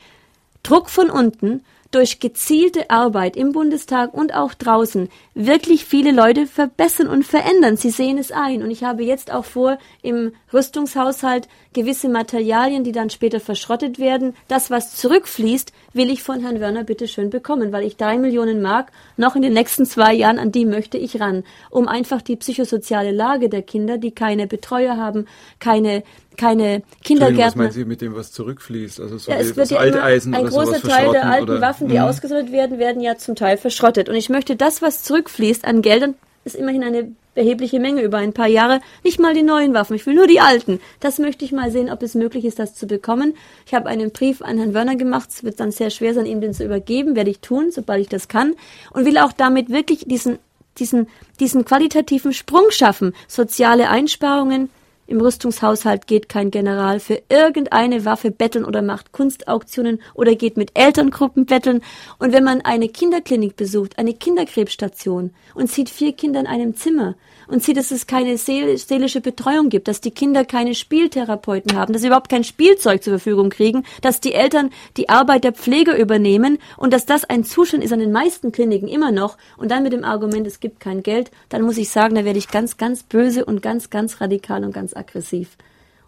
Druck 0.63 0.89
von 0.89 1.09
unten, 1.09 1.63
durch 1.91 2.19
gezielte 2.19 2.89
Arbeit 2.89 3.35
im 3.35 3.51
Bundestag 3.51 4.13
und 4.13 4.33
auch 4.33 4.53
draußen 4.53 5.09
wirklich 5.33 5.85
viele 5.85 6.11
Leute 6.11 6.47
verbessern 6.47 7.07
und 7.07 7.23
verändern. 7.23 7.77
Sie 7.77 7.89
sehen 7.89 8.17
es 8.17 8.31
ein. 8.31 8.63
Und 8.63 8.71
ich 8.71 8.83
habe 8.83 9.03
jetzt 9.03 9.31
auch 9.31 9.45
vor, 9.45 9.77
im 10.01 10.33
Rüstungshaushalt 10.53 11.47
gewisse 11.73 12.09
Materialien, 12.09 12.83
die 12.83 12.91
dann 12.91 13.09
später 13.09 13.39
verschrottet 13.39 13.99
werden, 13.99 14.35
das, 14.47 14.71
was 14.71 14.95
zurückfließt, 14.95 15.71
will 15.93 16.09
ich 16.09 16.23
von 16.23 16.41
Herrn 16.41 16.59
Werner 16.59 16.83
bitte 16.83 17.07
schön 17.07 17.29
bekommen, 17.29 17.71
weil 17.71 17.85
ich 17.85 17.97
drei 17.97 18.17
Millionen 18.17 18.61
Mark 18.61 18.91
noch 19.15 19.35
in 19.35 19.41
den 19.41 19.53
nächsten 19.53 19.85
zwei 19.85 20.13
Jahren 20.13 20.39
an 20.39 20.51
die 20.51 20.65
möchte 20.65 20.97
ich 20.97 21.19
ran, 21.19 21.43
um 21.69 21.87
einfach 21.87 22.21
die 22.21 22.35
psychosoziale 22.35 23.11
Lage 23.11 23.49
der 23.49 23.61
Kinder, 23.61 23.97
die 23.97 24.11
keine 24.11 24.47
Betreuer 24.47 24.97
haben, 24.97 25.27
keine 25.59 26.03
keine 26.37 26.83
Kindergärten. 27.03 27.45
Was 27.45 27.55
meinen 27.55 27.71
Sie 27.71 27.85
mit 27.85 28.01
dem, 28.01 28.15
was 28.15 28.31
zurückfließt? 28.31 28.99
Also 28.99 29.17
so 29.17 29.31
ja, 29.31 29.37
es 29.37 29.55
wird 29.55 29.71
ja 29.71 29.77
Alteisen 29.77 30.33
ein 30.33 30.45
großer 30.45 30.81
Teil 30.81 31.11
der 31.11 31.29
alten 31.29 31.49
oder? 31.49 31.61
Waffen, 31.61 31.87
die 31.87 31.95
mhm. 31.95 32.01
ausgesoldet 32.01 32.51
werden, 32.51 32.79
werden 32.79 33.01
ja 33.01 33.17
zum 33.17 33.35
Teil 33.35 33.57
verschrottet. 33.57 34.09
Und 34.09 34.15
ich 34.15 34.29
möchte 34.29 34.55
das, 34.55 34.81
was 34.81 35.03
zurückfließt 35.03 35.65
an 35.65 35.81
Geldern, 35.81 36.15
ist 36.45 36.55
immerhin 36.55 36.83
eine 36.83 37.11
erhebliche 37.35 37.79
Menge 37.79 38.01
über 38.01 38.17
ein 38.17 38.33
paar 38.33 38.47
Jahre, 38.47 38.81
nicht 39.03 39.19
mal 39.19 39.33
die 39.33 39.43
neuen 39.43 39.73
Waffen, 39.73 39.95
ich 39.95 40.05
will 40.05 40.15
nur 40.15 40.27
die 40.27 40.39
alten. 40.39 40.79
Das 40.99 41.19
möchte 41.19 41.45
ich 41.45 41.51
mal 41.51 41.71
sehen, 41.71 41.91
ob 41.91 42.01
es 42.01 42.15
möglich 42.15 42.45
ist, 42.45 42.57
das 42.57 42.73
zu 42.73 42.87
bekommen. 42.87 43.35
Ich 43.65 43.75
habe 43.75 43.87
einen 43.87 44.11
Brief 44.11 44.41
an 44.41 44.57
Herrn 44.57 44.73
Wörner 44.73 44.95
gemacht, 44.95 45.29
es 45.29 45.43
wird 45.43 45.59
dann 45.59 45.71
sehr 45.71 45.91
schwer 45.91 46.15
sein, 46.15 46.25
ihm 46.25 46.41
den 46.41 46.53
zu 46.53 46.65
übergeben, 46.65 47.15
werde 47.15 47.29
ich 47.29 47.39
tun, 47.39 47.69
sobald 47.69 48.01
ich 48.01 48.09
das 48.09 48.27
kann, 48.27 48.55
und 48.91 49.05
will 49.05 49.17
auch 49.19 49.33
damit 49.33 49.69
wirklich 49.69 50.05
diesen 50.07 50.39
diesen, 50.79 51.07
diesen 51.39 51.65
qualitativen 51.65 52.33
Sprung 52.33 52.69
schaffen. 52.69 53.13
Soziale 53.27 53.89
Einsparungen, 53.89 54.69
im 55.07 55.21
Rüstungshaushalt 55.21 56.05
geht 56.05 56.27
kein 56.27 56.51
General 56.51 56.99
für 56.99 57.21
irgendeine 57.29 58.03
Waffe 58.03 58.29
betteln 58.29 58.65
oder 58.65 58.81
macht 58.81 59.13
Kunstauktionen 59.13 60.01
oder 60.13 60.35
geht 60.35 60.57
mit 60.57 60.77
Elterngruppen 60.77 61.45
betteln. 61.45 61.81
Und 62.19 62.33
wenn 62.33 62.43
man 62.43 62.61
eine 62.61 62.89
Kinderklinik 62.89 63.55
besucht, 63.55 63.97
eine 63.97 64.13
Kinderkrebsstation 64.13 65.31
und 65.55 65.71
sieht 65.71 65.89
vier 65.89 66.11
Kinder 66.11 66.41
in 66.41 66.47
einem 66.47 66.75
Zimmer 66.75 67.15
und 67.47 67.63
sieht, 67.63 67.77
dass 67.77 67.91
es 67.91 68.05
keine 68.05 68.37
seelische 68.37 69.21
Betreuung 69.21 69.69
gibt, 69.69 69.87
dass 69.87 70.01
die 70.01 70.11
Kinder 70.11 70.43
keine 70.43 70.75
Spieltherapeuten 70.75 71.77
haben, 71.77 71.93
dass 71.93 72.01
sie 72.01 72.07
überhaupt 72.07 72.29
kein 72.29 72.43
Spielzeug 72.43 73.01
zur 73.01 73.13
Verfügung 73.13 73.49
kriegen, 73.49 73.83
dass 74.01 74.19
die 74.19 74.33
Eltern 74.33 74.71
die 74.97 75.07
Arbeit 75.07 75.45
der 75.45 75.53
Pfleger 75.53 75.97
übernehmen 75.97 76.57
und 76.75 76.91
dass 76.91 77.05
das 77.05 77.23
ein 77.23 77.45
Zustand 77.45 77.83
ist 77.83 77.93
an 77.93 77.99
den 77.99 78.11
meisten 78.11 78.51
Kliniken 78.51 78.89
immer 78.89 79.13
noch 79.13 79.37
und 79.55 79.71
dann 79.71 79.83
mit 79.83 79.93
dem 79.93 80.03
Argument, 80.03 80.45
es 80.45 80.59
gibt 80.59 80.81
kein 80.81 81.01
Geld, 81.01 81.31
dann 81.47 81.61
muss 81.61 81.77
ich 81.77 81.89
sagen, 81.89 82.15
da 82.15 82.25
werde 82.25 82.39
ich 82.39 82.49
ganz, 82.49 82.75
ganz 82.75 83.03
böse 83.03 83.45
und 83.45 83.61
ganz, 83.61 83.89
ganz 83.89 84.19
radikal 84.19 84.65
und 84.65 84.73
ganz 84.73 84.96
aggressiv. 84.97 85.57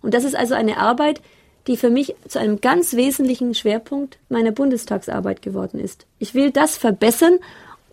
Und 0.02 0.13
das 0.13 0.23
ist 0.23 0.36
also 0.36 0.54
eine 0.54 0.78
Arbeit, 0.78 1.21
die 1.67 1.78
für 1.78 1.89
mich 1.89 2.15
zu 2.28 2.39
einem 2.39 2.62
ganz 2.62 2.95
wesentlichen 2.95 3.54
Schwerpunkt 3.54 4.17
meiner 4.30 4.52
Bundestagsarbeit 4.52 5.41
geworden 5.41 5.80
ist. 5.80 6.06
Ich 6.17 6.34
will 6.34 6.52
das 6.52 6.78
verbessern, 6.78 7.39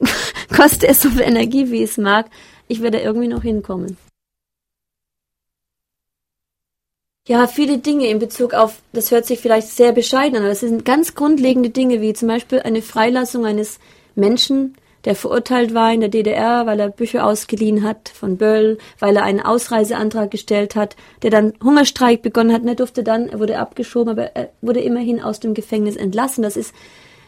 koste 0.57 0.89
es 0.89 1.03
so 1.03 1.11
viel 1.11 1.23
Energie, 1.23 1.71
wie 1.71 1.83
es 1.83 1.99
mag, 1.99 2.27
ich 2.69 2.83
werde 2.83 3.01
irgendwie 3.01 3.29
noch 3.29 3.43
hinkommen. 3.43 3.97
Ja, 7.29 7.49
viele 7.49 7.79
Dinge 7.79 8.07
in 8.07 8.21
Bezug 8.21 8.55
auf, 8.55 8.81
das 8.93 9.11
hört 9.11 9.27
sich 9.27 9.41
vielleicht 9.41 9.69
sehr 9.69 9.93
bescheiden 9.93 10.37
an, 10.37 10.43
aber 10.43 10.53
es 10.53 10.61
sind 10.61 10.85
ganz 10.85 11.15
grundlegende 11.17 11.71
Dinge, 11.71 12.01
wie 12.01 12.13
zum 12.13 12.29
Beispiel 12.29 12.61
eine 12.61 12.83
Freilassung 12.83 13.45
eines 13.45 13.81
Menschen, 14.15 14.77
der 15.07 15.15
verurteilt 15.15 15.73
war 15.73 15.93
in 15.93 16.01
der 16.01 16.11
DDR, 16.11 16.67
weil 16.67 16.81
er 16.81 16.91
Bücher 16.91 17.25
ausgeliehen 17.25 17.85
hat 17.85 18.11
von 18.11 18.37
Böll, 18.37 18.77
weil 18.99 19.17
er 19.17 19.23
einen 19.23 19.41
Ausreiseantrag 19.41 20.31
gestellt 20.31 20.77
hat, 20.77 20.97
der 21.23 21.31
dann 21.31 21.55
Hungerstreik 21.63 22.21
begonnen 22.21 22.53
hat 22.53 22.63
und 22.63 22.69
er 22.69 22.75
durfte 22.75 23.03
dann, 23.03 23.29
er 23.29 23.39
wurde 23.39 23.59
abgeschoben, 23.59 24.11
aber 24.11 24.37
er 24.37 24.51
wurde 24.61 24.81
immerhin 24.81 25.23
aus 25.23 25.41
dem 25.41 25.55
Gefängnis 25.55 25.97
entlassen. 25.97 26.43
Das 26.43 26.57
ist 26.57 26.75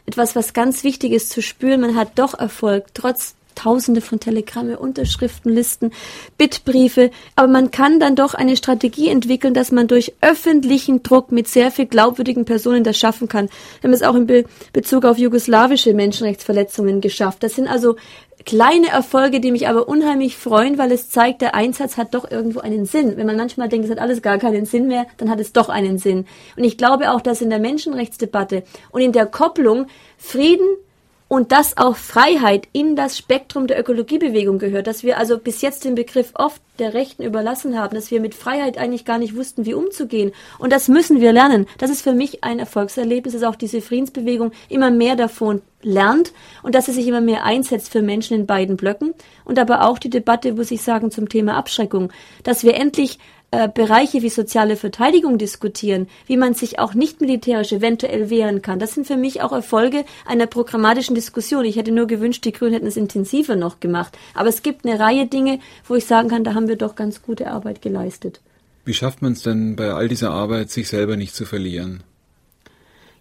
etwas, 0.05 0.35
was 0.35 0.53
ganz 0.53 0.85
wichtig 0.85 1.13
ist 1.13 1.31
zu 1.31 1.41
spüren. 1.41 1.81
Man 1.81 1.95
hat 1.95 2.19
doch 2.19 2.39
Erfolg, 2.39 2.87
trotz 2.95 3.37
Tausende 3.59 4.01
von 4.01 4.21
Telegramme, 4.21 4.79
Unterschriftenlisten, 4.79 5.93
Bittbriefe. 6.39 7.11
Aber 7.35 7.49
man 7.49 7.73
kann 7.73 7.99
dann 7.99 8.15
doch 8.15 8.35
eine 8.35 8.57
Strategie 8.57 9.09
entwickeln, 9.09 9.53
dass 9.53 9.73
man 9.73 9.89
durch 9.89 10.15
öffentlichen 10.21 11.03
Druck 11.03 11.33
mit 11.33 11.49
sehr 11.49 11.73
viel 11.73 11.87
glaubwürdigen 11.87 12.45
Personen 12.45 12.85
das 12.85 12.97
schaffen 12.97 13.27
kann. 13.27 13.49
Wir 13.81 13.89
haben 13.89 13.95
es 13.95 14.03
auch 14.03 14.15
in 14.15 14.27
Be 14.27 14.45
Bezug 14.73 15.05
auf 15.05 15.19
jugoslawische 15.19 15.93
Menschenrechtsverletzungen 15.93 17.01
geschafft. 17.01 17.43
Das 17.43 17.57
sind 17.57 17.67
also 17.67 17.97
kleine 18.45 18.89
Erfolge, 18.89 19.41
die 19.41 19.51
mich 19.51 19.69
aber 19.69 19.89
unheimlich 19.89 20.37
freuen, 20.37 20.79
weil 20.79 20.93
es 20.93 21.11
zeigt, 21.11 21.43
der 21.43 21.57
Einsatz 21.57 21.97
hat 21.97 22.15
doch 22.15 22.31
irgendwo 22.31 22.61
einen 22.61 22.87
Sinn. 22.87 23.17
Wenn 23.17 23.27
man 23.27 23.37
manchmal 23.37 23.69
denkt, 23.69 23.87
es 23.87 23.91
hat 23.91 23.99
alles 23.99 24.23
gar 24.23 24.39
keinen 24.39 24.67
Sinn 24.67 24.87
mehr, 24.87 25.07
dann 25.17 25.31
hat 25.31 25.41
es 25.41 25.53
doch 25.53 25.69
einen 25.69 25.99
Sinn. 25.99 26.27
Und 26.57 26.63
ich 26.65 26.79
glaube 26.79 27.11
auch, 27.11 27.21
dass 27.21 27.43
in 27.43 27.51
der 27.51 27.59
Menschenrechtsdebatte 27.59 28.63
und 28.91 29.01
in 29.01 29.13
der 29.13 29.27
Kopplung 29.27 29.87
Frieden 30.17 30.67
und 31.29 31.53
dass 31.53 31.77
auch 31.77 31.97
Freiheit 31.97 32.69
in 32.73 32.97
das 32.97 33.19
Spektrum 33.19 33.67
der 33.67 33.79
Ökologiebewegung 33.79 34.59
gehört, 34.59 34.87
dass 34.87 35.03
wir 35.03 35.19
also 35.19 35.39
bis 35.39 35.61
jetzt 35.61 35.85
den 35.85 35.95
Begriff 35.95 36.31
oft 36.35 36.61
der 36.79 36.95
Rechten 36.95 37.23
überlassen 37.23 37.79
haben, 37.79 37.95
dass 37.95 38.11
wir 38.11 38.21
mit 38.21 38.35
Freiheit 38.35 38.79
eigentlich 38.79 39.05
gar 39.05 39.19
nicht 39.19 39.37
wussten, 39.37 39.67
wie 39.67 39.75
umzugehen. 39.75 40.33
Und 40.59 40.73
das 40.73 40.89
müssen 40.89 41.21
wir 41.21 41.33
lernen. 41.33 41.67
Das 41.77 41.91
ist 41.91 42.03
für 42.03 42.15
mich 42.15 42.45
ein 42.45 42.59
Erfolgserlebnis, 42.59 43.35
dass 43.35 43.43
auch 43.43 43.57
diese 43.57 43.83
Friedensbewegung 43.83 44.53
immer 44.69 44.91
mehr 44.91 45.17
davon 45.17 45.61
lernt 45.83 46.33
und 46.63 46.75
dass 46.75 46.87
sie 46.87 46.93
sich 46.93 47.07
immer 47.07 47.21
mehr 47.21 47.45
einsetzt 47.45 47.91
für 47.91 48.03
Menschen 48.03 48.37
in 48.37 48.47
beiden 48.47 48.77
Blöcken. 48.77 49.15
Und 49.45 49.59
aber 49.59 49.87
auch 49.87 49.99
die 49.99 50.11
Debatte, 50.11 50.53
muss 50.53 50.71
ich 50.71 50.83
sagen, 50.83 51.11
zum 51.11 51.29
Thema 51.29 51.57
Abschreckung, 51.57 52.13
dass 52.43 52.65
wir 52.65 52.75
endlich 52.75 53.19
äh, 53.51 53.69
Bereiche 53.69 54.21
wie 54.21 54.29
soziale 54.29 54.77
Verteidigung 54.77 55.39
diskutieren, 55.39 56.07
wie 56.27 56.37
man 56.37 56.53
sich 56.53 56.79
auch 56.79 56.93
nicht 56.93 57.23
militärisch 57.23 57.73
eventuell 57.73 58.29
wehren 58.29 58.61
kann. 58.61 58.79
Das 58.79 58.93
sind 58.93 59.07
für 59.07 59.17
mich 59.17 59.41
auch 59.41 59.53
Erfolge 59.53 60.05
einer 60.27 60.47
programmatischen 60.47 61.15
Diskussion. 61.15 61.65
Ich 61.65 61.77
hätte 61.77 61.93
nur 61.93 62.07
gewünscht, 62.07 62.45
die 62.45 62.53
Grünen 62.53 62.75
hätten 62.75 62.87
es 62.87 62.99
intensiver 62.99 63.57
noch 63.57 63.81
gemacht. 63.81 64.19
Aber 64.35 64.51
es 64.51 64.63
gibt 64.63 64.85
eine 64.85 65.01
Reihe 65.01 65.27
Dinge, 65.27 65.61
wo 65.87 65.95
ich 65.95 66.05
sagen 66.05 66.29
kann, 66.29 66.45
da 66.45 66.53
haben 66.53 66.69
wir 66.69 66.77
doch 66.77 66.95
ganz 66.95 67.23
gute 67.23 67.51
Arbeit 67.51 67.81
geleistet. 67.81 68.41
Wie 68.85 68.95
schafft 68.95 69.23
man 69.23 69.33
es 69.33 69.43
denn 69.43 69.77
bei 69.77 69.93
all 69.93 70.09
dieser 70.09 70.31
Arbeit, 70.31 70.71
sich 70.71 70.89
selber 70.89 71.17
nicht 71.17 71.35
zu 71.35 71.47
verlieren? 71.47 72.03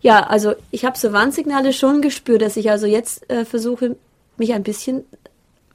Ja, 0.01 0.21
also 0.21 0.53
ich 0.71 0.86
habe 0.86 0.97
so 0.97 1.12
Warnsignale 1.13 1.73
schon 1.73 2.01
gespürt, 2.01 2.41
dass 2.41 2.57
ich 2.57 2.69
also 2.69 2.86
jetzt 2.86 3.29
äh, 3.29 3.45
versuche, 3.45 3.95
mich 4.38 4.53
ein 4.53 4.63
bisschen 4.63 5.03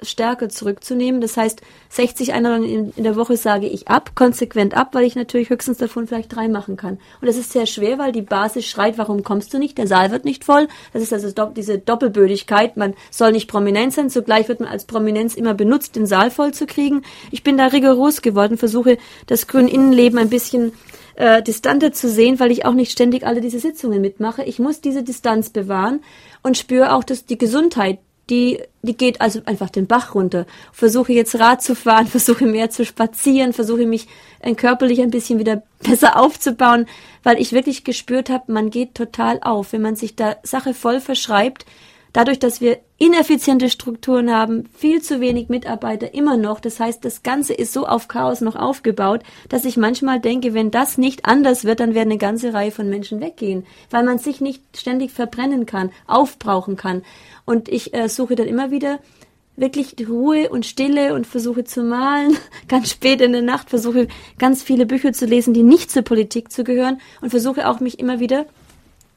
stärker 0.02 0.48
zurückzunehmen. 0.48 1.20
Das 1.20 1.36
heißt, 1.36 1.62
60 1.90 2.32
Einladungen 2.32 2.92
in, 2.94 3.04
der 3.04 3.16
Woche 3.16 3.36
sage 3.36 3.66
ich 3.66 3.88
ab, 3.88 4.12
konsequent 4.14 4.76
ab, 4.76 4.90
weil 4.92 5.04
ich 5.04 5.14
natürlich 5.14 5.50
höchstens 5.50 5.78
davon 5.78 6.06
vielleicht 6.06 6.34
drei 6.34 6.48
machen 6.48 6.76
kann. 6.76 6.98
Und 7.20 7.28
das 7.28 7.36
ist 7.36 7.52
sehr 7.52 7.66
schwer, 7.66 7.98
weil 7.98 8.12
die 8.12 8.22
Basis 8.22 8.66
schreit, 8.66 8.98
warum 8.98 9.22
kommst 9.22 9.54
du 9.54 9.58
nicht? 9.58 9.78
Der 9.78 9.86
Saal 9.86 10.10
wird 10.10 10.24
nicht 10.24 10.44
voll. 10.44 10.68
Das 10.92 11.02
ist 11.02 11.12
also 11.12 11.28
diese 11.50 11.78
Doppelbödigkeit. 11.78 12.76
Man 12.76 12.94
soll 13.10 13.32
nicht 13.32 13.48
prominent 13.48 13.92
sein, 13.92 14.10
zugleich 14.10 14.48
wird 14.48 14.60
man 14.60 14.68
als 14.68 14.84
Prominenz 14.84 15.34
immer 15.34 15.54
benutzt, 15.54 15.96
den 15.96 16.06
Saal 16.06 16.30
voll 16.30 16.52
zu 16.52 16.66
kriegen. 16.66 17.02
Ich 17.30 17.42
bin 17.42 17.56
da 17.56 17.66
rigoros 17.66 18.22
geworden, 18.22 18.58
versuche 18.58 18.98
das 19.26 19.46
grüne 19.46 19.70
Innenleben 19.70 20.18
ein 20.18 20.30
bisschen 20.30 20.72
äh, 21.22 21.40
distanter 21.40 21.92
zu 21.92 22.10
sehen, 22.10 22.40
weil 22.40 22.50
ich 22.50 22.64
auch 22.64 22.74
nicht 22.74 22.90
ständig 22.90 23.24
alle 23.24 23.40
diese 23.40 23.60
Sitzungen 23.60 24.00
mitmache. 24.00 24.42
Ich 24.42 24.58
muss 24.58 24.80
diese 24.80 25.04
Distanz 25.04 25.50
bewahren 25.50 26.00
und 26.42 26.58
spüre 26.58 26.92
auch, 26.92 27.04
dass 27.04 27.26
die 27.26 27.38
Gesundheit 27.38 28.00
die, 28.28 28.60
die 28.82 28.96
geht 28.96 29.20
also 29.20 29.40
einfach 29.46 29.70
den 29.70 29.86
Bach 29.86 30.16
runter. 30.16 30.46
Versuche 30.72 31.12
jetzt 31.12 31.38
Rad 31.38 31.62
zu 31.62 31.76
fahren, 31.76 32.06
versuche 32.08 32.44
mehr 32.44 32.70
zu 32.70 32.84
spazieren, 32.84 33.52
versuche 33.52 33.86
mich 33.86 34.08
äh, 34.40 34.52
körperlich 34.54 35.00
ein 35.00 35.12
bisschen 35.12 35.38
wieder 35.38 35.62
besser 35.78 36.18
aufzubauen, 36.18 36.86
weil 37.22 37.40
ich 37.40 37.52
wirklich 37.52 37.84
gespürt 37.84 38.28
habe, 38.28 38.50
man 38.52 38.70
geht 38.70 38.96
total 38.96 39.38
auf, 39.42 39.72
wenn 39.72 39.82
man 39.82 39.94
sich 39.94 40.16
da 40.16 40.36
Sache 40.42 40.74
voll 40.74 41.00
verschreibt. 41.00 41.66
Dadurch, 42.12 42.38
dass 42.38 42.60
wir 42.60 42.78
ineffiziente 42.98 43.70
Strukturen 43.70 44.30
haben, 44.30 44.68
viel 44.76 45.00
zu 45.00 45.20
wenig 45.20 45.48
Mitarbeiter 45.48 46.12
immer 46.12 46.36
noch. 46.36 46.60
Das 46.60 46.78
heißt, 46.78 47.04
das 47.04 47.22
Ganze 47.22 47.54
ist 47.54 47.72
so 47.72 47.86
auf 47.86 48.06
Chaos 48.06 48.42
noch 48.42 48.54
aufgebaut, 48.54 49.22
dass 49.48 49.64
ich 49.64 49.76
manchmal 49.76 50.20
denke, 50.20 50.52
wenn 50.52 50.70
das 50.70 50.98
nicht 50.98 51.24
anders 51.24 51.64
wird, 51.64 51.80
dann 51.80 51.94
werden 51.94 52.10
eine 52.10 52.18
ganze 52.18 52.52
Reihe 52.52 52.70
von 52.70 52.88
Menschen 52.88 53.20
weggehen, 53.20 53.66
weil 53.90 54.04
man 54.04 54.18
sich 54.18 54.40
nicht 54.40 54.62
ständig 54.76 55.10
verbrennen 55.12 55.64
kann, 55.64 55.90
aufbrauchen 56.06 56.76
kann. 56.76 57.02
Und 57.46 57.68
ich 57.68 57.94
äh, 57.94 58.08
suche 58.08 58.34
dann 58.34 58.46
immer 58.46 58.70
wieder 58.70 58.98
wirklich 59.56 59.94
Ruhe 60.08 60.50
und 60.50 60.66
Stille 60.66 61.14
und 61.14 61.26
versuche 61.26 61.64
zu 61.64 61.82
malen, 61.82 62.36
ganz 62.68 62.90
spät 62.90 63.20
in 63.20 63.32
der 63.32 63.42
Nacht, 63.42 63.70
versuche 63.70 64.08
ganz 64.38 64.62
viele 64.62 64.86
Bücher 64.86 65.12
zu 65.12 65.24
lesen, 65.24 65.54
die 65.54 65.62
nicht 65.62 65.90
zur 65.90 66.02
Politik 66.02 66.52
zu 66.52 66.62
gehören 66.62 67.00
und 67.20 67.30
versuche 67.30 67.68
auch 67.68 67.80
mich 67.80 67.98
immer 67.98 68.20
wieder 68.20 68.46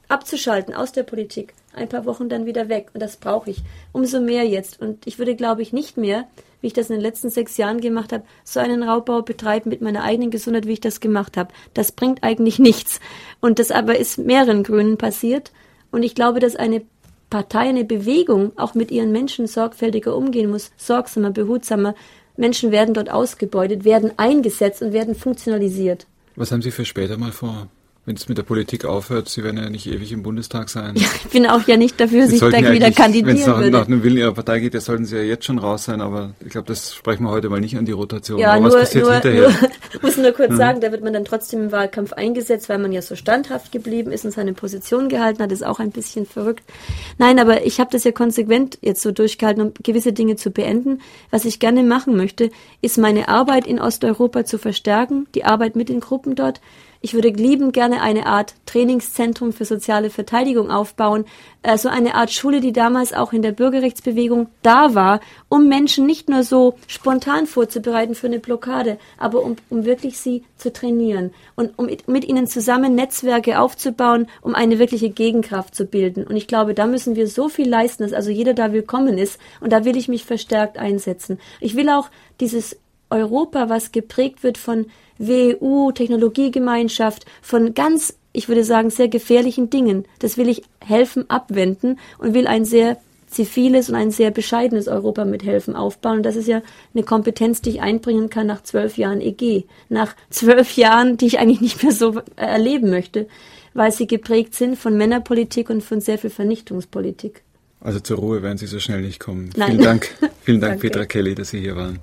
abzuschalten 0.07 0.73
aus 0.73 0.91
der 0.91 1.03
Politik. 1.03 1.53
Ein 1.75 1.89
paar 1.89 2.05
Wochen 2.05 2.29
dann 2.29 2.45
wieder 2.45 2.69
weg. 2.69 2.89
Und 2.93 3.01
das 3.01 3.17
brauche 3.17 3.49
ich. 3.49 3.61
Umso 3.91 4.19
mehr 4.19 4.43
jetzt. 4.43 4.81
Und 4.81 5.05
ich 5.05 5.19
würde, 5.19 5.35
glaube 5.35 5.61
ich, 5.61 5.73
nicht 5.73 5.97
mehr, 5.97 6.27
wie 6.61 6.67
ich 6.67 6.73
das 6.73 6.89
in 6.89 6.95
den 6.95 7.01
letzten 7.01 7.29
sechs 7.29 7.57
Jahren 7.57 7.81
gemacht 7.81 8.11
habe, 8.11 8.23
so 8.43 8.59
einen 8.59 8.83
Raubbau 8.83 9.21
betreiben 9.21 9.69
mit 9.69 9.81
meiner 9.81 10.03
eigenen 10.03 10.31
Gesundheit, 10.31 10.65
wie 10.67 10.73
ich 10.73 10.81
das 10.81 10.99
gemacht 10.99 11.37
habe. 11.37 11.53
Das 11.73 11.91
bringt 11.91 12.23
eigentlich 12.23 12.59
nichts. 12.69 12.99
Und 13.41 13.59
das 13.59 13.71
aber 13.71 13.97
ist 13.97 14.17
mehreren 14.17 14.63
Grünen 14.63 14.97
passiert. 14.97 15.51
Und 15.91 16.03
ich 16.03 16.15
glaube, 16.15 16.39
dass 16.39 16.55
eine 16.55 16.81
Partei, 17.29 17.69
eine 17.69 17.85
Bewegung 17.85 18.51
auch 18.57 18.75
mit 18.75 18.91
ihren 18.91 19.11
Menschen 19.11 19.47
sorgfältiger 19.47 20.15
umgehen 20.15 20.49
muss, 20.49 20.71
sorgsamer, 20.77 21.31
behutsamer. 21.31 21.95
Menschen 22.37 22.71
werden 22.71 22.93
dort 22.93 23.09
ausgebeutet, 23.09 23.85
werden 23.85 24.11
eingesetzt 24.17 24.81
und 24.81 24.93
werden 24.93 25.15
funktionalisiert. 25.15 26.05
Was 26.35 26.51
haben 26.51 26.61
Sie 26.61 26.71
für 26.71 26.85
später 26.85 27.17
mal 27.17 27.31
vor? 27.31 27.67
Wenn 28.05 28.15
es 28.15 28.29
mit 28.29 28.37
der 28.37 28.43
Politik 28.43 28.85
aufhört, 28.85 29.29
Sie 29.29 29.43
werden 29.43 29.57
ja 29.57 29.67
nicht 29.67 29.87
ewig 29.87 30.11
im 30.11 30.21
Bundestag 30.21 30.69
sein. 30.69 30.93
Ja, 30.95 31.07
ich 31.23 31.31
bin 31.31 31.47
auch 31.47 31.65
ja 31.65 31.75
nicht 31.75 31.99
dafür, 31.99 32.21
dass 32.21 32.31
ich 32.31 32.39
da 32.39 32.51
wieder 32.51 32.91
kandidieren 32.91 33.27
Wenn 33.27 33.37
es 33.37 33.47
nach, 33.47 33.69
nach 33.69 33.85
dem 33.87 34.03
Willen 34.03 34.17
Ihrer 34.17 34.33
Partei 34.33 34.59
geht, 34.59 34.75
da 34.75 34.79
sollten 34.79 35.05
Sie 35.05 35.15
ja 35.15 35.23
jetzt 35.23 35.45
schon 35.45 35.57
raus 35.57 35.85
sein, 35.85 36.01
aber 36.01 36.35
ich 36.39 36.51
glaube, 36.51 36.67
das 36.67 36.93
sprechen 36.93 37.23
wir 37.23 37.31
heute 37.31 37.49
mal 37.49 37.59
nicht 37.59 37.77
an 37.77 37.85
die 37.85 37.93
Rotation. 37.93 38.37
Ja, 38.39 38.51
aber 38.51 38.61
nur, 38.61 38.73
was 38.73 38.81
passiert 38.81 39.05
nur, 39.05 39.13
hinterher? 39.13 39.49
Nur, 39.49 39.69
muss 40.03 40.17
nur 40.17 40.31
kurz 40.33 40.51
mhm. 40.51 40.57
sagen, 40.57 40.81
da 40.81 40.91
wird 40.91 41.03
man 41.03 41.13
dann 41.13 41.25
trotzdem 41.25 41.63
im 41.63 41.71
Wahlkampf 41.71 42.13
eingesetzt, 42.13 42.69
weil 42.69 42.77
man 42.77 42.91
ja 42.91 43.01
so 43.01 43.15
standhaft 43.15 43.71
geblieben 43.71 44.11
ist 44.11 44.23
und 44.23 44.31
seine 44.31 44.53
Position 44.53 45.09
gehalten 45.09 45.41
hat, 45.41 45.51
ist 45.51 45.65
auch 45.65 45.79
ein 45.79 45.89
bisschen 45.89 46.27
verrückt. 46.27 46.63
Nein, 47.17 47.39
aber 47.39 47.65
ich 47.65 47.79
habe 47.79 47.89
das 47.91 48.03
ja 48.03 48.11
konsequent 48.11 48.77
jetzt 48.81 49.01
so 49.01 49.11
durchgehalten, 49.11 49.63
um 49.63 49.73
gewisse 49.81 50.13
Dinge 50.13 50.35
zu 50.35 50.51
beenden. 50.51 51.01
Was 51.31 51.45
ich 51.45 51.59
gerne 51.59 51.81
machen 51.81 52.15
möchte, 52.15 52.51
ist 52.81 52.99
meine 52.99 53.29
Arbeit 53.29 53.65
in 53.65 53.79
Osteuropa 53.79 54.45
zu 54.45 54.59
verstärken, 54.59 55.25
die 55.33 55.43
Arbeit 55.43 55.75
mit 55.75 55.89
den 55.89 56.01
Gruppen 56.01 56.35
dort, 56.35 56.61
ich 57.01 57.13
würde 57.13 57.29
liebend 57.29 57.73
gerne 57.73 58.01
eine 58.01 58.25
Art 58.25 58.55
Trainingszentrum 58.65 59.53
für 59.53 59.65
soziale 59.65 60.09
Verteidigung 60.09 60.71
aufbauen, 60.71 61.25
äh, 61.63 61.77
so 61.77 61.89
eine 61.89 62.15
Art 62.15 62.31
Schule, 62.31 62.61
die 62.61 62.73
damals 62.73 63.13
auch 63.13 63.33
in 63.33 63.41
der 63.41 63.51
Bürgerrechtsbewegung 63.51 64.47
da 64.61 64.95
war, 64.95 65.19
um 65.49 65.67
Menschen 65.67 66.05
nicht 66.05 66.29
nur 66.29 66.43
so 66.43 66.75
spontan 66.87 67.47
vorzubereiten 67.47 68.15
für 68.15 68.27
eine 68.27 68.39
Blockade, 68.39 68.97
aber 69.17 69.43
um, 69.43 69.55
um 69.69 69.85
wirklich 69.85 70.17
sie 70.19 70.43
zu 70.57 70.71
trainieren 70.71 71.31
und 71.55 71.77
um 71.77 71.89
mit 72.07 72.25
ihnen 72.25 72.47
zusammen 72.47 72.95
Netzwerke 72.95 73.59
aufzubauen, 73.59 74.27
um 74.41 74.55
eine 74.55 74.79
wirkliche 74.79 75.09
Gegenkraft 75.09 75.75
zu 75.75 75.85
bilden. 75.85 76.25
Und 76.25 76.35
ich 76.35 76.47
glaube, 76.47 76.73
da 76.73 76.87
müssen 76.87 77.15
wir 77.15 77.27
so 77.27 77.49
viel 77.49 77.67
leisten, 77.67 78.03
dass 78.03 78.13
also 78.13 78.29
jeder 78.29 78.53
da 78.53 78.71
willkommen 78.73 79.17
ist 79.17 79.39
und 79.59 79.71
da 79.73 79.85
will 79.85 79.97
ich 79.97 80.07
mich 80.07 80.25
verstärkt 80.25 80.77
einsetzen. 80.77 81.39
Ich 81.59 81.75
will 81.75 81.89
auch 81.89 82.09
dieses 82.39 82.77
Europa, 83.15 83.69
was 83.69 83.91
geprägt 83.91 84.43
wird 84.43 84.57
von 84.57 84.87
WU, 85.17 85.91
Technologiegemeinschaft, 85.91 87.25
von 87.41 87.73
ganz, 87.73 88.17
ich 88.33 88.47
würde 88.47 88.63
sagen, 88.63 88.89
sehr 88.89 89.07
gefährlichen 89.07 89.69
Dingen. 89.69 90.05
Das 90.19 90.37
will 90.37 90.49
ich 90.49 90.63
helfen 90.79 91.29
abwenden 91.29 91.99
und 92.17 92.33
will 92.33 92.47
ein 92.47 92.65
sehr 92.65 92.97
ziviles 93.27 93.89
und 93.89 93.95
ein 93.95 94.11
sehr 94.11 94.31
bescheidenes 94.31 94.87
Europa 94.87 95.25
mithelfen 95.25 95.75
aufbauen. 95.75 96.17
Und 96.17 96.23
das 96.23 96.35
ist 96.35 96.47
ja 96.47 96.61
eine 96.93 97.03
Kompetenz, 97.03 97.61
die 97.61 97.71
ich 97.71 97.81
einbringen 97.81 98.29
kann 98.29 98.47
nach 98.47 98.63
zwölf 98.63 98.97
Jahren 98.97 99.21
EG. 99.21 99.63
Nach 99.89 100.15
zwölf 100.29 100.75
Jahren, 100.77 101.17
die 101.17 101.27
ich 101.27 101.39
eigentlich 101.39 101.61
nicht 101.61 101.83
mehr 101.83 101.91
so 101.91 102.21
erleben 102.35 102.89
möchte, 102.89 103.27
weil 103.73 103.91
sie 103.91 104.07
geprägt 104.07 104.55
sind 104.55 104.77
von 104.77 104.97
Männerpolitik 104.97 105.69
und 105.69 105.83
von 105.83 106.01
sehr 106.01 106.17
viel 106.17 106.29
Vernichtungspolitik. 106.29 107.43
Also 107.81 107.99
zur 107.99 108.17
Ruhe 108.17 108.41
werden 108.41 108.57
Sie 108.57 108.65
so 108.65 108.79
schnell 108.79 109.01
nicht 109.01 109.19
kommen. 109.19 109.51
Nein. 109.55 109.71
Vielen 109.71 109.83
Dank, 109.83 110.09
vielen 110.41 110.61
Dank, 110.61 110.81
Petra 110.81 111.05
Kelly, 111.05 111.35
dass 111.35 111.49
Sie 111.49 111.59
hier 111.59 111.75
waren. 111.75 111.99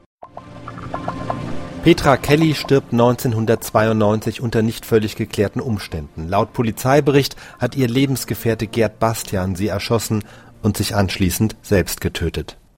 Petra 1.83 2.17
Kelly 2.17 2.55
stirbt 2.55 2.93
1992 2.93 4.41
unter 4.41 4.63
nicht 4.63 4.87
völlig 4.87 5.17
geklärten 5.17 5.61
Umständen. 5.61 6.29
Laut 6.29 6.53
Polizeibericht 6.53 7.35
hat 7.59 7.75
ihr 7.75 7.89
Lebensgefährte 7.89 8.69
Gerd 8.69 9.01
Bastian 9.01 9.57
sie 9.57 9.67
erschossen 9.67 10.23
und 10.63 10.77
sich 10.77 10.95
anschließend 10.95 11.57
selbst 11.61 12.01
getötet 12.01 12.57